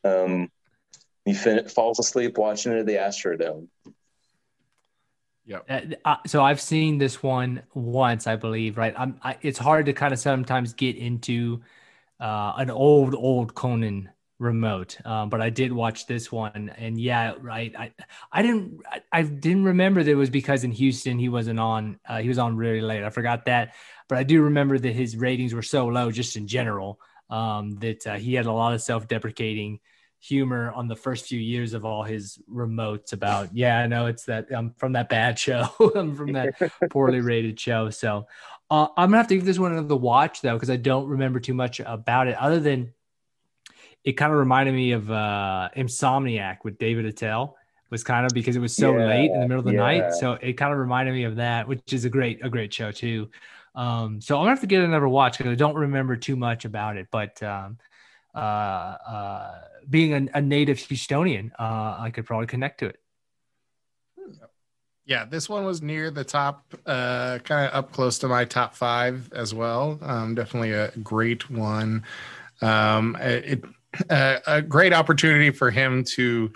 [0.05, 0.51] Um,
[1.25, 3.69] he fin- falls asleep watching it at the Astrodome.
[5.45, 5.59] Yeah.
[5.69, 8.79] Uh, uh, so I've seen this one once, I believe.
[8.79, 8.95] Right.
[8.97, 9.19] I'm.
[9.23, 11.63] I, it's hard to kind of sometimes get into
[12.21, 14.09] uh, an old, old Conan
[14.43, 17.72] remote, um, but I did watch this one, and yeah, right.
[17.78, 17.93] I
[18.30, 21.99] I didn't I, I didn't remember that it was because in Houston he wasn't on.
[22.07, 23.05] Uh, he was on really late.
[23.05, 23.74] I forgot that,
[24.09, 28.07] but I do remember that his ratings were so low, just in general, um, that
[28.07, 29.78] uh, he had a lot of self-deprecating
[30.18, 34.26] humor on the first few years of all his remotes about yeah i know it's
[34.26, 35.66] that i'm from that bad show
[35.97, 36.55] i'm from that
[36.90, 38.24] poorly rated show so
[38.70, 41.40] uh, i'm gonna have to give this one another watch though because i don't remember
[41.40, 42.93] too much about it other than
[44.05, 47.57] it kind of reminded me of uh insomniac with david attell
[47.91, 49.79] was kind of because it was so yeah, late in the middle of the yeah.
[49.79, 52.73] night so it kind of reminded me of that which is a great a great
[52.73, 53.29] show too
[53.75, 56.65] um so i'm gonna have to get another watch because i don't remember too much
[56.65, 57.77] about it but um
[58.35, 62.99] uh, uh, being a, a, native Houstonian, uh, I could probably connect to it.
[65.05, 68.75] Yeah, this one was near the top, uh, kind of up close to my top
[68.75, 69.99] five as well.
[70.01, 72.05] Um, definitely a great one.
[72.61, 73.65] Um, it,
[74.11, 76.53] uh, a great opportunity for him to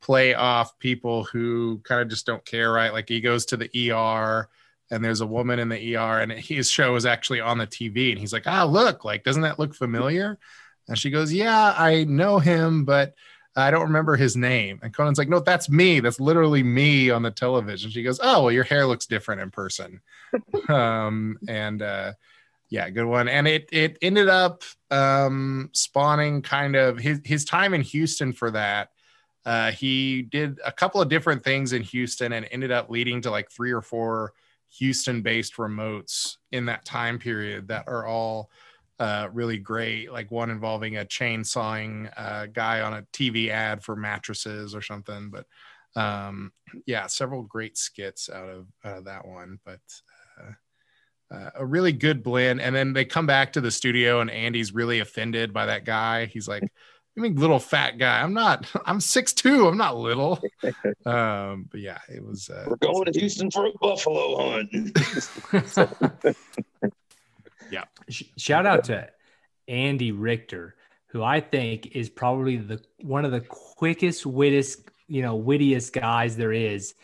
[0.00, 2.92] play off people who kind of just don't care, right?
[2.92, 4.48] Like he goes to the ER
[4.90, 8.10] and there's a woman in the ER and his show is actually on the TV
[8.10, 10.38] and he's like, ah, look, like, doesn't that look familiar?
[10.90, 13.14] And she goes, Yeah, I know him, but
[13.56, 14.80] I don't remember his name.
[14.82, 16.00] And Conan's like, No, that's me.
[16.00, 17.90] That's literally me on the television.
[17.90, 20.00] She goes, Oh, well, your hair looks different in person.
[20.68, 22.12] um, and uh,
[22.70, 23.28] yeah, good one.
[23.28, 28.50] And it it ended up um, spawning kind of his his time in Houston for
[28.52, 28.90] that.
[29.44, 33.30] Uh, he did a couple of different things in Houston and ended up leading to
[33.30, 34.32] like three or four
[34.78, 38.50] Houston based remotes in that time period that are all
[39.00, 43.96] uh, really great, like one involving a chainsawing uh, guy on a TV ad for
[43.96, 45.30] mattresses or something.
[45.30, 45.46] But
[46.00, 46.52] um,
[46.86, 49.58] yeah, several great skits out of, out of that one.
[49.64, 49.80] But
[51.30, 52.60] uh, a really good blend.
[52.60, 56.26] And then they come back to the studio, and Andy's really offended by that guy.
[56.26, 58.22] He's like, "I mean, little fat guy.
[58.22, 58.66] I'm not.
[58.86, 59.66] I'm six two.
[59.68, 60.40] I'm not little."
[61.06, 62.50] Um, but yeah, it was.
[62.50, 66.36] Uh, We're going to Houston for a buffalo hunt.
[67.70, 67.84] Yeah.
[68.36, 69.08] Shout out to
[69.68, 70.74] Andy Richter,
[71.06, 76.36] who I think is probably the one of the quickest, wittiest, you know, wittiest guys
[76.36, 76.94] there is.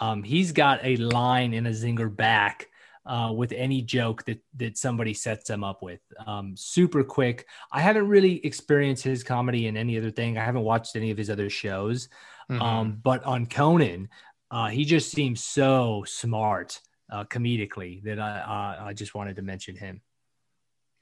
[0.00, 2.68] Um, he's got a line in a zinger back
[3.06, 6.00] uh, with any joke that that somebody sets him up with.
[6.26, 7.46] Um, super quick.
[7.72, 10.36] I haven't really experienced his comedy in any other thing.
[10.36, 12.08] I haven't watched any of his other shows,
[12.50, 12.60] mm-hmm.
[12.60, 14.08] um, but on Conan,
[14.50, 16.80] uh, he just seems so smart
[17.10, 20.00] uh, comedically that I, I just wanted to mention him.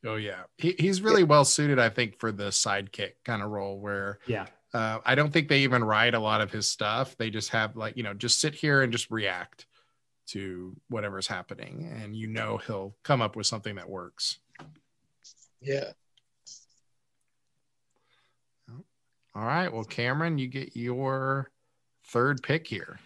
[0.05, 1.29] Oh yeah, he, he's really yeah.
[1.29, 3.81] well suited, I think, for the sidekick kind of role.
[3.81, 7.17] Where yeah, uh, I don't think they even write a lot of his stuff.
[7.17, 9.67] They just have like you know just sit here and just react
[10.27, 14.39] to whatever's happening, and you know he'll come up with something that works.
[15.61, 15.93] Yeah.
[19.35, 19.73] All right.
[19.73, 21.51] Well, Cameron, you get your
[22.07, 23.01] third pick here.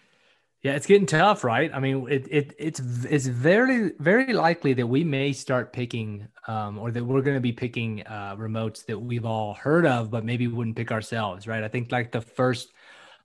[0.61, 1.71] Yeah, it's getting tough, right?
[1.73, 6.77] I mean, it, it it's it's very very likely that we may start picking, um,
[6.77, 10.25] or that we're going to be picking uh, remotes that we've all heard of, but
[10.25, 11.63] maybe wouldn't pick ourselves, right?
[11.63, 12.73] I think like the first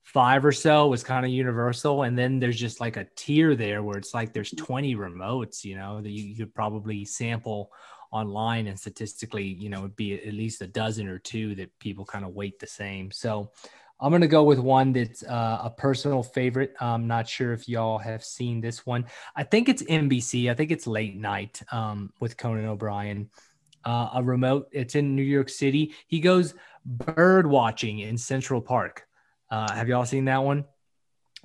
[0.05, 3.83] five or so was kind of universal, and then there's just like a tier there
[3.83, 7.73] where it's like there's 20 remotes, you know, that you, you could probably sample
[8.13, 12.05] online, and statistically, you know, it'd be at least a dozen or two that people
[12.05, 13.11] kind of weight the same.
[13.11, 13.51] So
[13.99, 16.75] I'm going to go with one that's uh, a personal favorite.
[16.81, 19.07] I'm not sure if y'all have seen this one.
[19.35, 20.51] I think it's NBC.
[20.51, 23.31] I think it's late night um, with Conan O'Brien.
[23.85, 24.69] Uh, a remote.
[24.73, 25.95] It's in New York City.
[26.07, 26.55] He goes
[26.85, 29.07] bird watching in Central Park.
[29.51, 30.65] Uh, have y'all seen that one?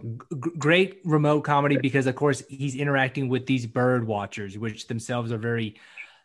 [0.01, 5.31] G- great remote comedy because, of course, he's interacting with these bird watchers, which themselves
[5.31, 5.75] are very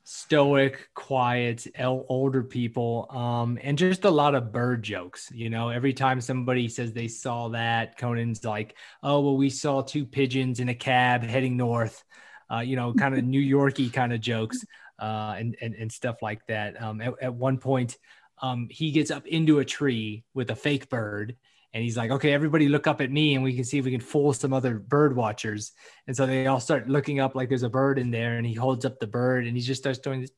[0.05, 5.31] stoic, quiet, older people, um, and just a lot of bird jokes.
[5.35, 9.83] You know, every time somebody says they saw that, Conan's like, "Oh, well, we saw
[9.83, 12.05] two pigeons in a cab heading north."
[12.53, 14.65] Uh, you know, kind of New Yorky kind of jokes
[15.01, 16.81] uh, and, and and stuff like that.
[16.81, 17.97] Um, at, at one point,
[18.43, 21.37] um, he gets up into a tree with a fake bird
[21.75, 23.91] and he's like, okay, everybody look up at me and we can see if we
[23.91, 25.73] can fool some other bird watchers.
[26.07, 28.55] And so they all start looking up like there's a bird in there and he
[28.55, 30.31] holds up the bird and he just starts doing this.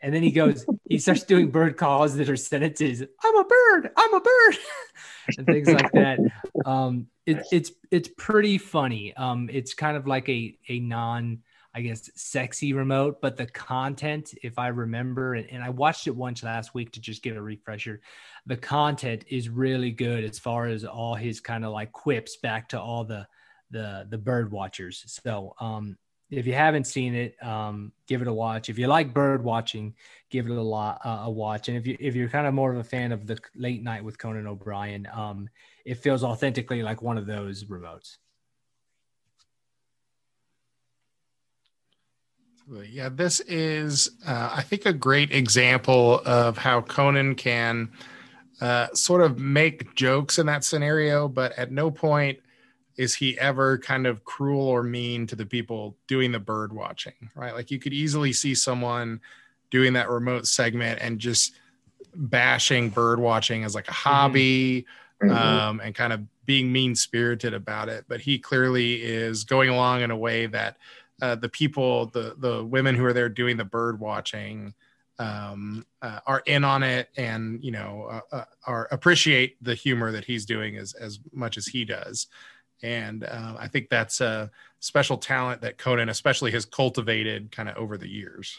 [0.00, 3.02] And then he goes, he starts doing bird calls that are sentences.
[3.24, 3.90] I'm a bird.
[3.96, 4.58] I'm a bird,
[5.38, 6.18] and things like that.
[6.64, 9.14] Um, it, it's it's pretty funny.
[9.16, 11.38] Um, it's kind of like a a non,
[11.74, 16.14] I guess, sexy remote, but the content, if I remember, and, and I watched it
[16.14, 18.00] once last week to just get a refresher
[18.46, 22.68] the content is really good as far as all his kind of like quips back
[22.70, 23.26] to all the
[23.70, 25.04] the the bird watchers.
[25.06, 25.96] So um,
[26.30, 28.68] if you haven't seen it, um, give it a watch.
[28.68, 29.94] If you like bird watching,
[30.30, 31.68] give it a lot uh, a watch.
[31.68, 34.04] And if you if you're kind of more of a fan of the late night
[34.04, 35.48] with Conan O'Brien, um,
[35.84, 38.16] it feels authentically like one of those remotes.
[42.80, 47.90] Yeah, this is, uh, I think, a great example of how Conan can
[48.60, 52.38] uh, sort of make jokes in that scenario, but at no point
[52.96, 57.30] is he ever kind of cruel or mean to the people doing the bird watching,
[57.34, 57.54] right?
[57.54, 59.20] Like you could easily see someone
[59.70, 61.54] doing that remote segment and just
[62.14, 64.08] bashing bird watching as like a mm-hmm.
[64.08, 64.86] hobby
[65.22, 65.32] mm-hmm.
[65.32, 68.04] um, and kind of being mean spirited about it.
[68.08, 70.76] But he clearly is going along in a way that
[71.22, 74.74] uh, the people, the the women who are there doing the bird watching,
[75.20, 80.10] um, uh, are in on it and you know uh, uh, are appreciate the humor
[80.10, 82.26] that he's doing as as much as he does.
[82.82, 84.50] And uh, i think that's a
[84.80, 88.58] special talent that conan especially has cultivated kind of over the years.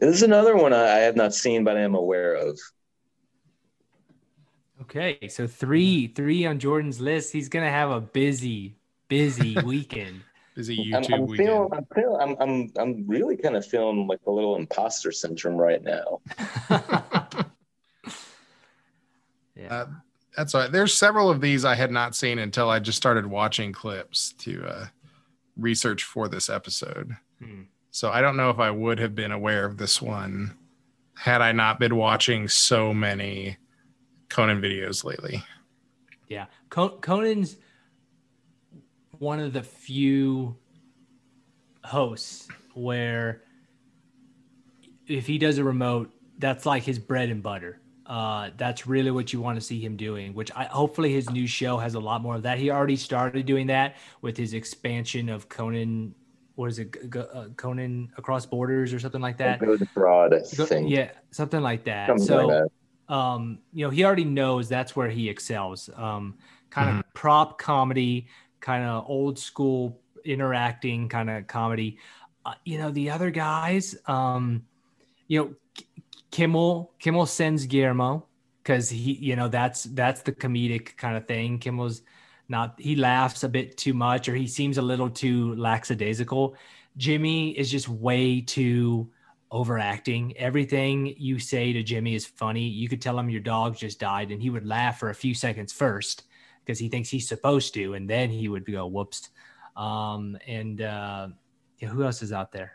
[0.00, 2.58] This is another one i have not seen but i am aware of
[4.88, 8.74] okay so three three on jordan's list he's gonna have a busy
[9.08, 10.22] busy weekend
[10.58, 14.06] is a YouTube I'm, I'm feeling, I'm, feeling, I'm, I'm, I'm really kind of feeling
[14.06, 16.20] like a little imposter syndrome right now.
[19.54, 19.68] yeah.
[19.70, 19.86] Uh,
[20.36, 20.70] that's right.
[20.70, 24.64] There's several of these I had not seen until I just started watching clips to
[24.66, 24.86] uh,
[25.56, 27.16] research for this episode.
[27.40, 27.62] Hmm.
[27.90, 30.56] So I don't know if I would have been aware of this one
[31.14, 33.56] had I not been watching so many
[34.28, 35.42] Conan videos lately.
[36.28, 36.46] Yeah.
[36.70, 37.56] Conan's
[39.18, 40.56] one of the few
[41.84, 43.42] hosts where
[45.06, 47.80] if he does a remote, that's like his bread and butter.
[48.06, 50.34] Uh, that's really what you want to see him doing.
[50.34, 52.58] Which I hopefully his new show has a lot more of that.
[52.58, 56.14] He already started doing that with his expansion of Conan.
[56.54, 59.60] What is it, uh, Conan Across Borders or something like that?
[59.60, 60.90] Go abroad, I think.
[60.90, 62.08] Yeah, something like that.
[62.08, 62.70] Something so, like that.
[63.08, 65.88] Um, you know, he already knows that's where he excels.
[65.96, 66.38] Um,
[66.70, 66.98] kind mm-hmm.
[67.00, 68.26] of prop comedy
[68.60, 71.98] kind of old school interacting kind of comedy.
[72.44, 74.64] Uh, you know, the other guys, um,
[75.26, 75.54] you know,
[76.30, 78.26] Kimmel, Kimmel sends Guillermo
[78.62, 81.58] because he, you know, that's that's the comedic kind of thing.
[81.58, 82.02] Kimmel's
[82.48, 86.54] not he laughs a bit too much or he seems a little too lackadaisical.
[86.96, 89.10] Jimmy is just way too
[89.50, 90.36] overacting.
[90.36, 92.66] Everything you say to Jimmy is funny.
[92.66, 95.34] You could tell him your dog just died and he would laugh for a few
[95.34, 96.24] seconds first
[96.64, 99.30] because he thinks he's supposed to, and then he would go whoops.
[99.74, 101.28] Um, and uh,
[101.78, 102.72] yeah, who else is out there?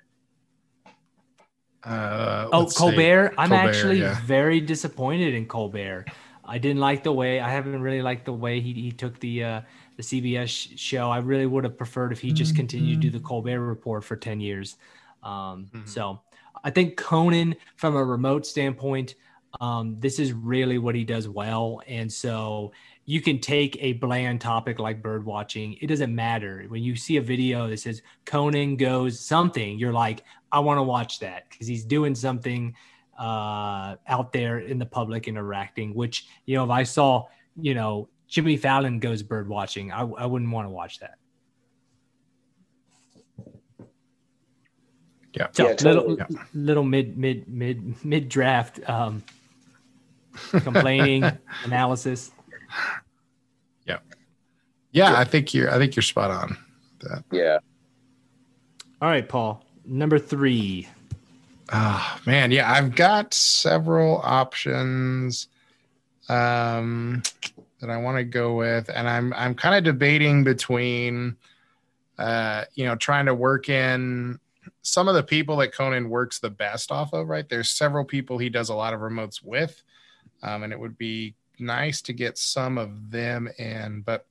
[1.84, 3.34] Uh, oh, Colbert.
[3.38, 4.20] I'm Colbert, actually yeah.
[4.26, 6.06] very disappointed in Colbert.
[6.46, 9.44] I didn't like the way I haven't really liked the way he, he took the
[9.44, 9.62] uh,
[9.98, 11.12] the CBS show.
[11.12, 14.16] I really would have preferred if he just continued to do the Colbert Report for
[14.16, 14.78] ten years.
[15.22, 15.86] Um, mm-hmm.
[15.86, 16.22] So
[16.64, 19.16] I think Conan, from a remote standpoint,
[19.62, 22.72] um, this is really what he does well, and so
[23.06, 25.78] you can take a bland topic like bird watching.
[25.82, 26.66] It doesn't matter.
[26.70, 30.84] When you see a video that says Conan goes something, you're like, I want to
[30.84, 32.74] watch that because he's doing something
[33.20, 37.26] uh, out there in the public interacting, which, you know, if I saw,
[37.60, 41.16] you know, Jimmy Fallon goes bird watching, I, I wouldn't want to watch that.
[45.34, 45.48] Yeah.
[45.52, 46.16] So yeah, totally.
[46.16, 46.44] little, yeah.
[46.54, 49.24] little mid, mid, mid, mid draft um,
[50.52, 51.24] complaining
[51.64, 52.32] analysis.
[53.86, 53.98] Yeah.
[54.92, 56.58] Yeah, I think you're I think you're spot on.
[57.00, 57.24] That.
[57.32, 57.60] Yeah.
[59.02, 59.66] All right, Paul.
[59.86, 60.88] Number three.
[61.72, 65.48] Oh man, yeah, I've got several options
[66.30, 67.24] um
[67.80, 68.90] that I want to go with.
[68.94, 71.36] And I'm I'm kind of debating between
[72.18, 74.40] uh, you know, trying to work in
[74.84, 77.48] some of the people that Conan works the best off of, right?
[77.48, 79.82] There's several people he does a lot of remotes with.
[80.44, 84.28] Um, and it would be nice to get some of them in, but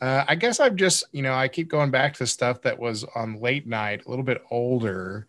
[0.00, 3.04] uh, I guess I've just, you know, I keep going back to stuff that was
[3.14, 5.26] on late night, a little bit older.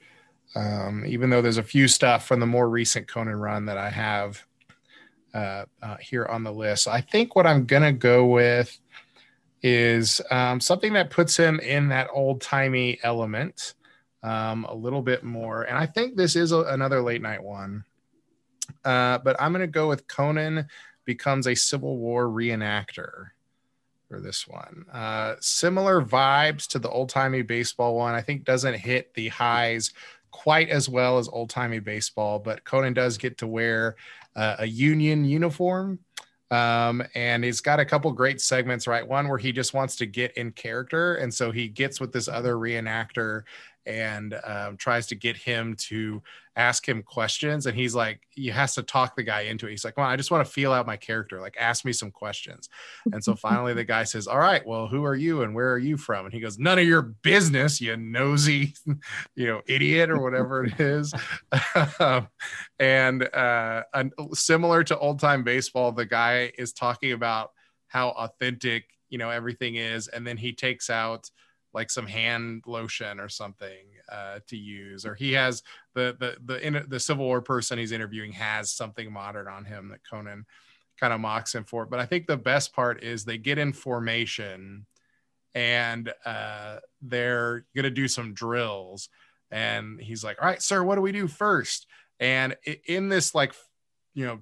[0.55, 3.89] Um, even though there's a few stuff from the more recent Conan run that I
[3.89, 4.43] have
[5.33, 6.87] uh, uh, here on the list.
[6.87, 8.77] I think what I'm gonna go with
[9.61, 13.73] is um, something that puts him in that old timey element
[14.27, 15.63] um, a little bit more.
[15.63, 17.85] And I think this is a, another late night one.
[18.83, 20.67] Uh, but I'm going to go with Conan
[21.05, 23.27] becomes a Civil War reenactor
[24.09, 24.85] for this one.
[24.91, 28.13] Uh, similar vibes to the old timey baseball one.
[28.13, 29.93] I think doesn't hit the highs
[30.31, 33.95] quite as well as old timey baseball, but Conan does get to wear
[34.35, 35.99] uh, a Union uniform.
[36.49, 39.05] Um, and he's got a couple great segments, right?
[39.05, 41.15] One where he just wants to get in character.
[41.15, 43.43] And so he gets with this other reenactor
[43.87, 46.21] and um, tries to get him to
[46.57, 47.67] ask him questions.
[47.67, 49.71] And he's like, he has to talk the guy into it.
[49.71, 51.39] He's like, well, I just want to feel out my character.
[51.39, 52.67] Like, ask me some questions.
[53.13, 55.79] And so finally the guy says, all right, well, who are you and where are
[55.79, 56.25] you from?
[56.25, 58.73] And he goes, none of your business, you nosy,
[59.35, 61.13] you know, idiot or whatever it is.
[62.79, 63.83] and uh,
[64.33, 67.51] similar to old time baseball, the guy is talking about
[67.87, 70.07] how authentic, you know, everything is.
[70.09, 71.29] And then he takes out,
[71.77, 75.61] like some hand lotion or something uh, to use, or he has
[75.93, 79.99] the the the the Civil War person he's interviewing has something modern on him that
[80.09, 80.47] Conan
[80.99, 81.85] kind of mocks him for.
[81.85, 84.87] But I think the best part is they get in formation
[85.53, 89.09] and uh, they're gonna do some drills,
[89.51, 91.85] and he's like, "All right, sir, what do we do first?
[92.19, 92.55] And
[92.87, 93.53] in this like
[94.15, 94.39] you know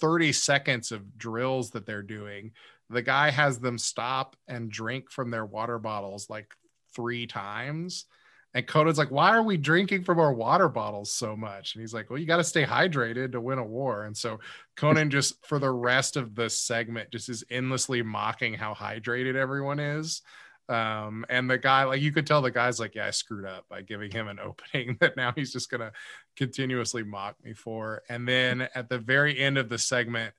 [0.00, 2.52] 30 seconds of drills that they're doing
[2.92, 6.54] the guy has them stop and drink from their water bottles like
[6.94, 8.06] three times.
[8.54, 11.74] And Conan's like, why are we drinking from our water bottles so much?
[11.74, 14.04] And he's like, well, you got to stay hydrated to win a war.
[14.04, 14.40] And so
[14.76, 19.80] Conan just for the rest of the segment just is endlessly mocking how hydrated everyone
[19.80, 20.20] is.
[20.68, 23.64] Um, and the guy, like you could tell the guy's like, yeah, I screwed up
[23.68, 25.92] by giving him an opening that now he's just gonna
[26.36, 28.02] continuously mock me for.
[28.08, 30.34] And then at the very end of the segment,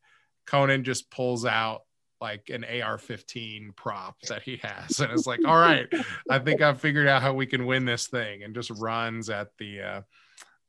[0.46, 1.84] Conan just pulls out
[2.24, 5.88] like an AR-15 prop that he has, and it's like, all right,
[6.30, 9.50] I think I've figured out how we can win this thing, and just runs at
[9.58, 10.02] the uh,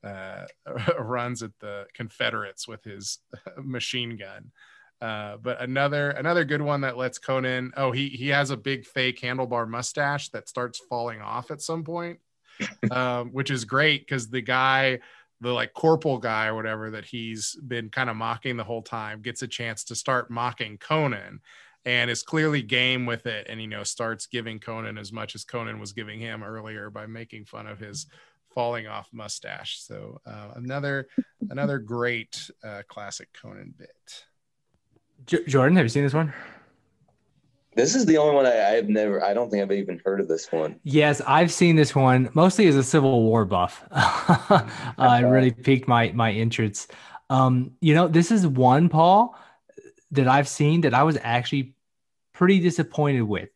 [0.05, 0.47] uh,
[0.99, 3.19] runs at the Confederates with his
[3.63, 4.51] machine gun.
[5.01, 7.73] Uh, but another another good one that lets Conan.
[7.77, 11.85] Oh, he he has a big fake handlebar mustache that starts falling off at some
[11.85, 12.19] point,
[12.91, 14.99] um, which is great because the guy
[15.45, 19.21] the like corporal guy or whatever that he's been kind of mocking the whole time
[19.21, 21.41] gets a chance to start mocking Conan
[21.85, 25.45] and is clearly game with it and you know starts giving Conan as much as
[25.45, 28.07] Conan was giving him earlier by making fun of his
[28.55, 29.81] falling off mustache.
[29.81, 31.09] So uh, another
[31.51, 34.25] another great uh, classic Conan bit.
[35.27, 36.33] J- Jordan have you seen this one
[37.77, 39.23] this is the only one I, have never.
[39.25, 40.79] I don't think I've even heard of this one.
[40.83, 43.85] Yes, I've seen this one mostly as a Civil War buff.
[43.91, 44.67] uh,
[44.99, 46.93] it really piqued my my interest.
[47.31, 49.37] Um, you know, this is one Paul
[50.13, 51.75] that I've seen that I was actually
[52.33, 53.49] pretty disappointed with.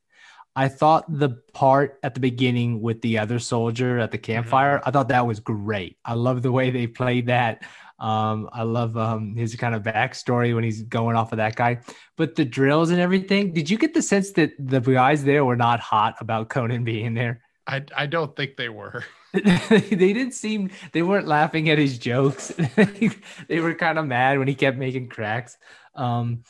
[0.57, 4.89] I thought the part at the beginning with the other soldier at the campfire, mm-hmm.
[4.89, 5.99] I thought that was great.
[6.05, 7.63] I love the way they played that.
[7.99, 11.81] Um, I love um, his kind of backstory when he's going off of that guy.
[12.17, 15.57] But the drills and everything, did you get the sense that the guys there were
[15.57, 17.43] not hot about Conan being there?
[17.67, 19.05] I, I don't think they were.
[19.33, 22.49] they didn't seem they weren't laughing at his jokes.
[23.49, 25.59] they were kind of mad when he kept making cracks.
[25.95, 26.45] Um,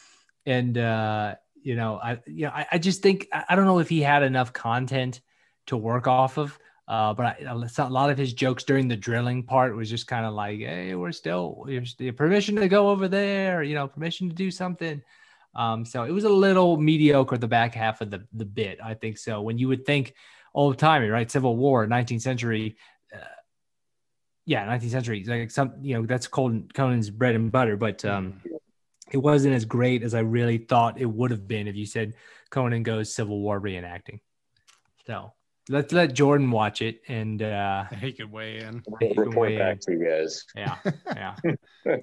[0.46, 3.88] and uh, you know, I you know, I, I just think I don't know if
[3.88, 5.20] he had enough content
[5.66, 6.56] to work off of.
[6.88, 7.36] Uh, but I,
[7.78, 10.94] a lot of his jokes during the drilling part was just kind of like, "Hey,
[10.94, 11.66] we're still
[12.16, 15.02] permission to go over there, you know, permission to do something."
[15.54, 18.94] Um, so it was a little mediocre the back half of the the bit, I
[18.94, 19.18] think.
[19.18, 20.14] So when you would think
[20.54, 22.76] old timey, right, Civil War, 19th century,
[23.14, 23.18] uh,
[24.46, 28.40] yeah, 19th century, like some, you know, that's Conan's bread and butter, but um,
[29.10, 32.14] it wasn't as great as I really thought it would have been if you said
[32.48, 34.20] Conan goes Civil War reenacting.
[35.06, 35.32] So
[35.68, 38.82] let's let Jordan watch it and uh he could weigh in.
[39.16, 39.78] report back in.
[39.80, 40.44] to you guys.
[40.56, 40.76] Yeah.
[41.14, 41.36] Yeah.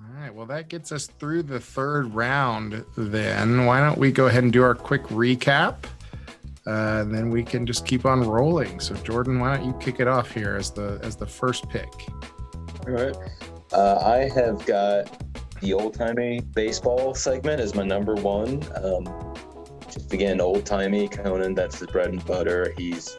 [0.00, 0.32] All right.
[0.32, 2.84] Well, that gets us through the third round.
[2.96, 5.76] Then why don't we go ahead and do our quick recap?
[6.66, 8.78] Uh, and then we can just keep on rolling.
[8.78, 11.88] So, Jordan, why don't you kick it off here as the as the first pick?
[12.86, 13.16] All right.
[13.72, 15.10] Uh, I have got
[15.60, 18.62] the old timey baseball segment as my number one.
[18.76, 19.47] Um, just
[20.12, 21.54] again old timey Conan.
[21.54, 22.74] That's his bread and butter.
[22.76, 23.18] He's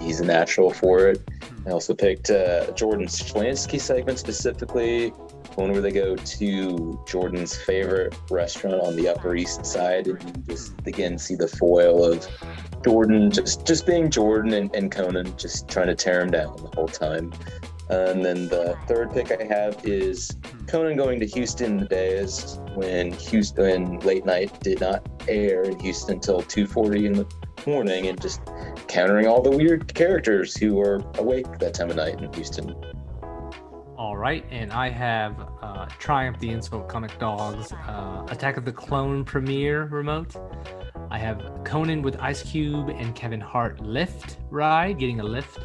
[0.00, 1.22] he's a natural for it.
[1.66, 5.12] I also picked uh, Jordan Schlansky segment specifically.
[5.56, 10.54] one where they go to Jordan's favorite restaurant on the Upper East Side, and you
[10.54, 12.26] just again see the foil of
[12.84, 16.70] Jordan just just being Jordan and, and Conan just trying to tear him down the
[16.74, 17.32] whole time.
[17.90, 20.30] And then the third pick I have is
[20.68, 26.14] Conan going to Houston the days when Houston late night did not air in Houston
[26.14, 27.26] until 2:40 in the
[27.66, 28.40] morning, and just
[28.86, 32.74] countering all the weird characters who were awake that time of night in Houston.
[33.96, 38.72] All right, and I have uh, Triumph the Insult Comic Dogs uh, Attack of the
[38.72, 40.36] Clone premiere remote.
[41.10, 45.58] I have Conan with Ice Cube and Kevin Hart Lyft ride, getting a lift.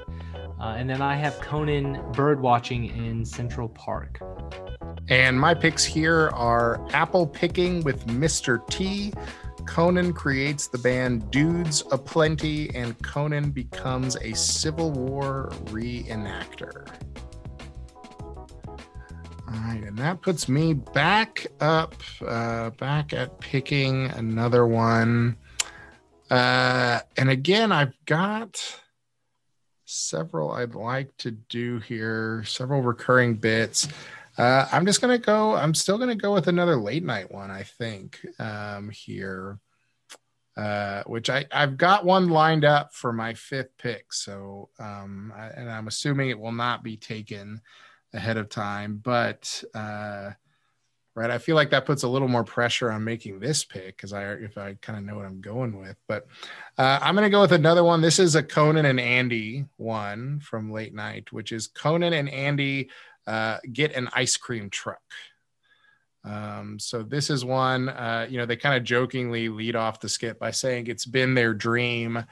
[0.59, 4.19] Uh, and then I have Conan bird watching in Central Park.
[5.09, 8.65] And my picks here are Apple Picking with Mr.
[8.69, 9.13] T.
[9.65, 16.87] Conan creates the band Dudes Aplenty, and Conan becomes a Civil War reenactor.
[19.47, 21.95] All right, and that puts me back up,
[22.25, 25.37] uh, back at picking another one.
[26.29, 28.81] Uh, and again, I've got
[29.95, 33.87] several I'd like to do here, several recurring bits.
[34.37, 35.55] Uh, I'm just gonna go.
[35.55, 37.51] I'm still gonna go with another late night one.
[37.51, 39.59] I think um, here,
[40.57, 44.11] uh, which I I've got one lined up for my fifth pick.
[44.11, 47.61] So, um, I, and I'm assuming it will not be taken
[48.13, 50.31] ahead of time, but uh,
[51.15, 51.31] right?
[51.31, 54.33] I feel like that puts a little more pressure on making this pick because I
[54.33, 55.95] if I kind of know what I'm going with.
[56.07, 56.27] But
[56.77, 58.01] uh, I'm going to go with another one.
[58.01, 62.89] This is a Conan and Andy one from late night, which is Conan and Andy
[63.25, 65.01] uh, get an ice cream truck.
[66.25, 70.09] Um, so this is one, uh, you know, they kind of jokingly lead off the
[70.09, 72.25] skit by saying it's been their dream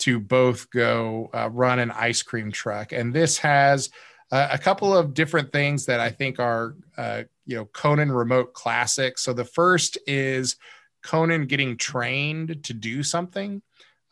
[0.00, 3.90] to both go uh, run an ice cream truck, and this has
[4.30, 8.52] uh, a couple of different things that I think are, uh, you know, Conan remote
[8.52, 9.18] Classic.
[9.18, 10.56] So the first is
[11.02, 13.62] Conan getting trained to do something.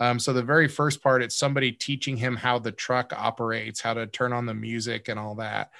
[0.00, 3.92] Um, so the very first part, it's somebody teaching him how the truck operates, how
[3.92, 5.70] to turn on the music and all that.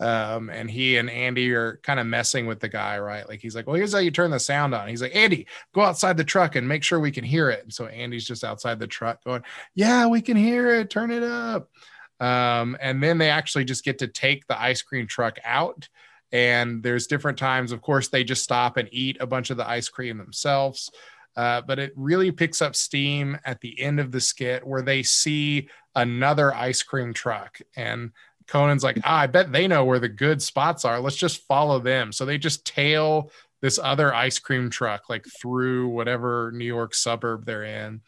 [0.00, 3.28] Um, and he and Andy are kind of messing with the guy, right?
[3.28, 5.82] Like he's like, "Well, here's how you turn the sound on." He's like, "Andy, go
[5.82, 8.80] outside the truck and make sure we can hear it." And so Andy's just outside
[8.80, 9.44] the truck going,
[9.76, 10.90] "Yeah, we can hear it.
[10.90, 11.70] Turn it up."
[12.18, 15.88] Um, and then they actually just get to take the ice cream truck out.
[16.34, 19.68] And there's different times, of course, they just stop and eat a bunch of the
[19.68, 20.90] ice cream themselves.
[21.36, 25.02] Uh, but it really picks up steam at the end of the skit where they
[25.04, 27.60] see another ice cream truck.
[27.76, 28.10] And
[28.48, 31.00] Conan's like, ah, I bet they know where the good spots are.
[31.00, 32.10] Let's just follow them.
[32.10, 33.30] So they just tail
[33.62, 38.00] this other ice cream truck like through whatever New York suburb they're in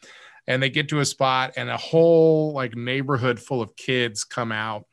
[0.47, 4.51] and they get to a spot and a whole like neighborhood full of kids come
[4.51, 4.85] out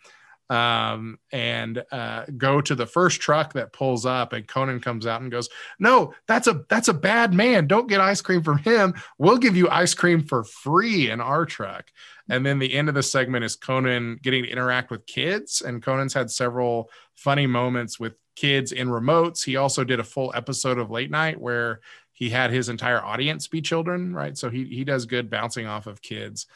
[0.51, 5.23] um, and uh, go to the first truck that pulls up and conan comes out
[5.23, 5.49] and goes
[5.79, 9.57] no that's a that's a bad man don't get ice cream from him we'll give
[9.57, 11.91] you ice cream for free in our truck
[12.29, 15.83] and then the end of the segment is conan getting to interact with kids and
[15.83, 20.79] conan's had several funny moments with kids in remotes he also did a full episode
[20.79, 21.81] of late night where
[22.15, 24.39] he had his entire audience be children, right?
[24.39, 26.47] So he he does good bouncing off of kids.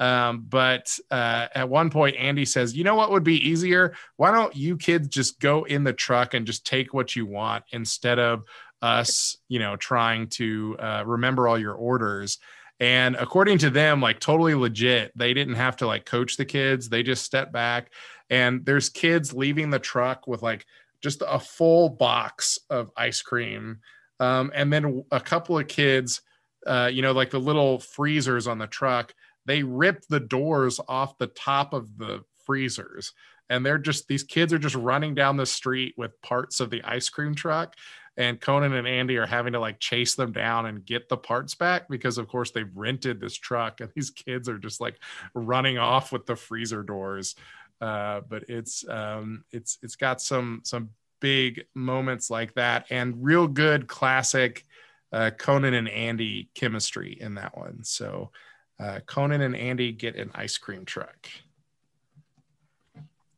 [0.00, 3.94] Um, but uh, at one point, Andy says, "You know what would be easier?
[4.16, 7.64] Why don't you kids just go in the truck and just take what you want
[7.70, 8.44] instead of
[8.82, 12.38] us, you know, trying to uh, remember all your orders."
[12.80, 16.88] And according to them, like totally legit, they didn't have to like coach the kids.
[16.88, 17.92] They just stepped back,
[18.30, 20.66] and there's kids leaving the truck with like
[21.00, 23.78] just a full box of ice cream
[24.20, 26.22] um, and then a couple of kids,
[26.66, 29.14] uh, you know, like the little freezers on the truck,
[29.46, 33.12] they rip the doors off the top of the freezers.
[33.50, 36.82] And they're just, these kids are just running down the street with parts of the
[36.82, 37.74] ice cream truck.
[38.16, 41.54] And Conan and Andy are having to like chase them down and get the parts
[41.54, 44.98] back because, of course, they've rented this truck and these kids are just like
[45.34, 47.34] running off with the freezer doors.
[47.80, 50.90] Uh, but it's um, it's it's got some some
[51.20, 54.64] big moments like that and real good classic
[55.12, 57.82] uh, Conan and Andy chemistry in that one.
[57.82, 58.30] So
[58.80, 61.28] uh, Conan and Andy get an ice cream truck.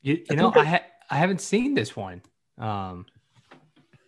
[0.02, 2.22] You, you know, I, ha- I haven't seen this one
[2.58, 3.06] um,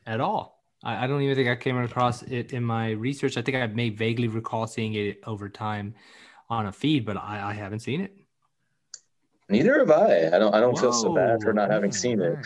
[0.07, 0.63] at all.
[0.85, 3.37] I, I, don't even think I came across it in my research.
[3.37, 5.95] I think I may vaguely recall seeing it over time
[6.49, 8.15] on a feed, but I, I haven't seen it.
[9.49, 10.29] Neither have I.
[10.29, 10.55] I don't.
[10.55, 10.81] I don't Whoa.
[10.81, 12.37] feel so bad for not having seen it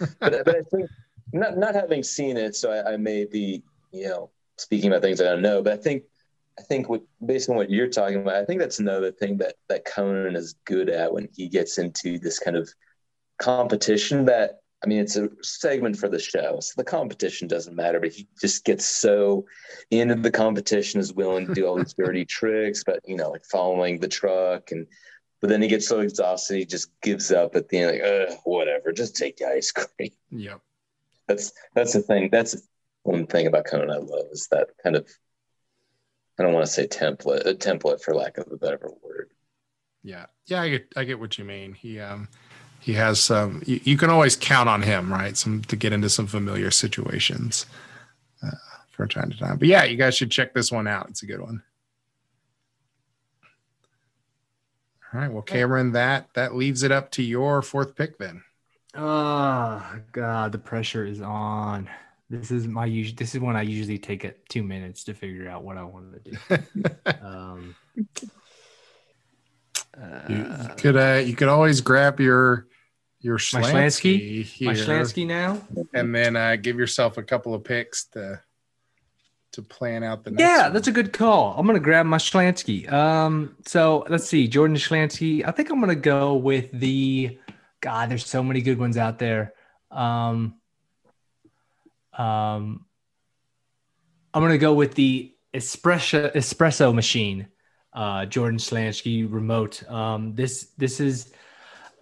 [0.20, 0.88] but, but I think
[1.32, 3.62] not not having seen it, so I, I, may be
[3.92, 5.62] you know speaking about things I don't know.
[5.62, 6.04] But I think
[6.60, 9.54] I think what, based on what you're talking about, I think that's another thing that
[9.68, 12.68] that Conan is good at when he gets into this kind of
[13.38, 18.00] competition that I mean, it's a segment for the show, so the competition doesn't matter.
[18.00, 19.44] But he just gets so
[19.90, 23.44] into the competition, is willing to do all these dirty tricks, but you know, like
[23.44, 24.86] following the truck, and
[25.40, 28.92] but then he gets so exhausted, he just gives up at the end, like, whatever,
[28.92, 30.12] just take the ice cream.
[30.30, 30.60] Yep.
[31.28, 32.30] That's that's the thing.
[32.30, 32.56] That's
[33.02, 35.08] one thing about Conan I love is that kind of.
[36.40, 39.30] I don't want to say template, a template for lack of a better word.
[40.02, 41.74] Yeah, yeah, I get, I get what you mean.
[41.74, 42.28] He, um,
[42.80, 45.36] he has some you, you, can always count on him right?
[45.36, 47.66] Some to get into some familiar situations
[48.42, 48.50] uh,
[48.90, 49.58] from time to time.
[49.58, 51.08] But yeah you guys should check this one out.
[51.10, 51.62] It's a good one.
[55.12, 55.30] All right.
[55.30, 58.42] Well cameron that that leaves it up to your fourth pick then.
[58.94, 61.88] Oh god the pressure is on
[62.30, 65.48] this is my usual this is when i usually take it two minutes to figure
[65.48, 67.74] out what i want to do um
[70.28, 72.66] you, you, could uh, you could always grab your
[73.20, 75.60] your Schlansky, my Schlansky now,
[75.92, 78.40] and then uh, give yourself a couple of picks to
[79.52, 80.30] to plan out the.
[80.30, 80.72] Next yeah, one.
[80.72, 81.54] that's a good call.
[81.56, 82.90] I'm gonna grab my Schlansky.
[82.90, 85.46] Um, so let's see, Jordan Schlansky.
[85.46, 87.38] I think I'm gonna go with the.
[87.82, 89.54] God, there's so many good ones out there.
[89.90, 90.59] Um,
[92.20, 92.84] um,
[94.34, 97.48] I'm gonna go with the espresso espresso machine,
[97.94, 99.88] uh, Jordan Schlansky remote.
[99.90, 101.32] Um, this this is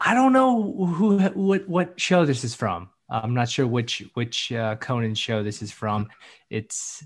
[0.00, 2.90] I don't know who what what show this is from.
[3.08, 6.08] I'm not sure which which uh, Conan show this is from.
[6.50, 7.04] It's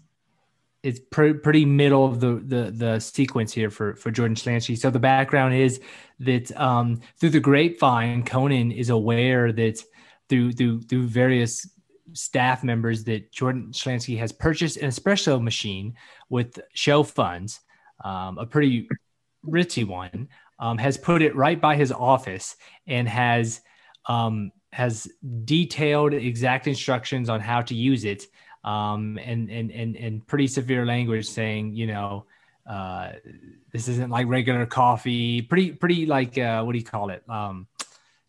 [0.83, 4.77] it's pre- pretty middle of the, the the sequence here for for Jordan Schlansky.
[4.77, 5.81] So the background is
[6.21, 9.83] that um, through the grapevine, Conan is aware that
[10.29, 11.69] through through through various
[12.13, 15.95] staff members that Jordan Schlansky has purchased an espresso machine
[16.29, 17.61] with show funds,
[18.05, 18.89] um, a pretty
[19.47, 22.57] ritzy one, um, has put it right by his office
[22.87, 23.61] and has
[24.07, 25.09] um, has
[25.45, 28.27] detailed exact instructions on how to use it
[28.65, 32.25] um, and, and and and pretty severe language saying you know
[32.67, 33.13] uh,
[33.73, 37.29] this isn't like regular coffee pretty pretty like uh, what do you call it?
[37.29, 37.67] Um,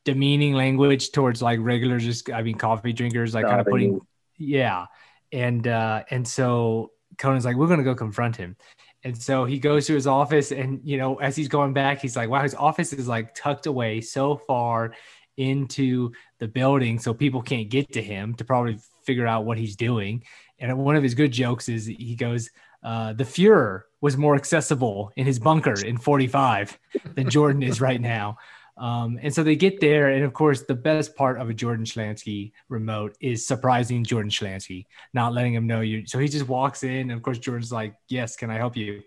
[0.06, 4.02] demeaning language towards like regular just I mean coffee drinkers like kind of putting
[4.38, 4.88] yeah
[5.32, 8.56] and uh, and so Conan's like we're gonna go confront him
[9.04, 12.16] and so he goes to his office, and you know, as he's going back, he's
[12.16, 14.94] like, "Wow, his office is like tucked away so far
[15.36, 19.76] into the building, so people can't get to him to probably figure out what he's
[19.76, 20.24] doing."
[20.60, 22.50] And one of his good jokes is he goes,
[22.82, 26.80] uh, "The Fuhrer was more accessible in his bunker in '45
[27.16, 28.38] than Jordan is right now."
[28.76, 31.86] Um, and so they get there, and of course, the best part of a Jordan
[31.86, 36.08] Schlansky remote is surprising Jordan Schlansky, not letting him know you.
[36.08, 39.04] So he just walks in, and of course, Jordan's like, "Yes, can I help you?"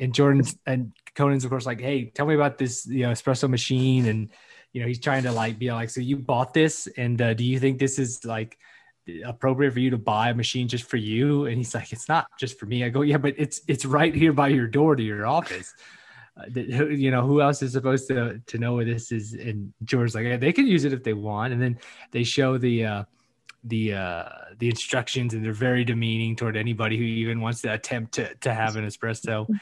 [0.00, 3.48] And Jordan's and Conan's of course like, "Hey, tell me about this, you know, espresso
[3.48, 4.30] machine." And
[4.72, 7.44] you know, he's trying to like be like, "So you bought this, and uh, do
[7.44, 8.58] you think this is like?"
[9.24, 12.26] appropriate for you to buy a machine just for you and he's like it's not
[12.40, 15.02] just for me i go yeah but it's it's right here by your door to
[15.04, 15.74] your office
[16.54, 20.38] you know who else is supposed to to know where this is and george's like
[20.40, 21.52] they can use it if they want.
[21.52, 21.78] And then
[22.10, 23.04] they show the uh
[23.64, 28.12] the uh the instructions and they're very demeaning toward anybody who even wants to attempt
[28.14, 29.48] to, to have an espresso.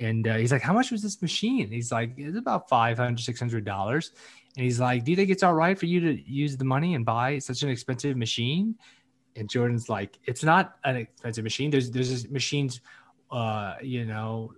[0.00, 1.70] And uh, he's like how much was this machine?
[1.70, 4.12] He's like it's about 500 600 dollars.
[4.56, 6.94] And he's like do you think it's all right for you to use the money
[6.94, 8.76] and buy such an expensive machine?
[9.36, 11.70] And jordan's like it's not an expensive machine.
[11.70, 12.80] There's there's machines
[13.34, 14.52] uh, you know,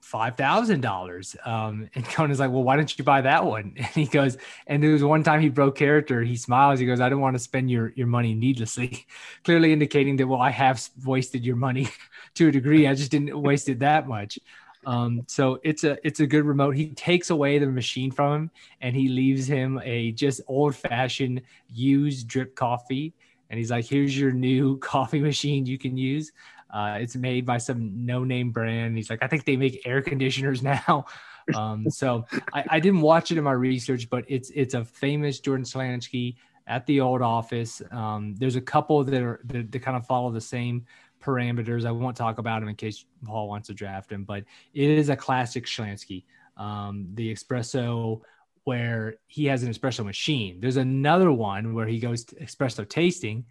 [0.00, 1.36] five thousand um, dollars.
[1.44, 3.74] And Conan's like, well, why don't you buy that one?
[3.76, 6.22] And he goes, and there was one time he broke character.
[6.22, 6.80] He smiles.
[6.80, 9.06] He goes, I don't want to spend your your money needlessly,
[9.44, 11.88] clearly indicating that well, I have wasted your money
[12.36, 12.88] to a degree.
[12.88, 14.38] I just didn't waste it that much.
[14.86, 16.76] Um, so it's a it's a good remote.
[16.76, 21.42] He takes away the machine from him and he leaves him a just old fashioned
[21.68, 23.12] used drip coffee.
[23.50, 26.32] And he's like, here's your new coffee machine you can use.
[26.70, 28.96] Uh, it's made by some no-name brand.
[28.96, 31.06] He's like, I think they make air conditioners now.
[31.54, 35.40] Um, so I, I, didn't watch it in my research, but it's it's a famous
[35.40, 36.36] Jordan Schlansky
[36.66, 37.80] at the old office.
[37.90, 40.84] Um, there's a couple that are that, that, kind of follow the same
[41.22, 41.86] parameters.
[41.86, 45.08] I won't talk about them in case Paul wants to draft him, but it is
[45.08, 46.24] a classic Schlansky.
[46.58, 48.20] Um, the espresso
[48.64, 50.60] where he has an espresso machine.
[50.60, 53.46] There's another one where he goes to espresso tasting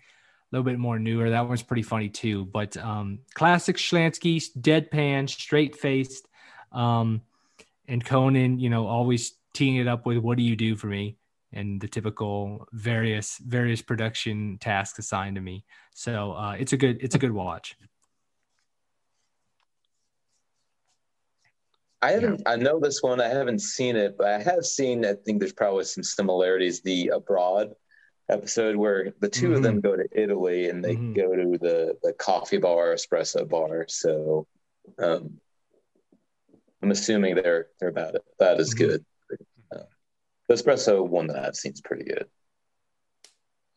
[0.52, 1.30] a little bit more newer.
[1.30, 2.46] That one's pretty funny too.
[2.46, 6.28] But um, classic Schlansky, deadpan, straight faced,
[6.72, 7.22] um,
[7.88, 11.18] and Conan, you know, always teeing it up with "What do you do for me?"
[11.54, 15.66] and the typical various various production tasks assigned to me.
[15.94, 17.76] So uh, it's a good it's a good watch.
[22.02, 22.44] I haven't.
[22.46, 23.20] I know this one.
[23.20, 25.04] I haven't seen it, but I have seen.
[25.04, 26.82] I think there's probably some similarities.
[26.82, 27.74] The abroad
[28.30, 29.56] episode where the 2 mm-hmm.
[29.56, 31.14] of them go to Italy and they mm-hmm.
[31.14, 33.86] go to the the coffee bar, espresso bar.
[33.88, 34.48] So
[35.00, 35.40] um,
[36.82, 38.24] I'm assuming they're they're about it.
[38.40, 38.88] That is mm-hmm.
[38.88, 39.06] good.
[39.74, 39.84] Uh,
[40.48, 42.26] the espresso one that I've seen is pretty good.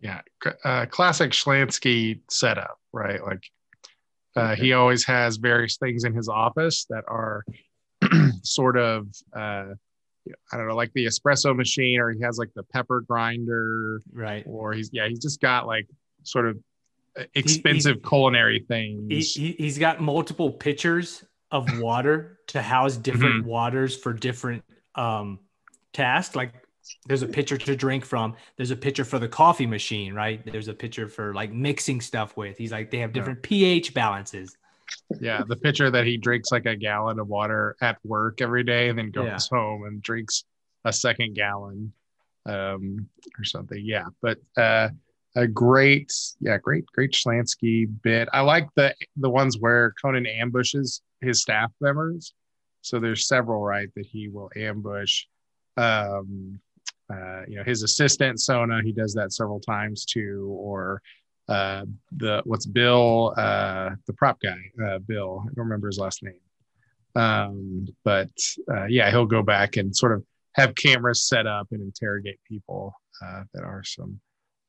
[0.01, 0.23] Yeah,
[0.65, 3.23] uh, classic Schlansky setup, right?
[3.23, 3.45] Like
[4.35, 7.45] uh, he always has various things in his office that are
[8.43, 9.75] sort of uh,
[10.53, 14.45] I don't know, like the espresso machine, or he has like the pepper grinder, right?
[14.47, 15.87] Or he's yeah, he's just got like
[16.23, 16.59] sort of
[17.35, 19.35] expensive he, culinary things.
[19.35, 23.49] He, he's got multiple pitchers of water to house different mm-hmm.
[23.49, 24.65] waters for different
[24.95, 25.39] um
[25.93, 26.37] tasks.
[26.37, 26.55] Like
[27.07, 28.35] there's a pitcher to drink from.
[28.57, 30.45] There's a pitcher for the coffee machine, right?
[30.45, 32.59] There's a pitcher for like mixing stuff with.
[32.59, 33.49] He's like they have different yeah.
[33.49, 34.57] pH balances.
[35.21, 38.89] Yeah, the pitcher that he drinks like a gallon of water at work every day
[38.89, 39.59] and then goes yeah.
[39.59, 40.45] home and drinks
[40.85, 41.93] a second gallon
[42.47, 43.09] um,
[43.39, 43.83] or something.
[43.85, 44.89] Yeah, but uh,
[45.37, 48.29] a great, yeah, great, great Schlansky bit.
[48.33, 52.35] I like the the ones where Conan ambushes his staff members.
[52.83, 55.25] So there's several, right, that he will ambush.
[55.77, 56.61] Um,
[57.13, 61.03] uh, you know, his assistant Sona, he does that several times too, or
[61.51, 65.43] uh, the what's Bill, uh, the prop guy, uh, Bill.
[65.45, 66.41] I don't remember his last name,
[67.17, 68.31] um, but
[68.73, 70.25] uh, yeah, he'll go back and sort of
[70.55, 72.95] have cameras set up and interrogate people.
[73.53, 74.19] That are some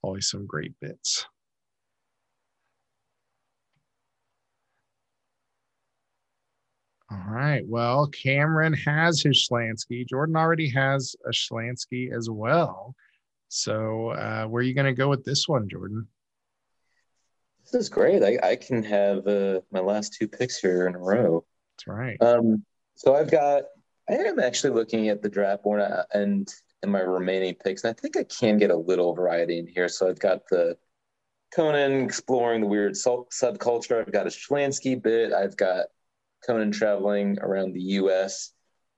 [0.02, 1.26] always some great bits.
[7.12, 7.64] All right.
[7.68, 10.08] Well, Cameron has his Schlansky.
[10.08, 12.96] Jordan already has a Schlansky as well.
[13.50, 16.08] So, uh, where are you going to go with this one, Jordan?
[17.72, 18.22] This is great.
[18.24, 21.46] I, I can have uh, my last two picks here in a row.
[21.78, 22.22] That's right.
[22.22, 22.66] Um,
[22.96, 23.64] so I've got.
[24.10, 26.52] I am actually looking at the draft board uh, and
[26.84, 29.88] in my remaining picks, and I think I can get a little variety in here.
[29.88, 30.76] So I've got the
[31.56, 34.00] Conan exploring the weird subculture.
[34.00, 35.32] I've got a Schlansky bit.
[35.32, 35.86] I've got
[36.46, 38.52] Conan traveling around the U.S.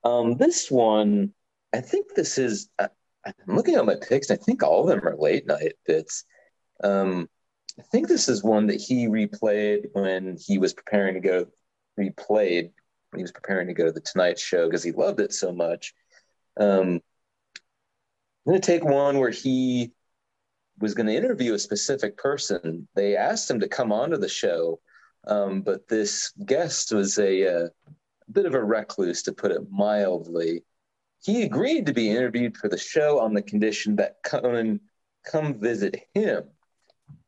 [0.03, 1.33] Um, this one,
[1.73, 2.69] I think this is.
[2.79, 2.87] I,
[3.25, 4.31] I'm looking at my picks.
[4.31, 6.25] I think all of them are late night bits.
[6.83, 7.29] Um,
[7.79, 11.47] I think this is one that he replayed when he was preparing to go,
[11.99, 12.71] replayed
[13.09, 15.51] when he was preparing to go to the Tonight Show because he loved it so
[15.51, 15.93] much.
[16.59, 17.01] Um,
[18.45, 19.91] I'm going to take one where he
[20.79, 22.87] was going to interview a specific person.
[22.95, 24.79] They asked him to come onto the show,
[25.27, 27.69] um, but this guest was a, a
[28.31, 30.63] bit of a recluse, to put it mildly.
[31.23, 34.81] He agreed to be interviewed for the show on the condition that Conan
[35.23, 36.43] come visit him.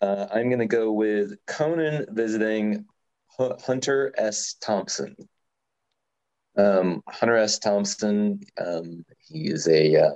[0.02, 2.86] Uh, I'm going to go with Conan visiting
[3.40, 4.56] H- Hunter S.
[4.62, 5.16] Thompson.
[6.58, 7.60] Um, Hunter S.
[7.60, 10.16] Thompson, um, he is a, uh,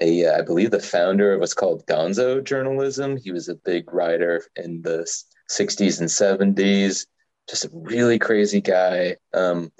[0.00, 3.16] a, uh, believe, the founder of what's called Gonzo journalism.
[3.16, 5.06] He was a big writer in the
[5.50, 7.06] 60s and 70s.
[7.48, 9.16] Just a really crazy guy.
[9.32, 9.70] Um,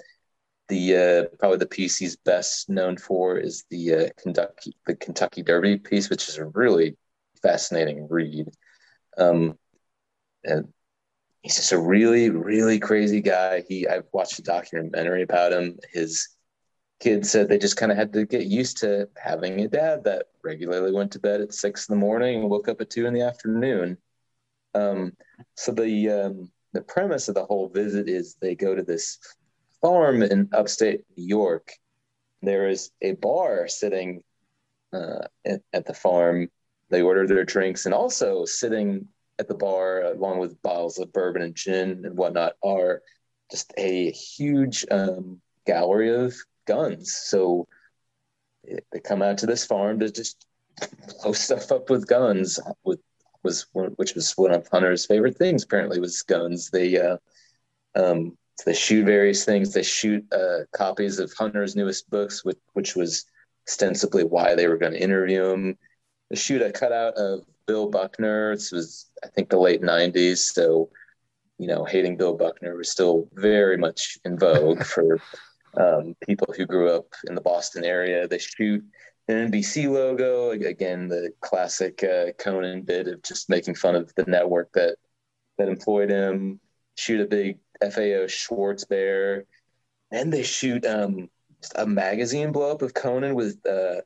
[0.67, 5.43] the uh, probably the piece he's best known for is the uh, Kentucky the Kentucky
[5.43, 6.97] Derby piece, which is a really
[7.45, 8.47] fascinating read.
[9.17, 9.57] Um,
[10.43, 10.67] and
[11.41, 13.63] he's just a really, really crazy guy.
[13.67, 15.77] He I've watched a documentary about him.
[15.93, 16.27] His
[16.99, 20.27] kids said they just kind of had to get used to having a dad that
[20.43, 23.13] regularly went to bed at six in the morning and woke up at two in
[23.13, 23.97] the afternoon.
[24.73, 25.13] Um,
[25.55, 29.19] so the um, the premise of the whole visit is they go to this
[29.81, 31.71] farm in upstate New York.
[32.41, 34.23] There is a bar sitting
[34.93, 36.49] uh, at, at the farm
[36.89, 39.07] they order their drinks, and also sitting
[39.39, 43.01] at the bar along with bottles of bourbon and gin and whatnot are
[43.51, 46.33] just a huge um, gallery of
[46.65, 47.13] guns.
[47.13, 47.67] So
[48.63, 50.45] they come out to this farm to just
[51.21, 52.59] blow stuff up with guns.
[52.83, 52.99] With
[53.45, 55.63] was which was one of Hunter's favorite things.
[55.63, 56.69] Apparently, was guns.
[56.69, 57.17] They uh,
[57.95, 59.73] um, they shoot various things.
[59.73, 63.25] They shoot uh, copies of Hunter's newest books, which which was
[63.67, 65.77] ostensibly why they were going to interview him
[66.33, 68.55] shoot a cutout of Bill Buckner.
[68.55, 70.89] This was, I think, the late '90s, so
[71.57, 75.19] you know, hating Bill Buckner was still very much in vogue for
[75.77, 78.27] um, people who grew up in the Boston area.
[78.27, 78.83] They shoot
[79.27, 84.25] an NBC logo again, the classic uh, Conan bit of just making fun of the
[84.25, 84.97] network that
[85.57, 86.59] that employed him.
[86.97, 89.45] Shoot a big FAO Schwarz bear,
[90.11, 91.29] and they shoot um,
[91.75, 94.01] a magazine blow up of Conan with uh,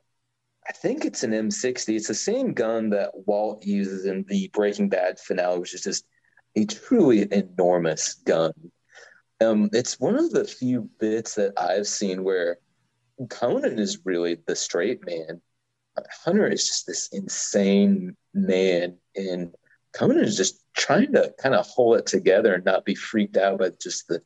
[0.68, 1.96] I think it's an M60.
[1.96, 6.04] It's the same gun that Walt uses in the Breaking Bad finale, which is just
[6.56, 8.52] a truly enormous gun.
[9.40, 12.58] Um, it's one of the few bits that I've seen where
[13.30, 15.40] Conan is really the straight man.
[16.24, 18.96] Hunter is just this insane man.
[19.16, 19.54] And
[19.92, 23.58] Conan is just trying to kind of hold it together and not be freaked out
[23.58, 24.22] by just the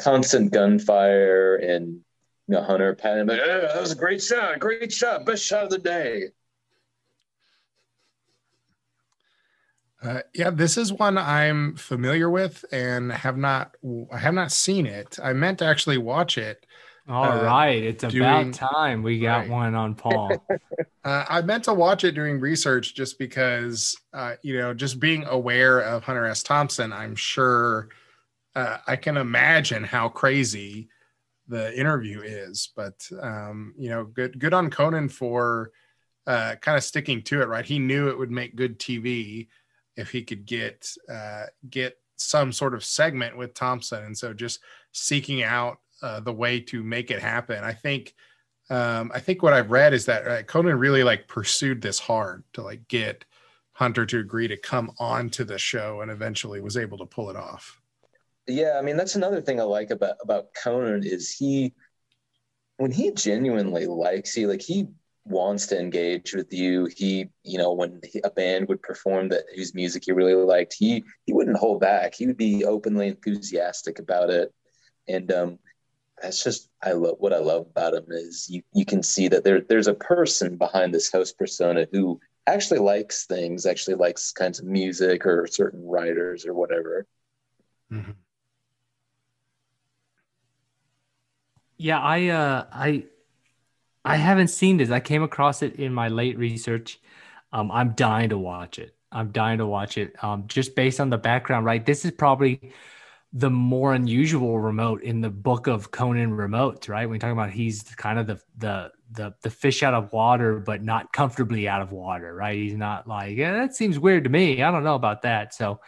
[0.00, 2.00] constant gunfire and
[2.48, 5.44] you know Hunter patting him like, oh, that was a great shot, great shot, best
[5.44, 6.24] shot of the day.
[10.02, 13.74] Uh, yeah, this is one I'm familiar with and have not
[14.12, 15.18] I have not seen it.
[15.22, 16.64] I meant to actually watch it.
[17.08, 19.50] All uh, right, it's doing, about time we got right.
[19.50, 20.44] one on Paul.
[21.04, 25.24] uh, I meant to watch it during research just because, uh, you know, just being
[25.24, 26.42] aware of Hunter S.
[26.42, 27.88] Thompson, I'm sure
[28.56, 30.88] uh, I can imagine how crazy
[31.48, 32.70] the interview is.
[32.74, 35.70] But um, you know, good good on Conan for
[36.26, 37.48] uh, kind of sticking to it.
[37.48, 39.48] Right, he knew it would make good TV
[39.96, 44.60] if he could get uh, get some sort of segment with Thompson, and so just
[44.92, 47.62] seeking out uh, the way to make it happen.
[47.62, 48.14] I think
[48.68, 52.42] um, I think what I've read is that uh, Conan really like pursued this hard
[52.54, 53.24] to like get
[53.72, 57.30] Hunter to agree to come on to the show, and eventually was able to pull
[57.30, 57.80] it off.
[58.46, 61.74] Yeah, I mean that's another thing I like about about Conan is he
[62.76, 64.86] when he genuinely likes you, like he
[65.24, 66.88] wants to engage with you.
[66.94, 71.04] He, you know, when a band would perform that whose music he really liked, he
[71.24, 72.14] he wouldn't hold back.
[72.14, 74.52] He would be openly enthusiastic about it,
[75.08, 75.58] and um,
[76.22, 79.44] that's just I love what I love about him is you you can see that
[79.44, 84.60] there there's a person behind this host persona who actually likes things, actually likes kinds
[84.60, 87.06] of music or certain writers or whatever.
[87.92, 88.12] Mm-hmm.
[91.78, 93.04] Yeah, I uh I
[94.04, 94.90] I haven't seen this.
[94.90, 97.00] I came across it in my late research.
[97.52, 98.94] Um, I'm dying to watch it.
[99.12, 100.14] I'm dying to watch it.
[100.22, 101.84] Um, just based on the background, right?
[101.84, 102.72] This is probably
[103.32, 107.06] the more unusual remote in the book of Conan remotes, right?
[107.06, 110.60] When you talk about he's kind of the the the the fish out of water,
[110.60, 112.56] but not comfortably out of water, right?
[112.56, 114.62] He's not like, that seems weird to me.
[114.62, 115.54] I don't know about that.
[115.54, 115.80] So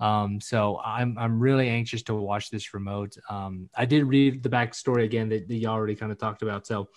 [0.00, 3.16] um, so I'm I'm really anxious to watch this remote.
[3.28, 6.66] Um, I did read the backstory again that, that you already kind of talked about.
[6.66, 6.88] So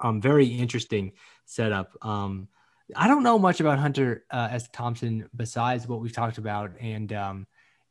[0.00, 1.12] um, very interesting
[1.46, 1.96] setup.
[2.02, 2.48] Um,
[2.96, 4.68] I don't know much about Hunter uh, S.
[4.72, 7.46] Thompson besides what we've talked about and um,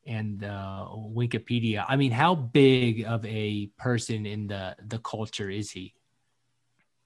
[0.05, 1.85] and uh, Wikipedia.
[1.87, 5.93] I mean, how big of a person in the the culture is he?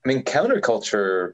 [0.03, 1.34] I mean, counterculture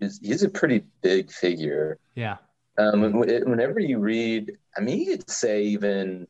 [0.00, 1.98] is he's a pretty big figure.
[2.14, 2.38] Yeah.
[2.78, 6.26] Um, whenever you read, I mean, you could say even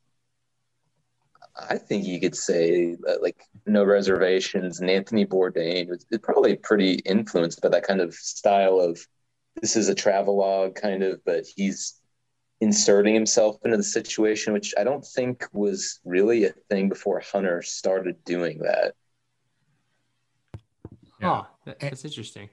[1.68, 7.60] I think you could say like No Reservations and Anthony Bourdain was probably pretty influenced
[7.60, 9.06] by that kind of style of
[9.60, 12.00] this is a travelogue kind of, but he's
[12.60, 17.60] inserting himself into the situation, which I don't think was really a thing before Hunter
[17.60, 18.94] started doing that.
[21.20, 22.48] Yeah, oh, that's interesting.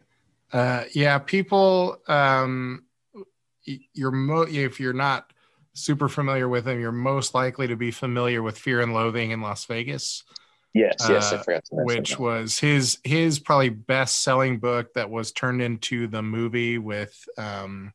[0.51, 2.83] Uh, yeah, people, um,
[3.65, 5.31] you're mo- if you're not
[5.73, 9.41] super familiar with him, you're most likely to be familiar with Fear and Loathing in
[9.41, 10.23] Las Vegas.
[10.73, 16.05] Yes, yes, uh, which was his his probably best selling book that was turned into
[16.05, 17.91] the movie with um,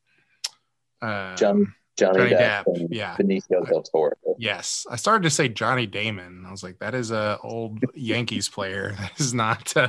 [1.01, 4.17] uh, John, Johnny, Johnny Depp, Depp yeah, Benicio del Toro.
[4.39, 6.45] Yes, I started to say Johnny Damon.
[6.47, 8.97] I was like, that is a old Yankees player.
[9.05, 9.89] That is not uh,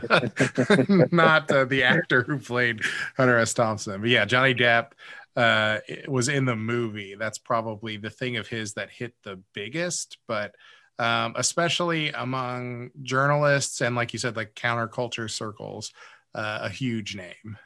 [1.11, 2.81] not uh, the actor who played
[3.17, 3.55] Hunter S.
[3.55, 4.01] Thompson.
[4.01, 4.91] But yeah, Johnny Depp
[5.35, 7.15] uh, it was in the movie.
[7.15, 10.55] That's probably the thing of his that hit the biggest, but
[10.97, 15.91] um, especially among journalists and, like you said, like counterculture circles,
[16.33, 17.57] uh, a huge name.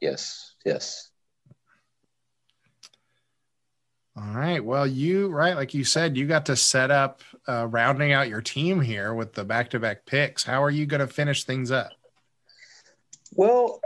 [0.00, 1.08] Yes, yes.
[4.16, 4.62] All right.
[4.62, 8.42] Well, you right, like you said, you got to set up uh, rounding out your
[8.42, 10.42] team here with the back-to-back picks.
[10.42, 11.92] How are you going to finish things up?
[13.32, 13.80] Well,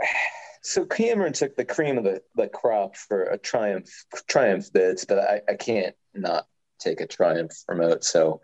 [0.67, 3.89] so Cameron took the cream of the, the crop for a triumph
[4.27, 6.45] triumph bids, but I, I can't not
[6.77, 8.03] take a triumph remote.
[8.03, 8.41] So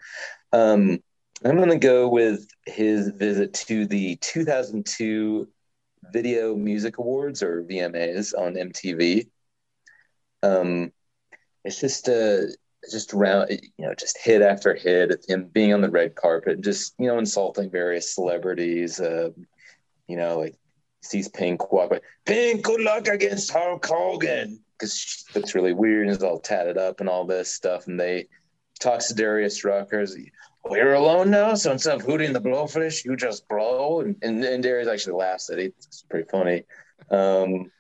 [0.54, 1.00] um,
[1.44, 5.50] I'm going to go with his visit to the 2002
[6.14, 9.30] Video Music Awards or VMAs on MTV.
[10.44, 10.94] Um,
[11.66, 12.48] it's just a uh,
[12.90, 16.64] just around you know just hit after hit him being on the red carpet, and
[16.64, 19.02] just you know insulting various celebrities.
[19.02, 19.30] Uh,
[20.08, 20.56] you know, like
[21.04, 22.02] sees Pink walk by.
[22.26, 26.78] Pink, good luck against Hulk Hogan because she looks really weird and is all tatted
[26.78, 27.88] up and all this stuff.
[27.88, 28.28] And they
[28.80, 30.16] talks to Darius Ruckers.
[30.66, 34.02] Oh, you're alone now, so instead of hooting the blowfish, you just blow.
[34.02, 35.74] And, and, and Darius actually laughs at it.
[35.78, 36.64] It's pretty funny.
[37.10, 37.72] Um,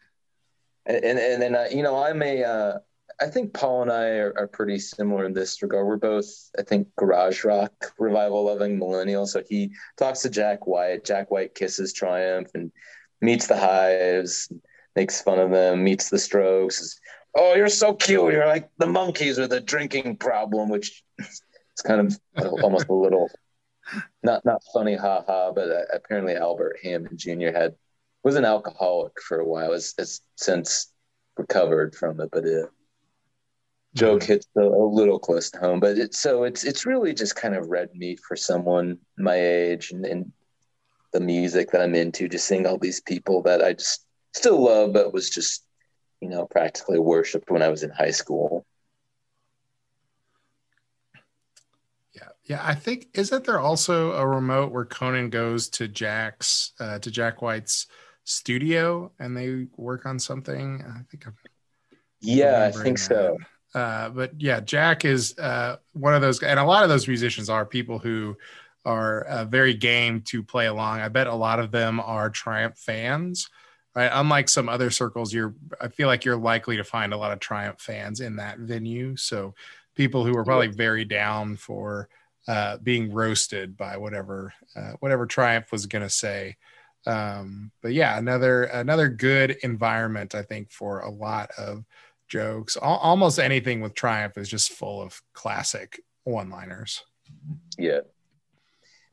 [0.85, 2.77] and and, then uh, you know I'm a uh,
[3.21, 5.87] I think Paul and I are, are, pretty similar in this regard.
[5.87, 6.25] We're both,
[6.57, 9.27] I think, garage rock revival loving millennials.
[9.29, 11.05] So he talks to Jack White.
[11.05, 12.71] Jack White kisses Triumph and
[13.23, 14.51] meets the hives.
[14.95, 16.99] makes fun of them, meets the Strokes.
[17.35, 18.33] oh, you're so cute.
[18.33, 22.19] You're like the Monkees with a drinking problem, which it's kind of
[22.61, 23.29] almost a little
[24.21, 25.51] not not funny, haha.
[25.51, 27.51] But uh, apparently Albert Hammond Jr.
[27.51, 27.75] had
[28.23, 29.71] was an alcoholic for a while.
[29.71, 30.91] Has, has since
[31.37, 32.69] recovered from it, but it
[33.95, 34.33] joke mm-hmm.
[34.33, 35.79] hits a, a, little close to home.
[35.79, 39.91] But it's so it's it's really just kind of red meat for someone my age
[39.91, 40.31] and, and
[41.13, 42.27] the music that I'm into.
[42.27, 45.63] Just seeing all these people that I just still love, but was just
[46.19, 48.65] you know practically worshipped when I was in high school.
[52.13, 52.61] Yeah, yeah.
[52.63, 57.41] I think isn't there also a remote where Conan goes to Jack's uh, to Jack
[57.41, 57.87] White's
[58.23, 60.83] studio and they work on something?
[60.83, 61.35] I think I'm.
[62.21, 63.05] Yeah, I think that.
[63.05, 63.37] so.
[63.75, 67.49] Uh, but yeah, Jack is uh, one of those, and a lot of those musicians
[67.49, 68.37] are people who
[68.85, 70.99] are uh, very game to play along.
[70.99, 73.49] I bet a lot of them are Triumph fans,
[73.95, 74.11] right?
[74.13, 77.39] Unlike some other circles, you're I feel like you're likely to find a lot of
[77.39, 79.15] Triumph fans in that venue.
[79.15, 79.55] So
[79.95, 82.09] people who are probably very down for
[82.47, 86.57] uh, being roasted by whatever uh, whatever Triumph was going to say.
[87.05, 91.83] Um, but yeah, another another good environment I think for a lot of
[92.27, 92.77] jokes.
[92.77, 97.03] almost anything with Triumph is just full of classic one liners.
[97.77, 98.01] Yeah.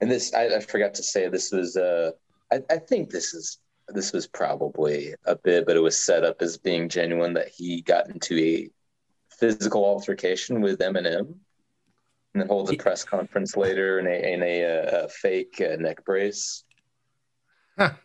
[0.00, 2.12] And this, I, I, forgot to say, this was, uh,
[2.52, 3.58] I, I think this is,
[3.88, 7.82] this was probably a bit, but it was set up as being genuine that he
[7.82, 8.70] got into a
[9.28, 11.34] physical altercation with Eminem
[12.32, 15.76] and then holds a press conference later in a, in a, a, a fake uh,
[15.76, 16.64] neck brace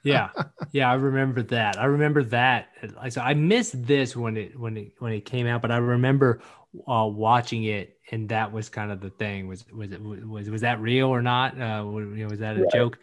[0.04, 0.30] yeah,
[0.72, 1.80] yeah, I remember that.
[1.80, 2.70] I remember that.
[3.00, 5.78] I So I missed this when it when it when it came out, but I
[5.78, 6.42] remember
[6.88, 9.48] uh, watching it, and that was kind of the thing.
[9.48, 11.60] Was was it was was that real or not?
[11.60, 13.00] Uh, was that a joke?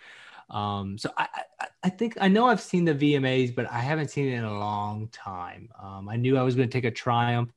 [0.51, 1.29] Um, so I,
[1.61, 4.45] I, I think I know I've seen the VMAs, but I haven't seen it in
[4.45, 5.69] a long time.
[5.83, 7.53] Um, I knew I was going to take a Triumph,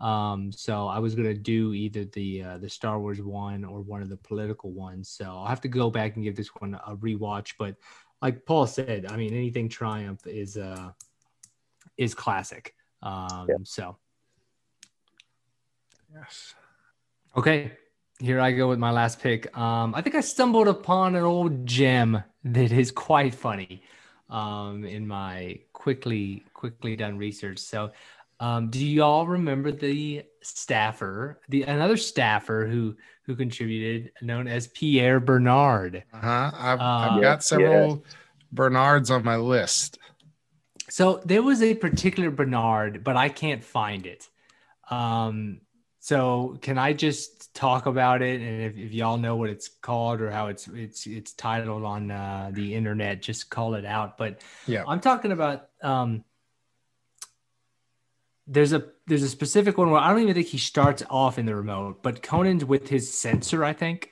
[0.00, 3.80] um, so I was going to do either the uh, the Star Wars one or
[3.80, 5.08] one of the political ones.
[5.08, 7.54] So I'll have to go back and give this one a rewatch.
[7.58, 7.76] But
[8.22, 10.90] like Paul said, I mean, anything Triumph is uh
[11.96, 12.74] is classic.
[13.02, 13.56] Um, yeah.
[13.64, 13.96] so
[16.12, 16.54] yes.
[17.36, 17.72] Okay,
[18.18, 19.56] here I go with my last pick.
[19.56, 23.82] Um, I think I stumbled upon an old gem that is quite funny
[24.30, 27.58] um, in my quickly quickly done research.
[27.58, 27.92] So,
[28.40, 32.96] um, do y'all remember the staffer, the another staffer who
[33.28, 36.02] who contributed, known as Pierre Bernard.
[36.14, 36.50] Uh huh.
[36.54, 38.12] I've, I've uh, got several yeah.
[38.52, 39.98] Bernards on my list.
[40.88, 44.26] So there was a particular Bernard, but I can't find it.
[44.90, 45.60] Um,
[46.08, 48.40] so can I just talk about it?
[48.40, 52.10] And if, if, y'all know what it's called or how it's it's it's titled on
[52.10, 54.16] uh, the internet, just call it out.
[54.16, 56.24] But yeah, I'm talking about um,
[58.46, 61.44] there's a there's a specific one where I don't even think he starts off in
[61.44, 64.08] the remote, but Conan's with his censor, I think,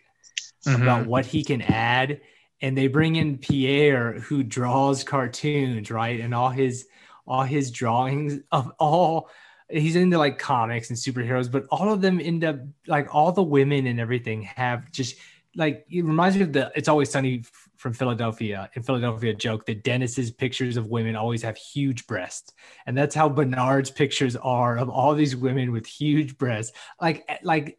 [0.66, 0.82] mm-hmm.
[0.82, 2.20] about what he can add.
[2.60, 6.20] And they bring in Pierre who draws cartoons, right?
[6.20, 6.86] And all his
[7.26, 9.30] all his drawings of all
[9.68, 12.56] he's into like comics and superheroes, but all of them end up
[12.86, 15.16] like all the women and everything have just
[15.56, 17.42] like it reminds me of the it's always sunny
[17.76, 22.52] from Philadelphia in Philadelphia joke that Dennis's pictures of women always have huge breasts.
[22.86, 27.78] And that's how Bernard's pictures are of all these women with huge breasts, like like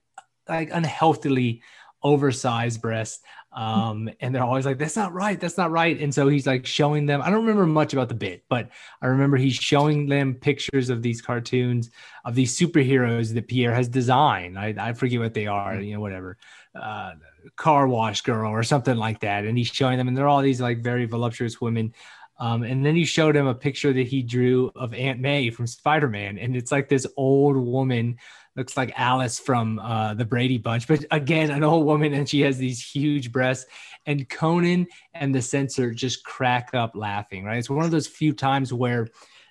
[0.50, 1.62] like unhealthily
[2.04, 3.22] oversized breasts.
[3.58, 6.00] Um, and they're always like, that's not right, that's not right.
[6.00, 7.24] And so he's like showing them.
[7.24, 8.70] I don't remember much about the bit, but
[9.02, 11.90] I remember he's showing them pictures of these cartoons
[12.24, 14.60] of these superheroes that Pierre has designed.
[14.60, 16.38] I, I forget what they are, you know, whatever.
[16.76, 17.14] Uh,
[17.56, 19.44] car wash girl or something like that.
[19.44, 21.96] And he's showing them, and they're all these like very voluptuous women.
[22.40, 25.66] Um, and then he showed him a picture that he drew of Aunt May from
[25.66, 26.38] Spider Man.
[26.38, 28.18] And it's like this old woman,
[28.58, 32.42] looks like Alice from uh, the Brady Bunch, but again, an old woman, and she
[32.42, 33.68] has these huge breasts.
[34.08, 37.60] And Conan and the censor just crack up laughing, right?
[37.60, 39.08] It's one of those few times where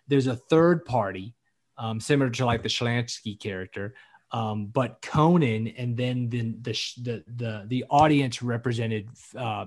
[0.09, 1.35] there's a third party,
[1.79, 3.95] um, similar to like the Schlansky character,
[4.33, 9.09] um, but Conan and then the the the the, audience represented
[9.39, 9.67] uh,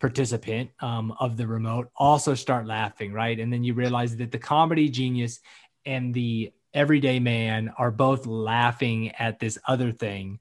[0.00, 3.38] participant um, of the remote also start laughing, right?
[3.38, 5.40] And then you realize that the comedy genius
[5.86, 10.38] and the everyday man are both laughing at this other thing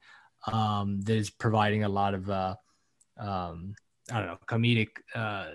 [0.51, 2.55] um, that is providing a lot of uh,
[3.17, 3.75] um,
[4.11, 5.47] I don't know comedic uh,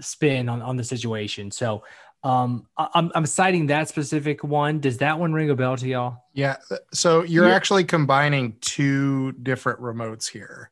[0.00, 1.50] spin on on the situation.
[1.50, 1.84] So
[2.24, 4.80] um, I'm, I'm citing that specific one.
[4.80, 6.24] Does that one ring a bell to y'all?
[6.32, 6.56] Yeah.
[6.92, 7.54] So you're yeah.
[7.54, 10.70] actually combining two different remotes here.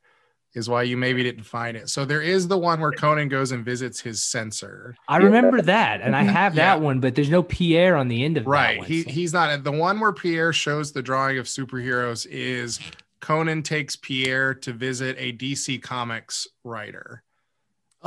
[0.56, 1.88] Is why you maybe didn't find it.
[1.90, 4.96] So there is the one where Conan goes and visits his censor.
[5.06, 6.74] I remember that, and I have Yeah.
[6.76, 8.78] that one, but there's no Pierre on the end of Right.
[8.78, 12.80] one, He so- he's not the one where Pierre shows the drawing of superheroes is
[13.20, 17.22] Conan takes Pierre to visit a DC Comics writer.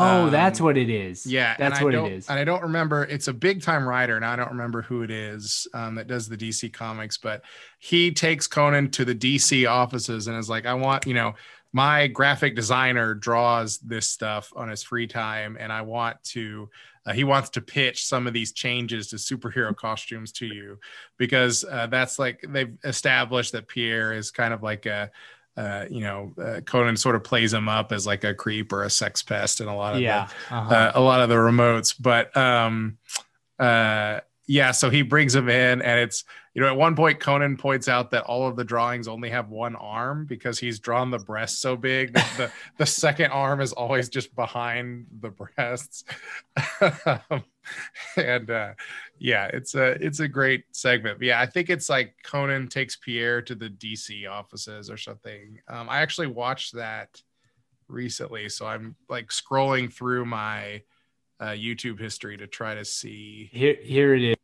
[0.01, 1.26] oh, that's um, what it is.
[1.26, 2.30] Yeah, that's what it is.
[2.30, 3.03] And I don't remember.
[3.03, 6.30] It's a big time writer, and I don't remember who it is um, that does
[6.30, 7.17] the DC comics.
[7.17, 7.41] But
[7.80, 11.35] he takes Conan to the DC offices and is like, "I want you know."
[11.72, 16.70] My graphic designer draws this stuff on his free time, and I want to.
[17.06, 20.78] Uh, he wants to pitch some of these changes to superhero costumes to you
[21.18, 25.10] because uh, that's like they've established that Pierre is kind of like a,
[25.58, 28.84] uh, you know, uh, Conan sort of plays him up as like a creep or
[28.84, 30.28] a sex pest in a lot of the, yeah.
[30.50, 30.76] uh-huh.
[30.76, 32.98] uh, a lot of the remotes but um
[33.60, 37.57] uh yeah so he brings him in and it's you know at one point conan
[37.57, 41.19] points out that all of the drawings only have one arm because he's drawn the
[41.19, 46.03] breast so big that the, the second arm is always just behind the breasts.
[46.81, 47.43] Um,
[48.17, 48.73] and uh
[49.19, 51.19] yeah it's a it's a great segment.
[51.19, 55.59] But yeah i think it's like conan takes pierre to the dc offices or something.
[55.67, 57.21] Um i actually watched that
[57.88, 60.81] recently so i'm like scrolling through my
[61.39, 64.35] uh, youtube history to try to see Here, here it is.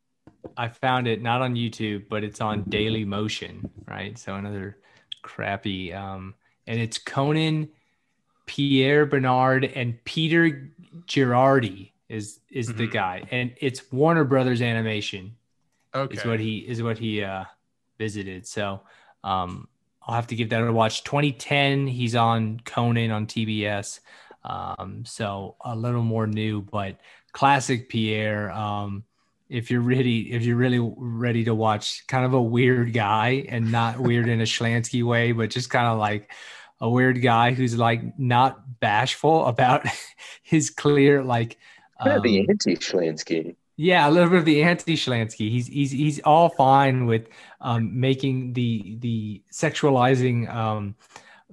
[0.57, 4.17] I found it not on YouTube, but it's on Daily Motion, right?
[4.17, 4.77] So another
[5.21, 5.93] crappy.
[5.93, 6.35] Um,
[6.67, 7.69] and it's Conan,
[8.45, 10.71] Pierre Bernard, and Peter
[11.07, 12.91] Girardi is is the Mhm.
[12.91, 15.35] guy, and it's Warner Brothers Animation
[15.93, 17.45] okay is what he is what he uh,
[17.97, 18.47] visited.
[18.47, 18.81] So
[19.23, 19.67] um,
[20.03, 21.03] I'll have to give that a watch.
[21.03, 23.99] 2010, he's on Conan on TBS.
[24.43, 26.99] Um, so a little more new, but
[27.31, 28.51] classic Pierre.
[28.51, 29.03] Um,
[29.49, 33.71] if you're really if you're really ready to watch kind of a weird guy and
[33.71, 36.31] not weird in a Schlansky way, but just kind of like
[36.81, 39.85] a weird guy who's like not bashful about
[40.43, 41.57] his clear like
[41.99, 43.55] of the um, anti Schlansky.
[43.77, 45.49] yeah, a little bit of the anti-Schlansky.
[45.49, 47.27] He's he's he's all fine with
[47.61, 50.95] um, making the the sexualizing um,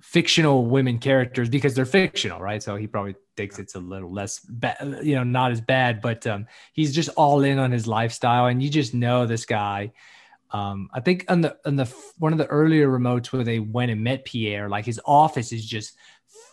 [0.02, 2.62] fictional women characters because they're fictional, right?
[2.62, 6.02] So he probably thinks it's a little less bad, you know, not as bad.
[6.02, 9.92] But um, he's just all in on his lifestyle, and you just know this guy.
[10.50, 13.90] Um, I think on the on the one of the earlier remotes where they went
[13.90, 15.96] and met Pierre, like his office is just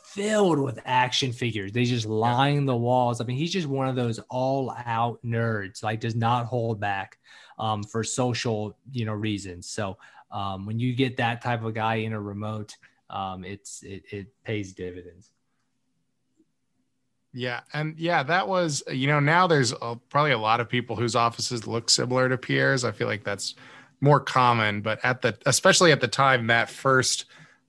[0.06, 1.72] filled with action figures.
[1.72, 3.20] They just line the walls.
[3.20, 7.18] I mean, he's just one of those all out nerds, like does not hold back
[7.58, 9.70] um, for social, you know, reasons.
[9.70, 9.98] So
[10.32, 12.76] um, when you get that type of guy in a remote,
[13.10, 15.32] um, it's it, it pays dividends.
[17.34, 20.96] yeah and yeah that was you know now there's uh probably a lot of people
[20.96, 22.84] whose offices look similar to pierre's.
[22.84, 23.56] I feel like that's
[24.02, 27.26] more common but at the especially at the time that first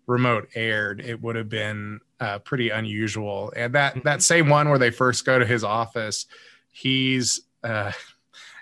[0.07, 3.53] remote aired it would have been uh, pretty unusual.
[3.57, 6.27] And that that same one where they first go to his office
[6.73, 7.93] he's uh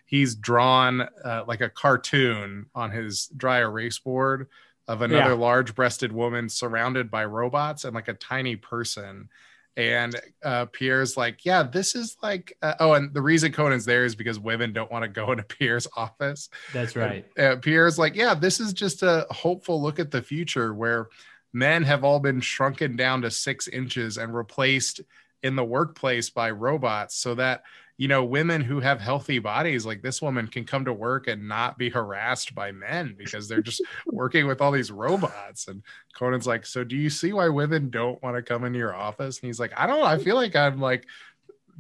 [0.07, 4.49] he's drawn uh, like a cartoon on his dry erase board
[4.89, 5.37] of another Yeah.
[5.37, 9.29] large breasted woman surrounded by robots and like a tiny person
[9.77, 14.05] and uh, Pierre's like, yeah, this is like, uh, oh, and the reason Conan's there
[14.05, 16.49] is because women don't want to go into Pierre's office.
[16.73, 17.25] That's right.
[17.39, 21.07] Uh, Pierre's like, yeah, this is just a hopeful look at the future where
[21.53, 25.01] men have all been shrunken down to six inches and replaced
[25.45, 27.63] in the workplace by robots so that
[27.99, 31.47] you know women who have healthy bodies like this woman can come to work and
[31.47, 35.83] not be harassed by men because they're just working with all these robots and
[36.15, 39.41] conan's like so do you see why women don't want to come into your office
[39.41, 41.07] and he's like i don't know i feel like i'm like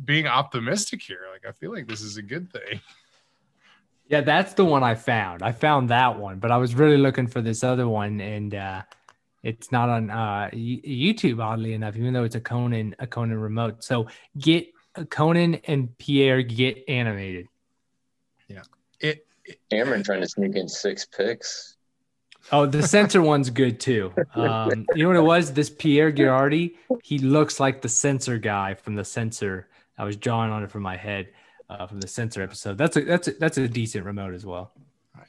[0.05, 2.81] being optimistic here like i feel like this is a good thing
[4.09, 5.43] Yeah, that's the one I found.
[5.43, 8.83] I found that one, but I was really looking for this other one, and uh,
[9.43, 11.45] it's not on uh, YouTube.
[11.45, 13.85] Oddly enough, even though it's a Conan a Conan remote.
[13.85, 14.07] So
[14.39, 14.67] get
[15.07, 17.47] Conan and Pierre get animated.
[18.49, 18.63] Yeah.
[19.01, 19.27] It
[19.71, 21.77] Cameron trying to sneak in six picks.
[22.53, 24.13] Oh, the censor one's good too.
[24.35, 25.53] Um, you know what it was?
[25.53, 29.69] This Pierre Girardi, he looks like the censor guy from the censor.
[29.97, 31.29] I was drawing on it from my head
[31.71, 32.79] uh, from the censor episode.
[32.79, 34.73] That's a that's a, that's a decent remote as well.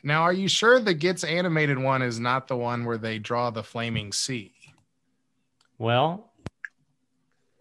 [0.04, 3.50] now are you sure the gets animated one is not the one where they draw
[3.50, 4.54] the flaming sea
[5.78, 6.32] Well,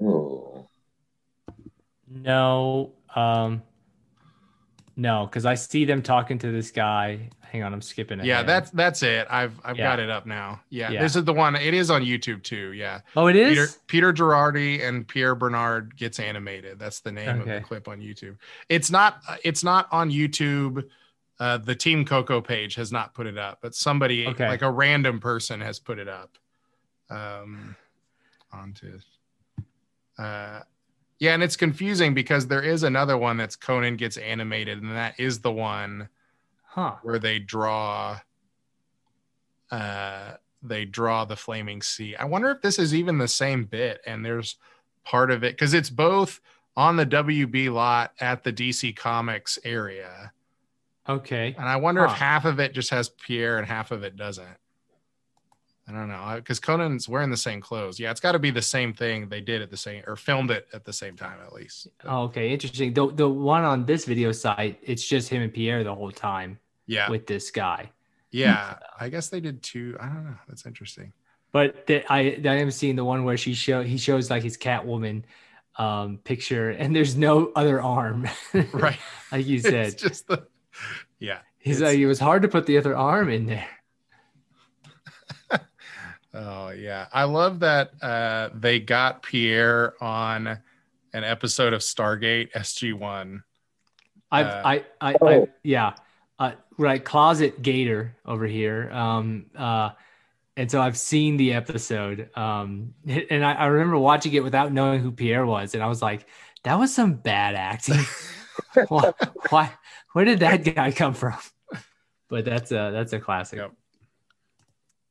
[0.02, 0.47] Ooh.
[2.10, 3.62] No, um,
[4.96, 7.30] no, because I see them talking to this guy.
[7.40, 8.20] Hang on, I'm skipping.
[8.20, 8.26] It.
[8.26, 9.84] Yeah that's that's it i've i've Yeah.
[9.84, 11.00] got it up now yeah, Yeah.
[11.00, 13.48] this is the one it is on youtube too yeah Oh, it is.
[13.86, 18.00] peter peter girardi and pierre bernard gets animated that's the name of the clip on
[18.00, 18.36] youtube
[18.68, 20.84] it's not it's not on youtube
[21.40, 24.46] uh, the team coco page has not put it up but somebody Okay.
[24.46, 26.36] like a random person has put it up
[27.08, 27.74] um
[28.52, 28.98] onto.
[30.18, 30.60] Uh,
[31.18, 35.18] yeah, and it's confusing because there is another one that's Conan gets animated, and that
[35.18, 36.08] is the one
[36.64, 36.96] Huh.
[37.02, 38.20] where they draw.
[39.70, 42.16] Uh, they draw the flaming sea.
[42.16, 44.56] I wonder if this is even the same bit, and there's
[45.04, 46.40] part of it because it's both
[46.76, 50.32] on the WB lot at the DC Comics area,
[51.08, 51.54] Okay.
[51.58, 54.56] and I wonder if half of it just has Pierre and half of it doesn't.
[55.88, 57.98] I don't know because Conan's wearing the same clothes.
[57.98, 60.50] Yeah, it's got to be the same thing they did at the same or filmed
[60.50, 61.88] it at the same time at least.
[62.04, 62.52] Oh, okay.
[62.52, 62.92] Interesting.
[62.92, 66.58] The the one on this video site, it's just him and Pierre the whole time
[66.86, 67.90] yeah, with this guy.
[68.30, 68.76] yeah.
[69.00, 69.96] I guess they did two.
[69.98, 70.36] I don't know.
[70.48, 71.12] That's interesting.
[71.52, 74.58] But the, I I am seeing the one where she show he shows like his
[74.58, 75.22] Catwoman
[75.76, 78.28] um picture and there's no other arm.
[78.72, 78.98] Right.
[79.32, 79.86] like you said.
[79.88, 80.46] it's just the
[81.18, 81.38] yeah.
[81.58, 83.66] He's like it was hard to put the other arm in there.
[86.34, 90.46] Oh yeah, I love that uh, they got Pierre on
[91.14, 93.42] an episode of Stargate SG One.
[94.30, 95.48] I've, Uh, I, I, I, Oh.
[95.62, 95.94] yeah,
[96.38, 97.02] uh, right.
[97.02, 98.90] Closet Gator over here.
[98.92, 99.90] Um, uh,
[100.56, 102.28] and so I've seen the episode.
[102.36, 106.02] Um, and I, I remember watching it without knowing who Pierre was, and I was
[106.02, 106.26] like,
[106.64, 108.04] that was some bad acting.
[108.88, 109.12] why,
[109.48, 109.70] why,
[110.12, 111.38] where did that guy come from?
[112.30, 113.58] But that's a that's a classic.
[113.58, 113.72] Yep.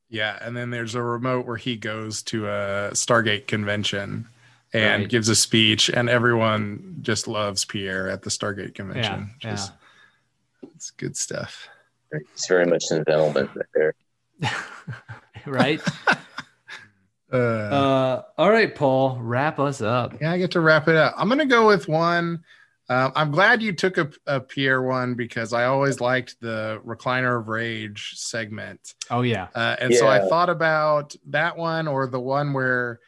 [0.08, 4.26] Yeah, and then there's a remote where he goes to a Stargate convention
[4.72, 5.08] and Right.
[5.10, 9.30] gives a speech, and everyone just loves Pierre at the Stargate convention.
[9.42, 9.72] Yeah, Just-
[10.74, 11.68] It's good stuff.
[12.10, 13.94] It's very much an element there.
[15.46, 15.80] right.
[17.30, 20.18] Uh, Uh, all right, Paul, wrap us up.
[20.18, 21.12] yeah, I get to wrap it up.
[21.18, 22.42] I'm gonna go with one.
[22.90, 27.38] Um, I'm glad you took a, a Pierre one because I always liked the Recliner
[27.38, 28.94] of Rage segment.
[29.10, 33.00] Oh yeah, Uh, and so I thought about that one or the one where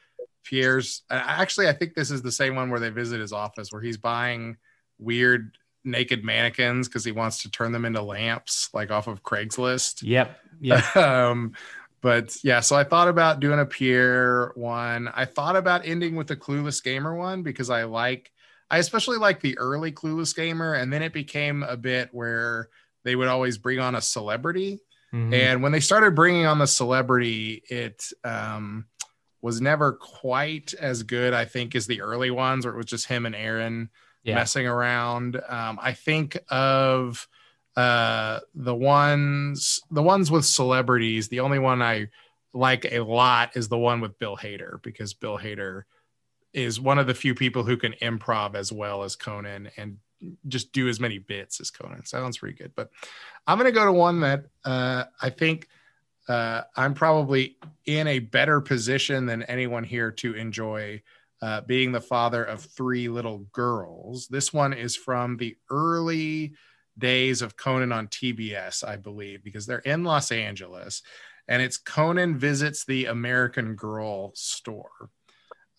[0.44, 3.72] Pierre's uh, actually, I think this is the same one where they visit his office
[3.72, 4.56] where he's buying
[4.98, 10.02] weird naked mannequins because he wants to turn them into lamps, like off of Craigslist.
[10.02, 10.96] yep, yep.
[10.96, 11.52] um,
[12.02, 15.08] but yeah, so I thought about doing a Pierre one.
[15.08, 18.30] I thought about ending with the Clueless Gamer one because I like,
[18.70, 22.68] I especially like the early Clueless Gamer, and then it became a bit where
[23.04, 24.80] they would always bring on a celebrity.
[25.12, 25.34] Mhm.
[25.34, 28.86] And when they started bringing on the celebrity, it um,
[29.42, 33.06] was never quite as good, I think, as the early ones, where it was just
[33.06, 33.90] him and Aaron
[34.22, 35.40] yeah, messing around.
[35.48, 37.26] Um, I think of
[37.76, 41.28] uh, the ones, the ones with celebrities.
[41.28, 42.08] The only one I
[42.52, 45.84] like a lot is the one with Bill Hader because Bill Hader
[46.52, 49.98] is one of the few people who can improv as well as Conan and
[50.48, 52.04] just do as many bits as Conan.
[52.04, 52.72] Sounds pretty good.
[52.74, 52.90] But
[53.46, 55.68] I'm going to go to one that uh, I think
[56.28, 57.56] uh, I'm probably
[57.86, 61.02] in a better position than anyone here to enjoy
[61.42, 64.28] uh, being the father of three little girls.
[64.28, 66.54] This one is from the early
[66.98, 71.02] days of Conan on TBS, I believe, because they're in Los Angeles.
[71.48, 75.10] And it's Conan visits the American Girl store.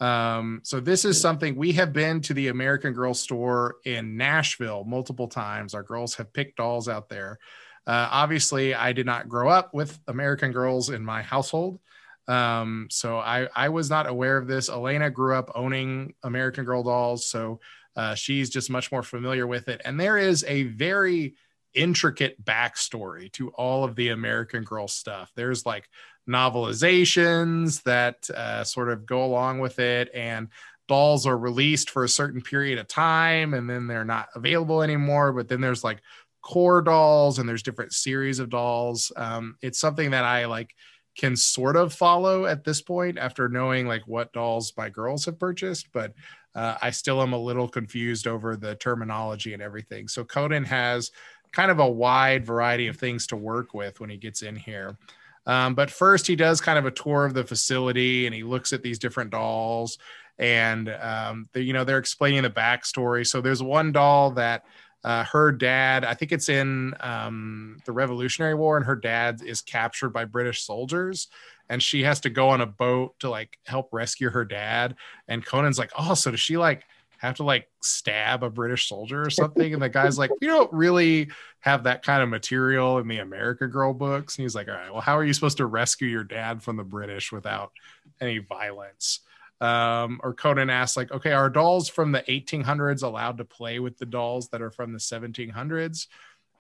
[0.02, 4.84] Um, so this is something we have been to the American Girl store in Nashville
[4.84, 5.76] multiple times.
[5.76, 7.38] Our girls have picked dolls out there.
[7.86, 11.80] Uh, obviously, I did not grow up with American Girls in my household.
[12.28, 14.70] Um, so I, I was not aware of this.
[14.70, 17.28] Elena grew up owning American Girl dolls.
[17.28, 17.60] So
[17.96, 19.82] uh, she's just much more familiar with it.
[19.86, 21.36] And there is a very
[21.74, 25.32] intricate backstory to all of the American Girl stuff.
[25.36, 25.88] There's like
[26.30, 30.50] novelizations that uh, sort of go along with it, and
[30.88, 35.32] dolls are released for a certain period of time and then they're not available anymore.
[35.32, 36.02] But then there's like
[36.42, 39.10] core dolls and there's different series of dolls.
[39.16, 40.76] Um, it's something that I like
[41.18, 45.40] can sort of follow at this point after knowing like what dolls my girls have
[45.40, 46.14] purchased, but
[46.56, 50.10] uh, I still am a little confused over the terminology and everything.
[50.10, 51.12] So Conan has
[51.54, 54.98] kind of a wide variety of things to work with when he gets in here.
[55.46, 58.74] Um, but first, he does kind of a tour of the facility and he looks
[58.74, 59.98] at these different dolls.
[60.38, 63.28] And um, they, you know they're explaining the backstory.
[63.28, 64.64] So there's one doll that
[65.04, 69.62] uh, her dad, I think it's in um, the Revolutionary War, and her dad is
[69.62, 71.28] captured by British soldiers,
[71.70, 74.96] and she has to go on a boat to like help rescue her dad.
[75.28, 76.86] And Conan's like, "Oh, so does she like
[77.22, 80.72] have to like stab a British soldier or something?" And the guy's like, "We don't
[80.74, 81.30] really
[81.60, 84.92] have that kind of material in the America Girl books." And he's like, "All right,
[84.92, 87.72] well, how are you supposed to rescue your dad from the British without
[88.20, 89.22] any violence?"
[89.62, 93.98] um, or Conan asks, like, okay, are dolls from the 1800s allowed to play with
[94.00, 96.08] the dolls that are from the 1700s?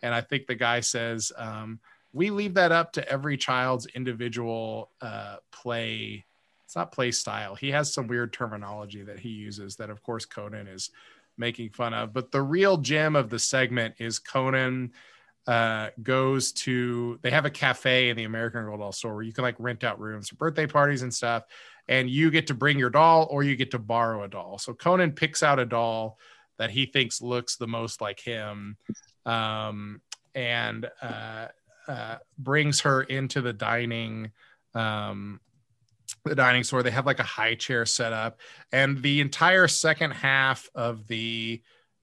[0.03, 1.79] And I think the guy says, um,
[2.13, 6.25] we leave that up to every child's individual uh, play
[6.71, 7.53] it's not play style.
[7.53, 10.89] He has some weird terminology that he uses that, of course, Conan is
[11.37, 12.13] making fun of.
[12.13, 14.93] But the real gem of the segment is Conan
[15.47, 19.33] uh, goes to they have a cafe in the American Girl doll store where you
[19.33, 21.43] can like rent out rooms for birthday parties and stuff,
[21.89, 24.57] and you get to bring your doll or you get to borrow a doll.
[24.57, 26.17] So Conan picks out a doll
[26.57, 28.77] that he thinks looks the most like him,
[29.25, 29.99] um,
[30.33, 31.47] and uh,
[31.89, 34.31] uh, brings her into the dining
[34.73, 35.41] um,
[36.25, 36.83] the dining store.
[36.83, 38.39] They have like a high chair set up,
[38.71, 41.61] and the entire second half of the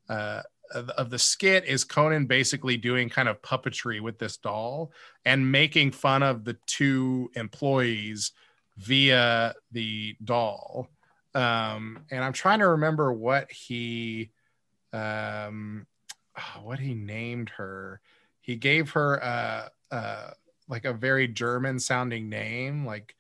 [0.09, 0.43] uh,
[0.75, 4.93] of the skit is Conan basically doing kind of puppetry with this doll
[5.25, 8.33] and making fun of the two employees
[8.77, 10.89] via the doll.
[11.35, 14.31] Um, and I'm trying to remember what he
[14.93, 15.87] um,
[16.63, 18.01] what he named her.
[18.41, 20.33] He gave her a, a
[20.69, 23.15] like a very German sounding name, like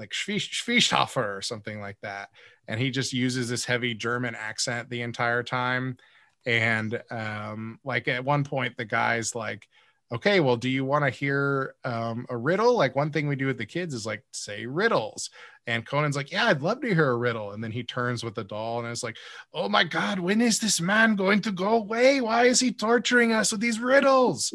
[0.00, 2.30] like Schwieshofer or something like that.
[2.66, 5.98] And he just uses this heavy German accent the entire time.
[6.46, 9.68] And um, like at one point, the guy's like,
[10.12, 12.76] okay, well, do you want to hear um, a riddle?
[12.76, 15.30] Like one thing we do with the kids is like say riddles.
[15.66, 17.52] And Conan's like, yeah, I'd love to hear a riddle.
[17.52, 19.16] And then he turns with the doll and it's like,
[19.54, 22.20] oh my God, when is this man going to go away?
[22.20, 24.52] Why is he torturing us with these riddles?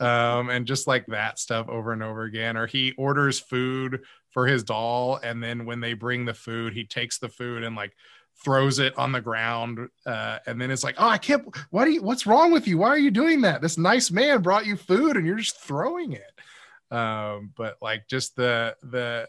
[0.00, 2.56] Um, and just like that stuff over and over again.
[2.56, 4.00] Or he orders food
[4.36, 7.74] for his doll and then when they bring the food he takes the food and
[7.74, 7.96] like
[8.44, 11.92] throws it on the ground uh, and then it's like oh i can't what do
[11.92, 12.76] you what's wrong with you?
[12.76, 13.62] Why are you doing that?
[13.62, 16.94] This nice man brought you food and you're just throwing it.
[16.94, 19.26] Um, but like just the the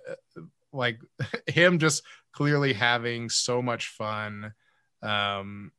[0.74, 1.00] like
[1.48, 2.04] him just
[2.34, 4.52] clearly having so much fun
[5.02, 5.72] um,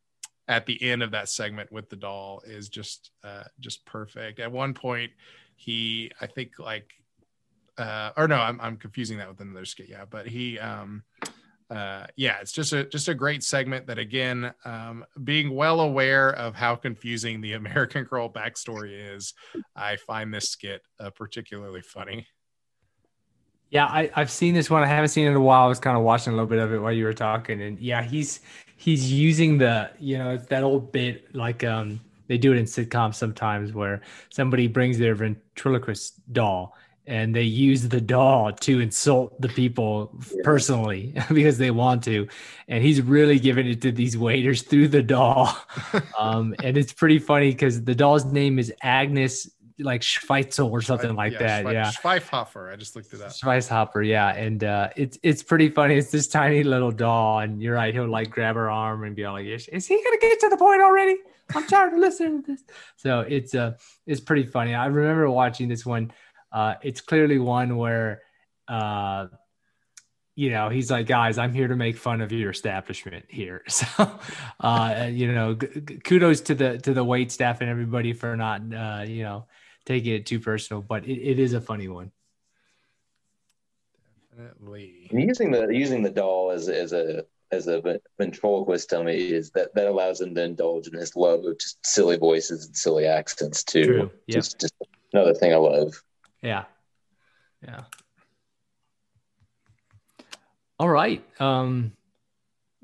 [0.49, 4.41] at the end of that segment with the doll is just uh, just perfect.
[4.41, 5.13] At one point
[5.61, 6.93] he i think like
[7.79, 9.89] uh, or no, I'm, I'm confusing that with another skit.
[9.89, 11.05] Yeah, but he, um,
[11.71, 16.31] uh, yeah, it's just a just a great segment that again, um, being well aware
[16.31, 19.35] of how confusing the American Girl backstory is,
[19.77, 22.27] I find this skit uh, particularly funny.
[23.71, 24.83] Yeah, I, I've seen this one.
[24.83, 25.65] I haven't seen it in a while.
[25.65, 27.79] I was kind of watching a little bit of it while you were talking, and
[27.79, 28.41] yeah, he's
[28.77, 33.17] he's using the you know that old bit like um they do it in sitcoms
[33.17, 34.01] sometimes where
[34.31, 36.75] somebody brings their ventriloquist doll
[37.09, 40.43] and they use the doll to insult the people yeah.
[40.45, 42.29] personally because they want to
[42.69, 45.57] and he's really giving it to these waiters through the doll
[46.19, 51.15] um, and it's pretty funny because the doll's name is agnes like Schweitzel or something
[51.15, 51.65] like yeah, that.
[51.65, 51.93] Schwe- yeah.
[51.93, 52.73] Schweifhofer.
[52.73, 53.31] I just looked it up.
[53.31, 54.07] Schweifhofer.
[54.07, 54.35] Yeah.
[54.35, 55.97] And uh, it's, it's pretty funny.
[55.97, 57.41] It's this tiny little doll.
[57.41, 57.95] And you're right.
[57.95, 60.49] He'll like grab her arm and be like, is, is he going to get to
[60.49, 61.19] the point already?
[61.55, 62.65] I'm tired of listening to this.
[62.97, 63.75] So it's, uh,
[64.07, 64.75] it's pretty funny.
[64.75, 66.13] I remember watching this one
[66.53, 68.23] uh, it's clearly one where,
[68.67, 69.27] uh,
[70.35, 73.65] you know, he's like, guys, I'm here to make fun of your establishment here.
[73.69, 73.87] So,
[74.61, 78.61] uh, you know, g- kudos to the to the wait staff and everybody for not,
[78.73, 79.47] uh, you know,
[79.85, 80.83] taking it too personal.
[80.83, 82.13] But it, it is a funny one.
[84.37, 85.09] Definitely.
[85.11, 89.75] And using the using the doll as as a as a ventriloquist dummy is that
[89.75, 93.65] that allows him to indulge in his love of just silly voices and silly accents
[93.65, 93.85] too.
[93.85, 94.11] True.
[94.27, 94.37] Yep.
[94.37, 94.75] Just, just
[95.13, 96.03] another thing I love.
[96.43, 96.65] Yeah.
[97.63, 97.83] Yeah.
[100.79, 101.25] All right.
[101.41, 101.93] Um,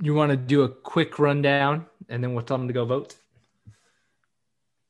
[0.02, 3.16] you want to do a quick rundown and then we'll tell them to go vote?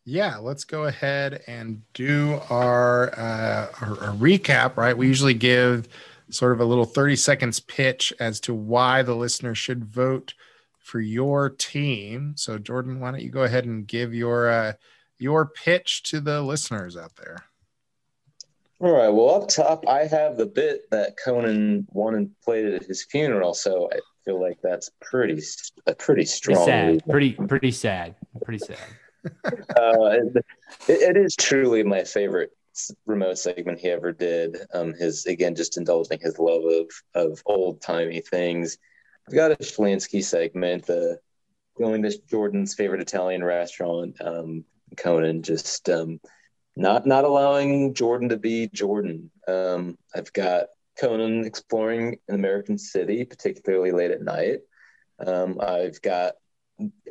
[0.06, 4.96] Yeah, let's go ahead and do our, uh, our, our recap, right?
[4.96, 5.88] We usually give
[6.30, 10.34] sort of a little 30 seconds pitch as to why the listener should vote
[10.78, 12.34] for your team.
[12.36, 14.72] So Jordan, why don't you go ahead and give your uh,
[15.18, 17.44] your pitch to the listeners out there?
[18.84, 19.08] All right.
[19.08, 23.54] Well, up top, I have the bit that Conan won and played at his funeral,
[23.54, 25.42] so I feel like that's pretty
[25.86, 26.66] a pretty strong.
[26.66, 27.08] Pretty sad.
[27.08, 28.14] Pretty pretty sad.
[28.44, 28.76] Pretty sad.
[29.46, 30.44] uh, it,
[30.86, 32.50] it is truly my favorite
[33.06, 34.58] remote segment he ever did.
[34.74, 38.76] Um, his again, just indulging his love of of old timey things.
[39.26, 41.14] I've got a Shlinsky segment, uh,
[41.78, 44.20] going to Jordan's favorite Italian restaurant.
[44.20, 44.66] Um,
[44.98, 46.20] Conan just um,
[46.76, 49.30] not not allowing Jordan to be Jordan.
[49.46, 50.66] Um, I've got
[50.98, 54.60] Conan exploring an American city, particularly late at night.
[55.24, 56.34] Um, I've got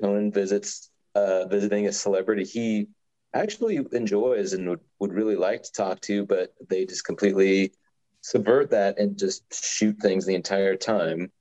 [0.01, 2.87] Conan visits uh, visiting a celebrity he
[3.33, 7.73] actually enjoys and would, would really like to talk to, but they just completely
[8.21, 11.31] subvert that and just shoot things the entire time.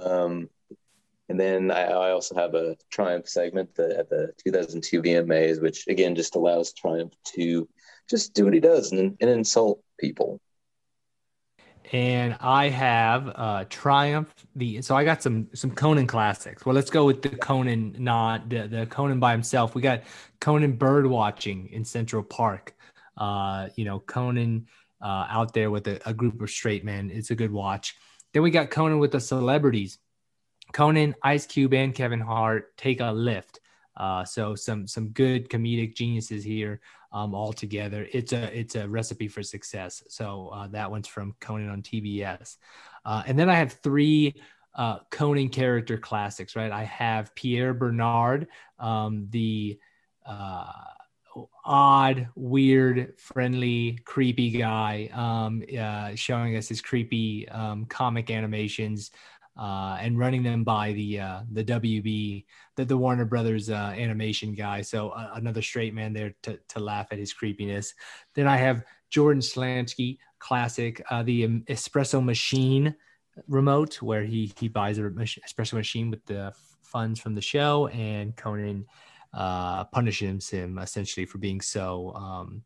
[0.00, 0.48] Um,
[1.32, 5.88] and then I, I, also have a Triumph segment the, at the 2002 VMAs, which
[5.88, 7.66] again just allows Triumph to
[8.10, 10.42] just do what he does and, and insult people.
[11.90, 14.28] and I have uh, Triumph.
[14.56, 16.66] The so I got some some Conan classics.
[16.66, 19.74] Well, let's go with the Conan, not the, the Conan by himself.
[19.74, 20.02] We got
[20.38, 22.74] Conan bird watching in Central Park.
[23.16, 24.66] Uh, you know, Conan
[25.00, 27.10] uh, out there with a, a group of straight men.
[27.10, 27.96] It's a good watch.
[28.34, 29.98] Then we got Conan with the celebrities.
[30.72, 33.58] Conan, Ice Cube, and Kevin Hart take a Lyft.
[33.96, 36.80] Uh, so some some good comedic geniuses here
[37.12, 38.08] um, all together.
[38.12, 40.02] It's a it's a recipe for success.
[40.08, 42.56] So uh, that one's from Conan on TBS,
[43.04, 44.34] uh, and then I have three
[44.74, 46.56] uh, Conan character classics.
[46.56, 49.78] Right, I have Pierre Bernard, um, the
[50.24, 50.72] uh,
[51.64, 59.10] odd, weird, friendly, creepy guy, um, uh, showing us his creepy um, comic animations
[59.56, 62.44] uh, and running them by the uh, the WB,
[62.76, 64.80] the, the Warner Brothers uh, animation guy.
[64.82, 67.94] So uh, another straight man there to, to laugh at his creepiness.
[68.34, 72.94] Then I have Jordan Schlansky, classic, uh, the espresso machine
[73.48, 76.52] remote, where he he buys a espresso machine with the
[76.82, 78.86] funds from the show, and Conan
[79.34, 82.12] uh, punishes him essentially for being so.
[82.14, 82.62] Um,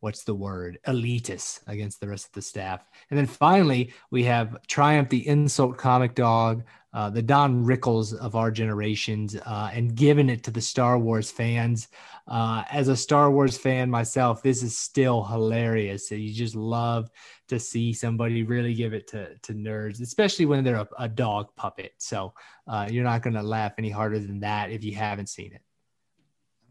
[0.00, 2.86] what's the word elitist against the rest of the staff.
[3.10, 6.64] And then finally we have triumph the insult comic dog
[6.94, 11.30] uh, the don rickles of our generations uh, and giving it to the star wars
[11.30, 11.88] fans.
[12.26, 16.10] Uh, as a star wars fan myself this is still hilarious.
[16.10, 17.10] You just love
[17.48, 21.54] to see somebody really give it to, to nerds especially when they're a, a dog
[21.56, 21.92] puppet.
[21.98, 22.32] So
[22.66, 25.62] uh, you're not going to laugh any harder than that if you haven't seen it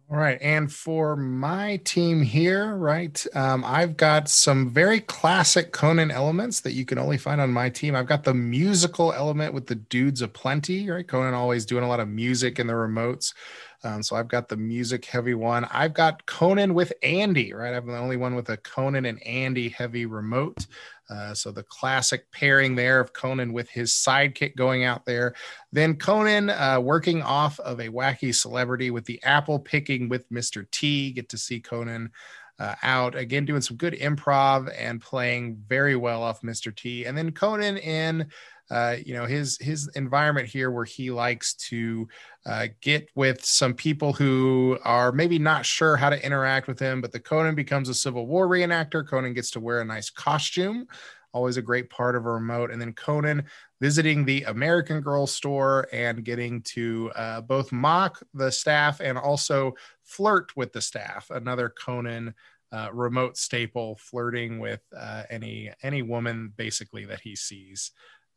[0.10, 0.38] all right.
[0.42, 6.72] And for my team here, right, um, I've got some very classic Conan elements that
[6.72, 7.94] you can only find on my team.
[7.94, 11.06] I've got the musical element with the Dudes Aplenty, right?
[11.06, 13.34] Conan always doing a lot of music in the remotes.
[13.84, 15.66] Um, so I've got the music heavy one.
[15.66, 17.74] I've got Conan with Andy, right?
[17.74, 20.66] I'm the only one with a Conan and Andy heavy remote.
[21.10, 25.36] Uh, so the classic pairing there of Conan with his sidekick going out there.
[25.72, 30.70] Then Conan uh, working off of a wacky celebrity with the apple picking with Mr.
[30.72, 31.12] T.
[31.12, 32.12] Get to see Conan
[32.60, 36.76] uh, out again, doing some good improv and playing very well off Mr.
[36.76, 37.06] T.
[37.06, 38.28] And then Conan in
[38.70, 42.08] uh, you know his his environment here where he likes to
[42.46, 47.02] uh, get with some people who are maybe not sure how to interact with him
[47.02, 49.08] but the conan becomes a civil war reenactor.
[49.08, 50.88] Conan gets to wear a nice costume
[51.34, 52.72] always a great part of a remote.
[52.72, 53.46] And then conan
[53.80, 59.74] visiting the american girl store and getting to uh, both mock the staff and also
[60.04, 61.30] flirt with the staff.
[61.30, 62.34] Another conan
[62.72, 67.92] uh, remote staple flirting with uh, any any woman basically that he sees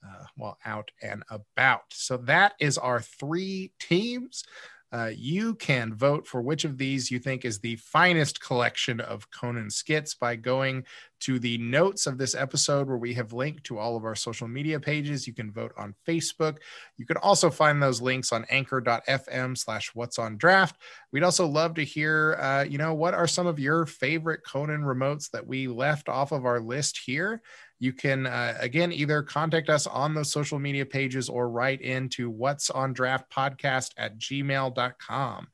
[0.05, 1.85] uh, while out and about.
[1.90, 4.44] So that is our three teams.
[4.93, 9.31] Uh, you can vote for which of these you think is the finest collection of
[9.31, 10.85] Conan skits by going
[11.20, 14.48] to the notes of this episode where we have linked to all of our social
[14.48, 15.26] media pages.
[15.26, 16.59] You can vote on Facebook.
[16.97, 20.76] You can also find those links on anchor.fm slash what's on draft.
[21.12, 24.82] We'd also love to hear, uh, you know, what are some of your favorite Conan
[24.82, 27.42] remotes that we left off of our list here?
[27.80, 32.30] you can uh, again either contact us on those social media pages or write into
[32.30, 35.48] what's on draft podcast at gmail.com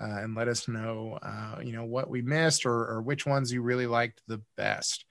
[0.00, 3.52] uh, and let us know uh, you know what we missed or, or, which ones
[3.52, 5.04] you really liked the best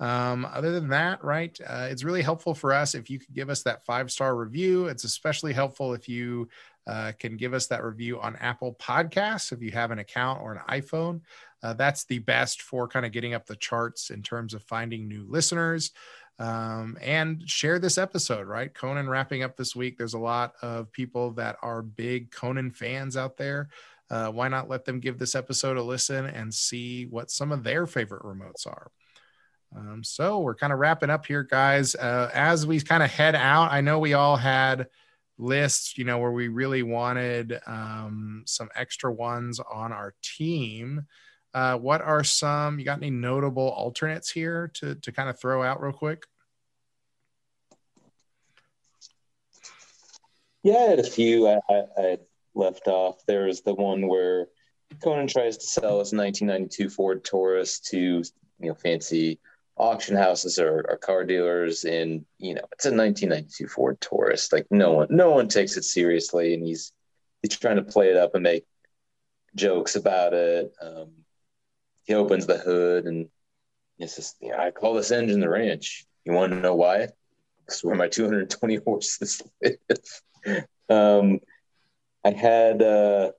[0.00, 3.50] um, other than that right uh, it's really helpful for us if you could give
[3.50, 6.48] us that five star review it's especially helpful if you
[6.86, 10.52] uh, can give us that review on apple podcasts if you have an account or
[10.52, 11.20] an iphone
[11.64, 15.08] uh, that's the best for kind of getting up the charts in terms of finding
[15.08, 15.92] new listeners.
[16.38, 18.72] Um, and share this episode, right?
[18.72, 19.96] Conan wrapping up this week.
[19.96, 23.70] There's a lot of people that are big Conan fans out there.
[24.14, 27.64] Uh, why not let them give this episode a listen and see what some of
[27.64, 28.92] their favorite remotes are?
[29.76, 31.96] Um, so we're kind of wrapping up here, guys.
[31.96, 34.86] Uh, as we kind of head out, I know we all had
[35.36, 41.06] lists, you know, where we really wanted um, some extra ones on our team.
[41.52, 45.64] Uh, what are some, you got any notable alternates here to, to kind of throw
[45.64, 46.24] out real quick?
[50.62, 52.18] Yeah, I had a few I, I, I
[52.54, 53.24] left off.
[53.26, 54.48] There's the one where
[55.02, 59.40] Conan tries to sell his 1992 Ford Taurus to you know fancy
[59.76, 64.52] auction houses or, or, car dealers and you know it's a 1992 Ford Taurus.
[64.52, 66.92] Like no one no one takes it seriously, and he's
[67.42, 68.64] he's trying to play it up and make
[69.54, 70.72] jokes about it.
[70.80, 71.10] Um,
[72.04, 73.28] he opens the hood and
[73.96, 76.06] he says, I call this engine the ranch.
[76.24, 77.08] You want to know why?
[77.64, 79.78] Because where my 220 horses live.
[80.88, 81.40] um,
[82.24, 83.32] I had, uh,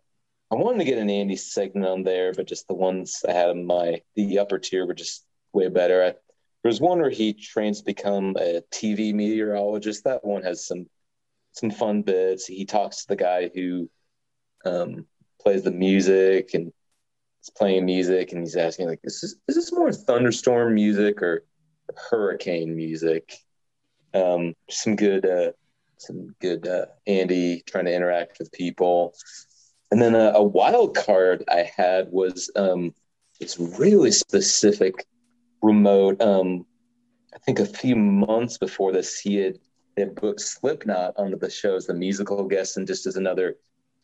[0.52, 3.50] I wanted to get an Andy segment on there, but just the ones I had
[3.50, 6.04] in my, the upper tier were just way better.
[6.04, 6.14] I,
[6.64, 10.04] There's one where he trains to become a TV meteorologist.
[10.04, 10.88] That one has some
[11.54, 12.46] some fun bits.
[12.46, 13.90] He talks to the guy who
[14.66, 15.06] um,
[15.42, 16.72] plays the music and
[17.42, 21.46] is playing music, and he's asking like, "Is this is this more thunderstorm music or
[22.10, 23.34] hurricane music?"
[24.14, 25.52] Um, some good, uh,
[25.98, 29.14] some good uh, Andy trying to interact with people,
[29.92, 32.94] and then a, a wild card I had was um,
[33.40, 35.06] it's really specific
[35.62, 36.22] remote.
[36.22, 36.66] Um,
[37.34, 39.60] I think a few months before this, he had
[39.96, 43.58] they had booked Slipknot onto the show as the musical guest, and just as another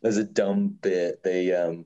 [0.03, 1.85] as a dumb bit, they um,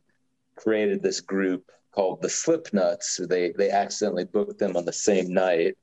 [0.56, 3.28] created this group called the Slipknots.
[3.28, 5.78] They they accidentally booked them on the same night.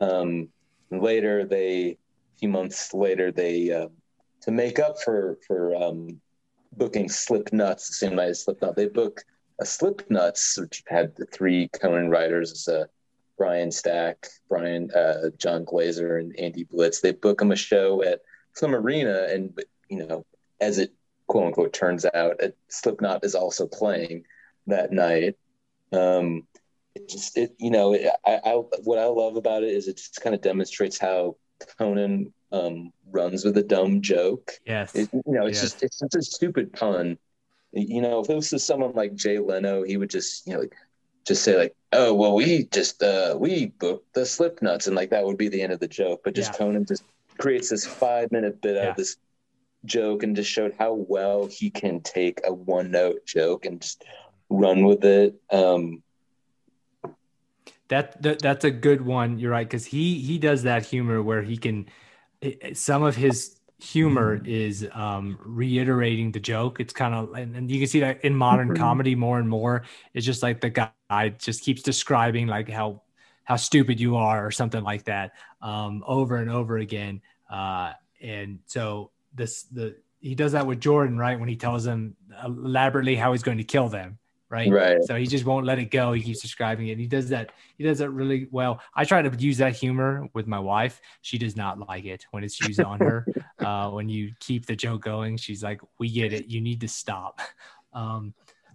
[0.00, 0.48] Um,
[0.90, 1.98] later, they
[2.38, 3.88] few months later, they uh,
[4.42, 6.20] to make up for for um,
[6.76, 9.24] booking Slipknots the same night as Slipknot, they booked
[9.60, 12.84] a Slipknots, which had the three Conan writers, uh,
[13.38, 17.00] Brian Stack, Brian, uh, Jon Glaser, and Andy Blitz.
[17.00, 18.20] They book them a show at
[18.52, 19.58] some arena, and
[19.88, 20.24] you know,
[20.60, 20.92] as it
[21.26, 24.24] quote unquote turns out, Slipknot is also playing
[24.66, 25.36] that night.
[25.92, 26.46] Um,
[26.94, 28.52] it just, it, you know, it, I, I,
[28.84, 31.36] what I love about it is it just kind of demonstrates how
[31.78, 34.52] Conan um, runs with a dumb joke.
[34.66, 34.94] Yes.
[34.94, 35.72] It, you know, it's yes.
[35.72, 37.18] just, it's such a stupid pun.
[37.72, 40.74] You know, if this was someone like Jay Leno, he would just, you know, like,
[41.26, 45.24] just say like, "Oh, well, we just uh we booked the Slipknots," and like that
[45.24, 46.20] would be the end of the joke.
[46.24, 46.58] But just Yeah.
[46.58, 47.02] Conan just
[47.36, 48.90] creates this five minute bit out Yeah.
[48.90, 49.16] of this
[49.84, 54.04] joke and just showed how well he can take a one note joke and just
[54.48, 55.34] run with it.
[55.50, 56.02] Um,
[57.88, 59.38] That, that that's a good one.
[59.38, 61.86] You're right because he he does that humor where he can
[62.40, 66.80] it- it- some of his humor is um reiterating the joke.
[66.80, 68.76] It's kind of and, and you can see that in modern Mhm.
[68.76, 69.84] comedy more and more.
[70.14, 73.02] It's just like the guy just keeps describing like how
[73.44, 75.32] how stupid you are or something like that
[75.62, 77.20] um over and over again.
[77.50, 82.16] Uh and so this the he does that with Jordan right when he tells him
[82.44, 84.18] elaborately how he's going to kill them
[84.48, 84.70] right?
[84.70, 85.02] Right.
[85.04, 86.12] so he just won't let it go.
[86.12, 88.80] He keeps describing it and he does that he does that really well.
[88.94, 91.00] I try to use that humor with my wife.
[91.22, 93.26] She does not like it when it's used on her.
[93.58, 96.46] Uh, when you keep the joke going she's like we get it.
[96.46, 97.40] You need to stop.
[97.92, 98.34] Um,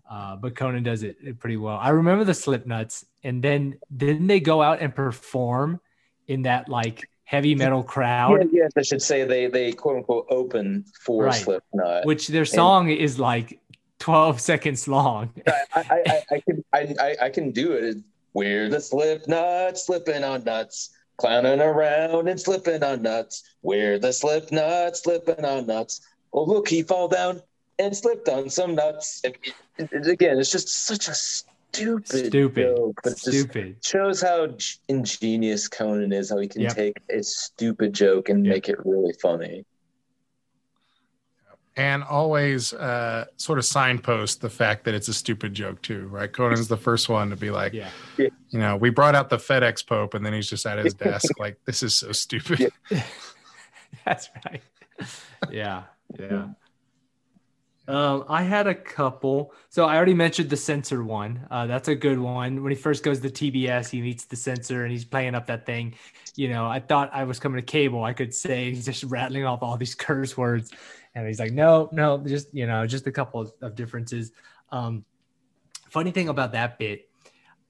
[0.10, 1.78] uh, but conan does it pretty well.
[1.78, 5.80] I remember the Slipknots and then didn't they go out and perform
[6.28, 10.26] in that like heavy metal yeah, crowd yes, I should say they they quote unquote
[10.30, 11.36] open for Right.
[11.36, 12.06] Slipknot.
[12.06, 13.60] which their song is like
[14.02, 17.98] 12 seconds long I, I, I, I can I, I, can do it.
[18.34, 23.44] We're the Slipknot, slipping on nuts, clowning around and slipping on nuts.
[23.62, 26.02] We're the Slipknot, slipping on nuts.
[26.34, 27.42] Oh look, he fall down
[27.78, 29.22] and slipped on some nuts.
[29.78, 34.48] And again, it's just such a stupid, stupid joke, but stupid shows how
[34.88, 36.30] ingenious Conan is.
[36.30, 36.76] How he can Yep.
[36.76, 38.54] take a stupid joke and Yep.
[38.54, 39.66] make it really funny.
[41.82, 46.32] And always uh, sort of signpost the fact that it's a stupid joke too, right?
[46.32, 47.90] Conan's the first one to be like, yeah
[48.52, 51.40] you know, we brought out the FedEx Pope, and then he's just at his desk
[51.40, 52.72] like, this is so stupid.
[52.90, 53.04] Yeah.
[54.06, 54.62] That's right.
[55.50, 55.84] Yeah,
[56.20, 56.48] yeah.
[57.88, 59.54] Um, I had a couple.
[59.70, 61.48] So I already mentioned the censor one.
[61.50, 62.64] Uh, that's a good one.
[62.64, 65.66] When he first goes to TBS, he meets the censor and he's playing up that
[65.66, 65.96] thing.
[66.36, 68.04] You know, I thought I was coming to cable.
[68.04, 70.72] I could say he's just rattling off all these curse words,
[71.16, 74.32] and he's like, "No, no, just you know, just a couple of, differences."
[74.72, 75.06] Um,
[75.90, 77.10] funny thing about that bit,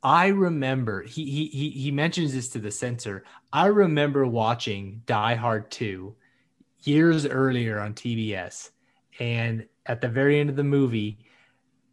[0.03, 3.23] I remember he he he he mentions this to the censor.
[3.51, 6.15] I remember watching Die Hard 2
[6.84, 8.72] years earlier on TBS.
[9.19, 11.19] And at the very end of the movie,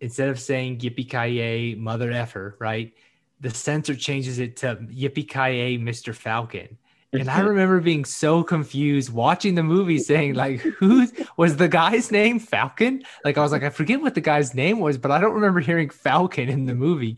[0.00, 2.92] instead of saying Yippee Ki mother effer, right?
[3.40, 6.14] The censor changes it to Yippee Ki Mr.
[6.14, 6.78] Falcon.
[7.12, 11.06] And I remember being so confused watching the movie saying, like, who
[11.38, 13.02] was the guy's name Falcon?
[13.24, 15.60] Like, I was like, I forget what the guy's name was, but I don't remember
[15.60, 17.16] hearing Falcon in the movie.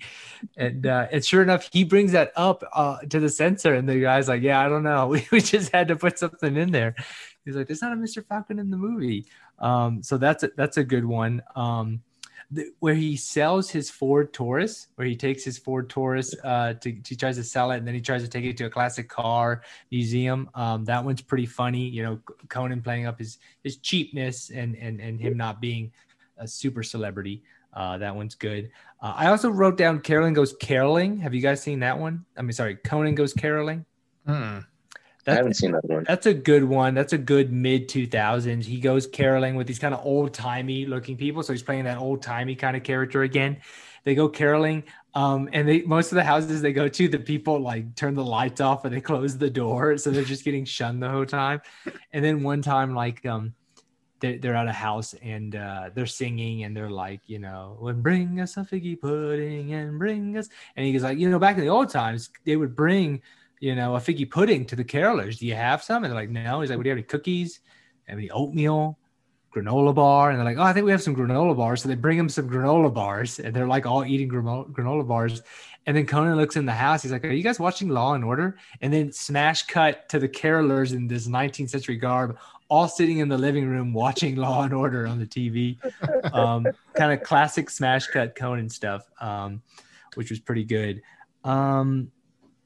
[0.56, 4.00] And uh, and sure enough, he brings that up uh, to the censor, and the
[4.00, 5.08] guy's like, Yeah, I don't know.
[5.10, 6.94] We, we just had to put something in there.
[7.44, 8.24] He's like, There's not a Mr.
[8.24, 9.26] Falcon in the movie.
[9.58, 11.42] Um, so that's a, that's a good one.
[11.56, 12.02] Um,
[12.50, 16.90] the, where he sells his Ford Taurus, where he takes his Ford Taurus uh, to
[17.06, 19.08] he tries to sell it, and then he tries to take it to a classic
[19.08, 20.50] car museum.
[20.54, 21.88] Um, that one's pretty funny.
[21.88, 25.92] You know, Conan playing up his his cheapness and and and him not being
[26.38, 27.42] a super celebrity.
[27.72, 28.70] Uh, that one's good.
[29.00, 31.18] Uh, I also wrote down Carolyn Goes Caroling.
[31.18, 32.24] Have you guys seen that one?
[32.36, 33.86] I mean, sorry, Conan Goes Caroling.
[35.24, 35.30] Hmm.
[35.30, 36.04] I haven't seen that one.
[36.06, 36.94] That's a good one.
[36.94, 38.64] That's a good mid 2000s.
[38.64, 41.42] He goes caroling with these kind of old timey looking people.
[41.42, 43.58] So he's playing that old timey kind of character again.
[44.04, 44.84] They go caroling.
[45.14, 48.24] Um, and they most of the houses they go to, the people like turn the
[48.24, 51.60] lights off or they close the door, so they're just getting shunned the whole time.
[52.12, 53.54] And then one time, like um,
[54.20, 58.02] they're, they're at a house and uh, they're singing and they're like, you know, when
[58.02, 61.56] bring us a figgy pudding and bring us, and he goes like, you know, back
[61.56, 63.20] in the old times, they would bring,
[63.60, 65.38] you know, a figgy pudding to the carolers.
[65.38, 66.02] Do you have some?
[66.02, 66.60] And they're like, no.
[66.60, 67.60] He's like, what do you have any cookies?
[68.06, 68.98] Have any oatmeal?
[69.54, 71.94] granola bar and they're like oh i think we have some granola bars so they
[71.94, 75.42] bring him some granola bars and they're like all eating granola bars
[75.86, 78.24] and then conan looks in the house he's like are you guys watching law and
[78.24, 82.38] order and then smash cut to the carolers in this 19th century garb
[82.68, 85.76] all sitting in the living room watching law and order on the tv
[86.32, 86.64] um,
[86.94, 89.60] kind of classic smash cut conan stuff um,
[90.14, 91.02] which was pretty good
[91.42, 92.12] um,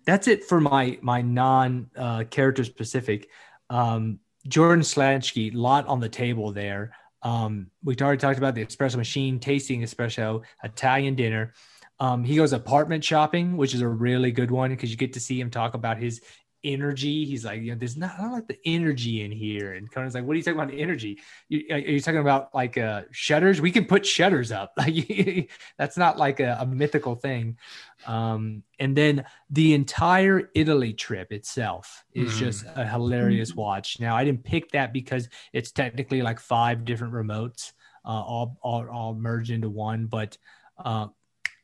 [0.04, 3.28] that's it for my my non uh, character specific
[3.70, 6.92] um, Jordan Schlansky, lot on the table there.
[7.22, 11.54] Um, we already talked about the espresso machine, tasting espresso, Italian dinner.
[11.98, 15.20] Um, he goes apartment shopping, which is a really good one because you get to
[15.20, 16.20] see him talk about his
[16.64, 17.24] energy.
[17.24, 19.74] He's like, you know, there's not, I don't like the energy in here.
[19.74, 21.20] And Conan's like, what are you talking about energy?
[21.48, 23.60] You, are you talking about like uh, shutters?
[23.60, 24.72] We can put shutters up.
[24.84, 27.58] Like that's not like a, a mythical thing.
[28.06, 32.38] Um, and then the entire Italy trip itself is mm.
[32.38, 33.98] just a hilarious watch.
[34.00, 37.72] Now I didn't pick that because it's technically like five different remotes,
[38.04, 40.36] uh, all, all, all merged into one, but
[40.76, 41.08] uh,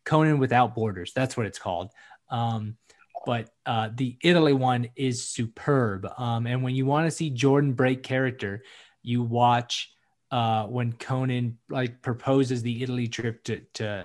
[0.05, 1.91] Conan without borders, that's what it's called.
[2.31, 2.77] Um,
[3.27, 6.09] but uh, the Italy one is superb.
[6.17, 8.63] Um, and when you want to see Jordan break character,
[9.03, 9.93] you watch
[10.31, 14.05] uh, when Conan like proposes the Italy trip to to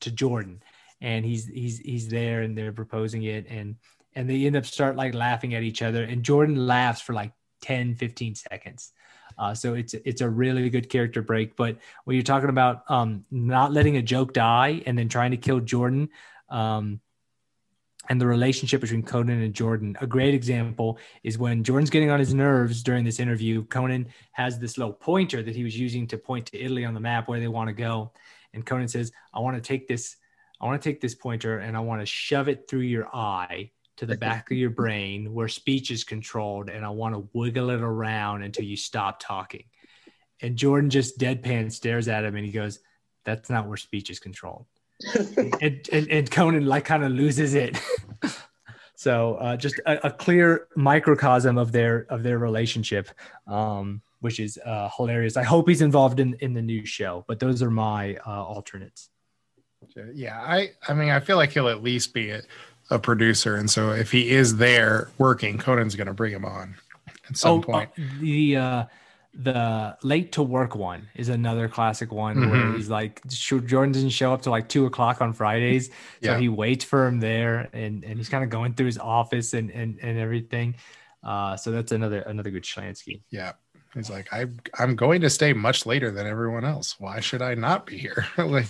[0.00, 0.62] to Jordan,
[1.00, 3.76] and he's he's he's there and they're proposing it, and
[4.14, 7.32] and they end up start like laughing at each other, and Jordan laughs for like
[7.62, 8.92] 10, 15 seconds.
[9.36, 11.56] Uh, so it's it's a really good character break.
[11.56, 15.36] But when you're talking about um, not letting a joke die and then trying to
[15.36, 16.08] kill Jordan,
[16.48, 17.00] um,
[18.08, 19.96] and the relationship between Conan and Jordan.
[20.00, 23.64] A great example is when Jordan's getting on his nerves during this interview.
[23.64, 27.00] Conan has this little pointer that he was using to point to Italy on the
[27.00, 28.12] map where they want to go.
[28.52, 30.16] And Conan says, I want to take this,
[30.60, 33.70] I want to take this pointer and I want to shove it through your eye
[33.96, 36.68] to the back of your brain where speech is controlled.
[36.68, 39.64] And I want to wiggle it around until you stop talking.
[40.42, 42.80] And Jordan just deadpan stares at him and he goes,
[43.24, 44.66] That's not where speech is controlled
[45.60, 47.78] and, and, and Conan like kind of loses it.
[48.94, 53.10] so uh, just a, a, clear microcosm of their of their relationship,
[53.46, 55.36] um, which is uh, hilarious.
[55.36, 57.24] I hope he's involved in in the new show.
[57.26, 59.10] But those are my uh, alternates.
[60.14, 62.42] Yeah, I I mean I feel like he'll at least be a,
[62.90, 66.76] a producer, and so if he is there working, Conan's going to bring him on
[67.28, 67.90] at some oh, point.
[67.98, 68.84] Uh, the uh,
[69.36, 72.50] the late to work one is another classic one mm-hmm.
[72.50, 76.38] where he's like Jordan doesn't show up till like two o'clock on Fridays, so yeah.
[76.38, 79.70] he waits for him there, and and he's kind of going through his office and
[79.70, 80.76] and and everything.
[81.22, 83.22] Uh, so that's another another good Schlansky.
[83.30, 83.52] Yeah,
[83.92, 84.46] he's like I
[84.78, 86.96] I'm going to stay much later than everyone else.
[86.98, 88.26] Why should I not be here?
[88.38, 88.66] like,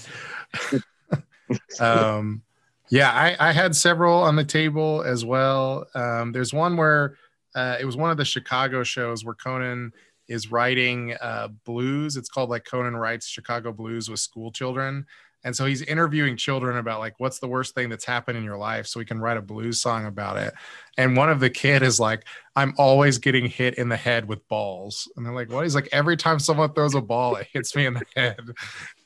[1.80, 2.42] um,
[2.88, 5.86] yeah, I I had several on the table as well.
[5.94, 7.16] Um, there's one where
[7.54, 9.92] uh, it was one of the Chicago shows where Conan
[10.28, 12.16] is writing uh, blues.
[12.16, 15.06] It's called like Conan writes Chicago blues with school children.
[15.44, 18.56] And so he's interviewing children about like what's the worst thing that's happened in your
[18.56, 20.55] life so he can write a blues song about it.
[20.96, 22.26] And one of the kid is like,
[22.56, 25.06] I'm always getting hit in the head with balls.
[25.16, 25.64] And they're like, what?
[25.64, 28.40] He's like, every time someone throws a ball, it hits me in the head.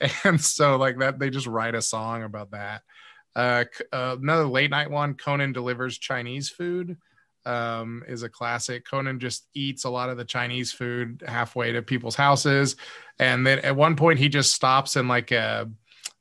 [0.25, 2.83] And so like that, they just write a song about that.
[3.35, 6.97] Uh, uh, another late night one, Conan delivers Chinese food
[7.49, 8.85] um, is a classic.
[8.89, 12.77] Conan just eats a lot of the Chinese food halfway to people's houses,
[13.19, 15.69] and then at one point he just stops in like a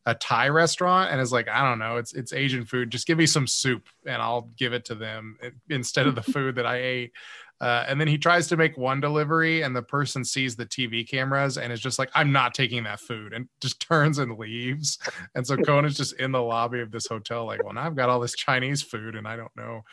[0.08, 2.90] a Thai restaurant and is like, I don't know, it's it's Asian food.
[2.90, 5.38] Just give me some soup and I'll give it to them
[5.70, 7.12] instead of the food that I ate.
[7.60, 11.08] Uh, and then he tries to make one delivery, and the person sees the TV
[11.08, 15.00] cameras and is just like, "I'm not taking that food," and just turns and leaves.
[15.34, 18.10] And so Conan's just in the lobby of this hotel, like, "Well, now I've got
[18.10, 19.84] all this Chinese food, and I don't know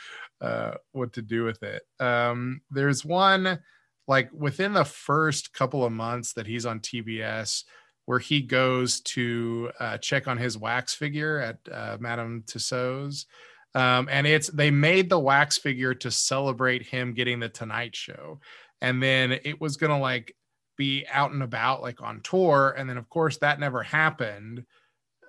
[0.40, 1.82] uh, what to do with it.
[2.00, 3.58] Um, there's one
[4.06, 7.64] like within the first couple of months that he's on TBS
[8.06, 13.24] where he goes to uh, check on his wax figure at uh, Madame Tussauds.
[13.74, 18.38] Um, and it's they made the wax figure to celebrate him getting the Tonight Show,
[18.80, 20.36] and then it was gonna like
[20.76, 24.64] be out and about like on tour, and then of course that never happened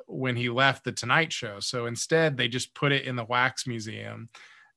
[0.05, 1.59] when he left the Tonight Show.
[1.59, 4.29] So instead, they just put it in the wax museum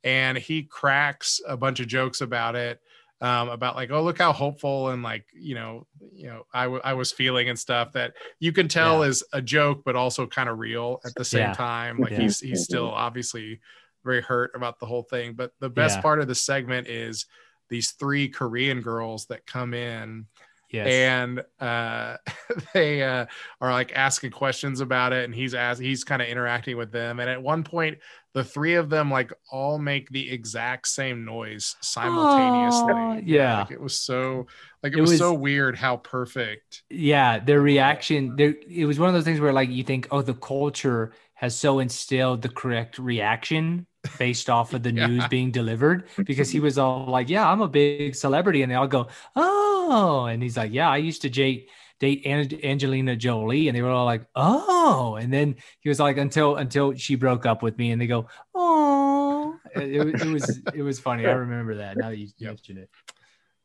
[0.04, 2.80] and he cracks a bunch of jokes about it.
[3.20, 6.80] um, about like, oh, look how hopeful and like, you know, you know, I, w-
[6.84, 9.08] I was feeling and stuff that you can tell Yeah.
[9.08, 11.52] is a joke, but also kind of real at the same Yeah.
[11.52, 11.98] time.
[11.98, 12.20] Like Yeah.
[12.20, 13.58] he's, he's still obviously
[14.04, 15.32] very hurt about the whole thing.
[15.32, 16.02] But the best Yeah.
[16.02, 17.26] part of the segment is
[17.68, 20.26] these three Korean girls that come in
[20.70, 20.86] Yes.
[20.88, 22.16] and uh,
[22.74, 23.26] they uh,
[23.60, 27.20] are like asking questions about it, and he's as he's kind of interacting with them.
[27.20, 27.98] And at one point,
[28.34, 32.92] the three of them like all make the exact same noise simultaneously.
[32.92, 33.60] Aw, yeah.
[33.60, 34.46] like, it was so
[34.82, 36.82] like it, It was, was- so weird how perfect.
[36.90, 40.22] yeah their reaction there it was one of those things where like you think oh
[40.22, 43.86] the culture has so instilled the correct reaction
[44.18, 45.06] based off of the Yeah.
[45.06, 48.62] news being delivered because he was all like yeah i'm a big celebrity.
[48.62, 50.26] And they all go oh.
[50.26, 51.68] And he's like yeah i used to date
[52.00, 53.68] date angelina jolie.
[53.68, 55.16] And they were all like oh.
[55.20, 57.90] And then he was like until until she broke up with me.
[57.90, 61.26] And they go oh it, it, was- it was funny.
[61.26, 62.50] I remember that now that you Yep.
[62.50, 62.90] mentioned it.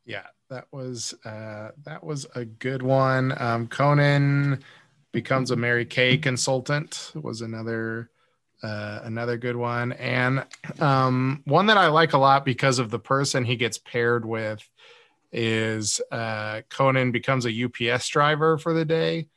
[0.05, 3.33] Yeah, that was uh, that was a good one.
[3.41, 4.61] Um, Conan
[5.13, 8.09] becomes a Mary Kay consultant was another
[8.63, 10.45] uh, another good one, and
[10.79, 14.67] um, one that I like a lot because of the person he gets paired with
[15.33, 19.27] is uh, Conan becomes a UPS driver for the day.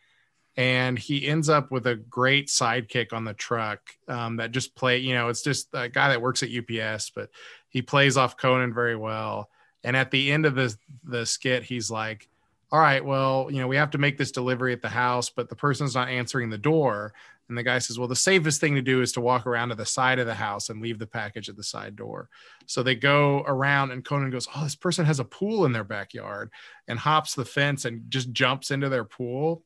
[0.59, 4.99] And he ends up with a great sidekick on the truck um, that just play.
[4.99, 7.31] You know, it's just a guy that works at UPS, but
[7.69, 9.51] he plays off Conan very well.
[9.85, 10.75] And at the end of the
[11.05, 12.27] the skit, he's like,
[12.73, 15.51] "All right, well, you know, we have to make this delivery at the house, but
[15.51, 17.13] the person's not answering the door."
[17.49, 19.75] And the guy says, "Well, the safest thing to do is to walk around to
[19.75, 22.29] the side of the house and leave the package at the side door."
[22.67, 25.85] So they go around, and Conan goes, "Oh, this person has a pool in their
[25.85, 26.51] backyard,"
[26.89, 29.65] and hops the fence and just jumps into their pool.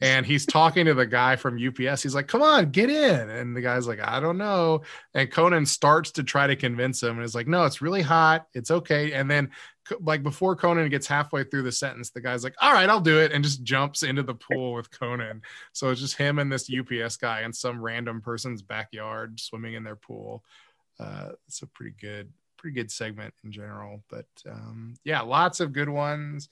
[0.00, 2.02] And he's talking to the guy from UPS.
[2.02, 4.82] He's like, "Come on, get in!" And the guy's like, "I don't know."
[5.14, 8.46] And Conan starts to try to convince him, and is like, "No, it's really hot.
[8.54, 9.50] It's okay." And then
[10.00, 13.20] like before Conan gets halfway through the sentence, the guy's like, "All right, I'll do
[13.20, 15.42] it," and just jumps into the pool with Conan.
[15.72, 19.84] So it's just him and this UPS guy in some random person's backyard swimming in
[19.84, 20.44] their pool.
[20.98, 24.02] Uh, it's a pretty good, pretty good segment in general.
[24.08, 26.48] But um, yeah, lots of good ones.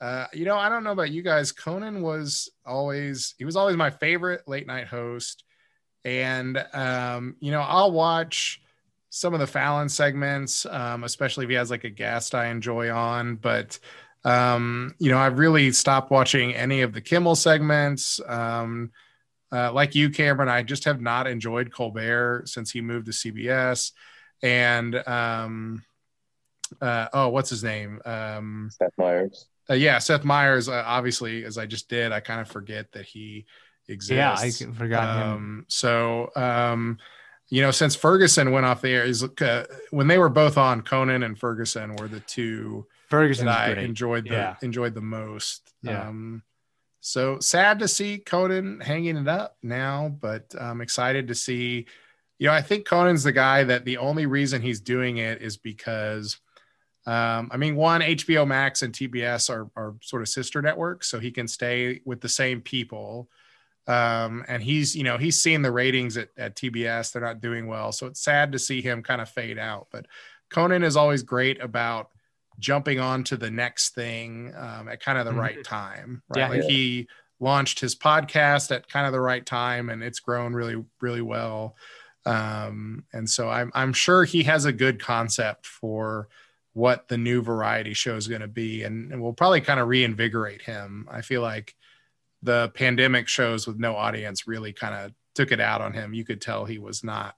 [0.00, 1.52] Uh, you know, I don't know about you guys.
[1.52, 5.44] Conan was always he was always my favorite late night host,
[6.04, 8.62] and um, you know, I'll watch
[9.10, 12.90] some of the Fallon segments, um, especially if he has like a guest I enjoy
[12.90, 13.36] on.
[13.36, 13.78] But
[14.24, 18.20] um, you know, I've really stopped watching any of the Kimmel segments.
[18.26, 18.92] Um,
[19.52, 23.92] uh, like you, Cameron, I just have not enjoyed Colbert since he moved to CBS.
[24.42, 25.84] And um,
[26.80, 28.00] uh, oh, what's his name?
[28.06, 29.49] Um, Seth Meyers.
[29.70, 30.68] Uh, yeah, Seth Meyers.
[30.68, 33.46] Uh, obviously, as I just did, I kind of forget that he
[33.88, 34.60] exists.
[34.60, 36.98] yeah i forgot him Um, so, um,
[37.48, 40.82] you know, since Ferguson went off the air, is uh, when they were both on,
[40.82, 44.56] Conan and Ferguson were the two Ferguson that I great enjoyed the Yeah.
[44.62, 45.72] enjoyed the most.
[45.82, 46.08] Yeah.
[46.08, 46.42] Um,
[47.00, 51.86] so sad to see Conan hanging it up now, but I'm excited to see.
[52.38, 55.56] You know, I think Conan's the guy that the only reason he's doing it is
[55.56, 56.38] because,
[57.10, 61.18] um, I mean, one HBO Max and TBS are are sort of sister networks, so
[61.18, 63.28] he can stay with the same people.
[63.86, 67.66] Um, and he's, you know, he's seeing the ratings at, at TBS; they're not doing
[67.66, 69.88] well, so it's sad to see him kind of fade out.
[69.90, 70.06] But
[70.50, 72.10] Conan is always great about
[72.58, 75.38] jumping on to the next thing um, at kind of the Mhm.
[75.40, 76.22] right time.
[76.28, 76.40] Right.
[76.40, 76.48] Yeah.
[76.48, 76.68] Like Yeah.
[76.68, 77.08] he
[77.40, 81.74] launched his podcast at kind of the right time and it's grown really, really well.
[82.26, 86.28] Um, and so I'm, I'm sure he has a good concept for
[86.80, 88.84] what the new variety show is going to be.
[88.84, 91.06] And, and we'll probably kind of reinvigorate him.
[91.10, 91.74] I feel like
[92.42, 96.14] the pandemic shows with no audience really kind of took it out on him.
[96.14, 97.34] You could tell he was not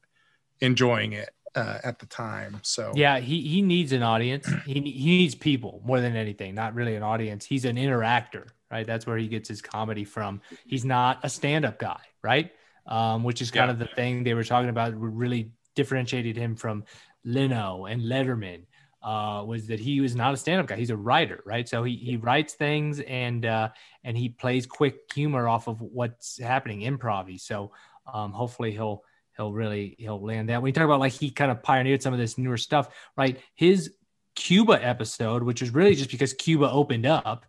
[0.60, 2.60] enjoying it uh, at the time.
[2.62, 4.46] So Yeah, he he needs an audience.
[4.64, 6.54] He he needs people more than anything.
[6.54, 7.44] Not really an audience.
[7.44, 8.86] He's an interactor, right?
[8.86, 10.40] That's where he gets his comedy from.
[10.66, 12.52] He's not a stand-up guy, right?
[12.86, 13.72] Um, which is kind Yeah.
[13.72, 14.94] of the thing they were talking about.
[14.94, 16.84] Really differentiated him from
[17.24, 18.66] Leno and Letterman.
[19.02, 20.76] Uh, was that he was not a stand-up guy?
[20.76, 21.68] He's a writer, right?
[21.68, 23.70] So he he writes things and uh,
[24.04, 27.40] and he plays quick humor off of what's happening, improv.
[27.40, 27.72] So
[28.12, 29.02] um, hopefully he'll
[29.36, 30.62] he'll really he'll land that.
[30.62, 33.40] When you talk about like he kind of pioneered some of this newer stuff, right?
[33.54, 33.92] His
[34.34, 37.44] Cuba episode, which was really just because Cuba opened up,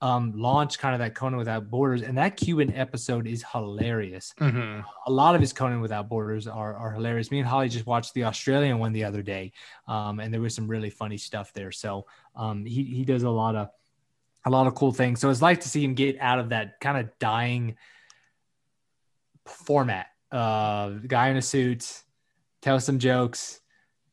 [0.00, 4.32] um, launched kind of that Conan Without Borders, and that Cuban episode is hilarious.
[4.38, 4.84] Mhm.
[5.06, 7.30] A lot of his Conan Without Borders are, are hilarious.
[7.30, 9.52] Me and Holly just watched the Australian one the other day,
[9.88, 11.72] um, and there was some really funny stuff there.
[11.72, 13.70] So um, he he does a lot of
[14.44, 15.20] a lot of cool things.
[15.20, 17.76] So it's nice to see him get out of that kind of dying
[19.46, 20.06] format.
[20.30, 22.02] Uh, guy in a suit,
[22.62, 23.60] tell some jokes,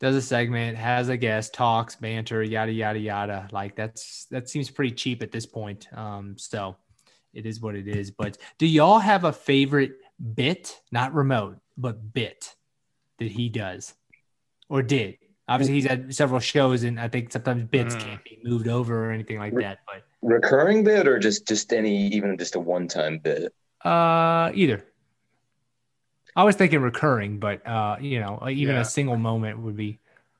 [0.05, 3.47] does a segment, has a guest, talks, banter, yada yada yada.
[3.51, 5.87] Like that's that seems pretty cheap at this point.
[5.97, 6.75] Um, so
[7.33, 8.11] it is what it is.
[8.11, 9.93] But do y'all have a favorite
[10.35, 12.53] bit, not remote, but bit
[13.17, 13.95] that he does
[14.69, 15.17] or did?
[15.47, 17.99] Obviously, he's had several shows, and I think sometimes bits Mm.
[17.99, 19.79] can't be moved over or anything like that.
[19.87, 23.51] But Recurring bit or just just any even just a one time bit?
[23.83, 24.85] uh, either.
[26.35, 28.81] I was thinking recurring, but uh, you know, even Yeah.
[28.81, 29.99] a single moment would be.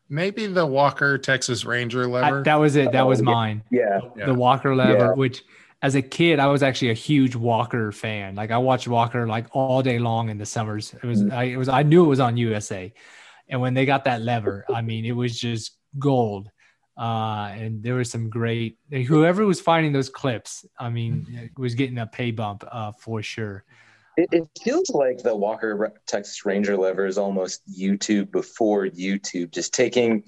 [0.09, 2.43] Maybe the Walker Texas Ranger I, lever.
[2.43, 2.91] that was it.
[2.91, 3.31] That was Oh, yeah.
[3.31, 3.63] mine.
[3.71, 3.99] Yeah.
[4.15, 4.25] Yeah.
[4.27, 5.11] The Walker lever, Yeah.
[5.13, 5.43] which
[5.81, 8.35] as a kid, I was actually a huge Walker fan.
[8.35, 10.93] Like I watched Walker like all day long in the summers.
[10.93, 12.93] It was, I, it was, I knew it was on USA,
[13.49, 16.49] and when they got that lever, I mean, it was just gold.
[16.97, 18.77] Uh, and there was some great.
[18.89, 23.63] Whoever was finding those clips, I mean, was getting a pay bump uh, for sure.
[24.17, 29.73] It, it feels like the Walker Texas Ranger lever is almost YouTube before YouTube, just
[29.73, 30.23] taking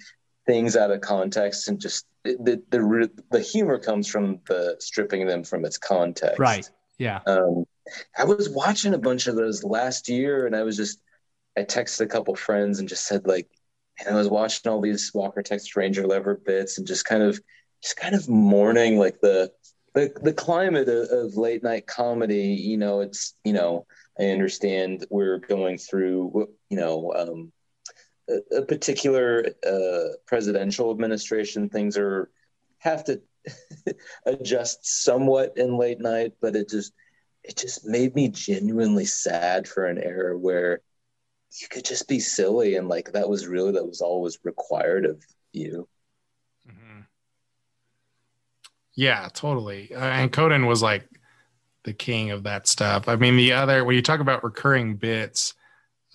[0.46, 5.28] things out of context and just the the the, the humor comes from the stripping
[5.28, 6.40] them from its context.
[6.40, 6.70] Right.
[6.98, 7.20] Yeah.
[7.28, 7.66] Um,
[8.18, 11.00] I was watching a bunch of those last year, and I was just
[11.58, 13.50] I texted a couple friends and just said like,
[14.00, 17.40] and I was watching all these Walker Texas Ranger lever bits and just kind of
[17.82, 19.52] just kind of mourning like the
[19.98, 22.54] the, the climate of, of late night comedy.
[22.54, 23.88] You know, it's you know
[24.20, 27.52] I understand we're going through you know um,
[28.30, 31.70] a, a particular uh, presidential administration.
[31.70, 32.30] Things are
[32.78, 33.22] have to
[34.26, 36.94] adjust somewhat in late night, but it just
[37.44, 40.82] it just made me genuinely sad for an era where
[41.60, 45.24] you could just be silly and like that was really that was always required of
[45.54, 45.88] you.
[48.98, 49.94] Yeah, totally.
[49.94, 51.08] Uh, and Conan was like
[51.84, 53.08] the king of that stuff.
[53.08, 55.54] I mean, the other when you talk about recurring bits,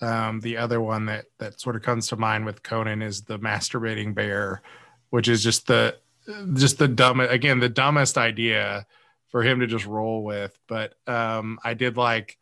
[0.01, 3.39] um, the other one that that sort of comes to mind with Conan is the
[3.39, 4.61] masturbating bear,
[5.11, 5.97] which is just the
[6.55, 8.85] just the dumb again the dumbest idea
[9.29, 10.59] for him to just roll with.
[10.67, 12.37] But um, I did like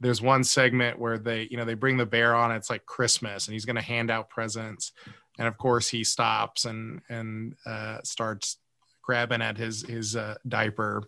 [0.00, 2.52] there's one segment where they you know they bring the bear on.
[2.52, 4.92] It's like Christmas, and he's going to hand out presents,
[5.38, 8.56] and of course he stops and and uh, starts
[9.04, 11.02] grabbing at his his uh, diaper.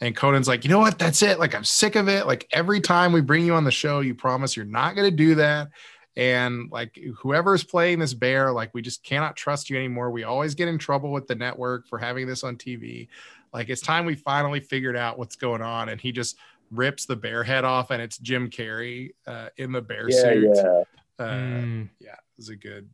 [0.00, 0.98] And conan's like you know what?
[0.98, 1.38] That's it.
[1.38, 2.26] Like i'm sick of it.
[2.26, 5.16] Like every time we bring you on the show you promise you're not going to
[5.16, 5.68] do that.
[6.16, 10.10] And like whoever's playing this bear like we just cannot trust you anymore.
[10.10, 13.08] We always get in trouble with the network for having this on tv
[13.52, 15.88] like it's time we finally figured out what's going on.
[15.88, 16.36] And he just
[16.70, 20.50] rips the bear head off and it's jim carrey uh, in the bear Yeah, suit.
[20.54, 20.82] yeah.
[21.18, 21.88] uh, Mm.
[21.98, 22.88] yeah it was a good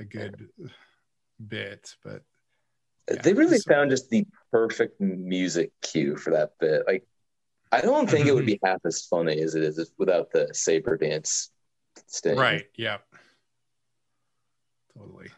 [0.00, 0.48] a good
[1.46, 2.22] bit but
[3.10, 6.84] Yeah, they really found just the perfect music cue for that bit.
[6.86, 7.06] Like
[7.70, 10.96] I don't think it would be half as funny as it is without the saber
[10.96, 11.50] dance
[12.06, 12.38] sting.
[12.38, 12.66] Right.
[12.76, 12.98] Yeah.
[14.96, 15.28] Totally.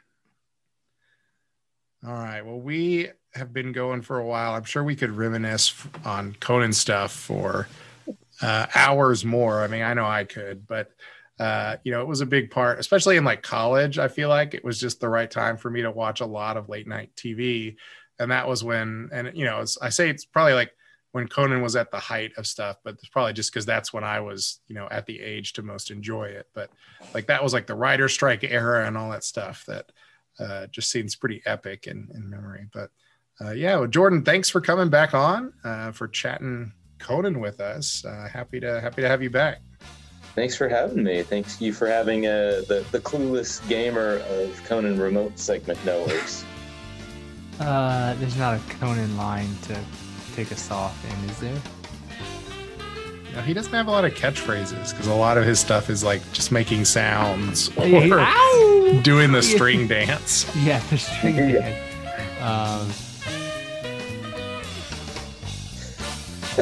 [2.07, 2.43] All right.
[2.43, 4.53] Well, we have been going for a while.
[4.53, 5.75] I'm sure we could reminisce
[6.05, 7.69] on Conan stuff for
[8.41, 9.63] uh, hours more.
[9.63, 10.93] I mean, I know I could, but
[11.41, 13.99] uh, you know, it was a big part, especially in like college.
[13.99, 16.59] I feel like it was just the right time for me to watch a lot
[16.59, 17.77] of late night TV,
[18.19, 20.71] and that was when, and you know, I say it's probably like
[21.13, 24.05] when Conan was at the height of stuff, but it's probably just because that's when
[24.05, 26.47] I was, you know, at the age to most enjoy it.
[26.55, 26.71] But
[27.15, 29.91] like that was like the writer strike era and all that stuff that
[30.39, 32.67] uh, just seems pretty epic in, in memory.
[32.73, 32.91] But
[33.41, 38.05] uh, yeah, well, Jordan, thanks for coming back on uh, for chatting Conan with us.
[38.05, 39.63] Uh, happy to happy to have you back.
[40.35, 41.23] Thanks for having me.
[41.23, 46.45] Thanks you for having uh, the the clueless gamer of Conan remote segment knowers.
[47.61, 49.79] Uh, there's not a Conan line to
[50.35, 51.61] take us off in, is there?
[53.35, 56.03] Now, he doesn't have a lot of catchphrases because a lot of his stuff is
[56.03, 60.47] like just making sounds or Yeah, doing the string dance.
[60.57, 62.41] Yeah, the string dance.
[62.41, 62.91] Um,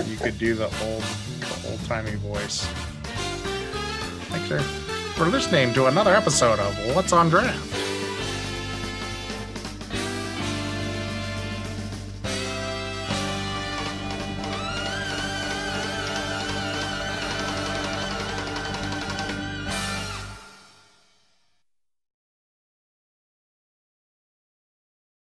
[0.04, 1.04] you could do the old
[1.64, 2.66] old timey voice.
[4.28, 4.64] Thanks
[5.16, 7.87] for listening to another episode of What's on Draft.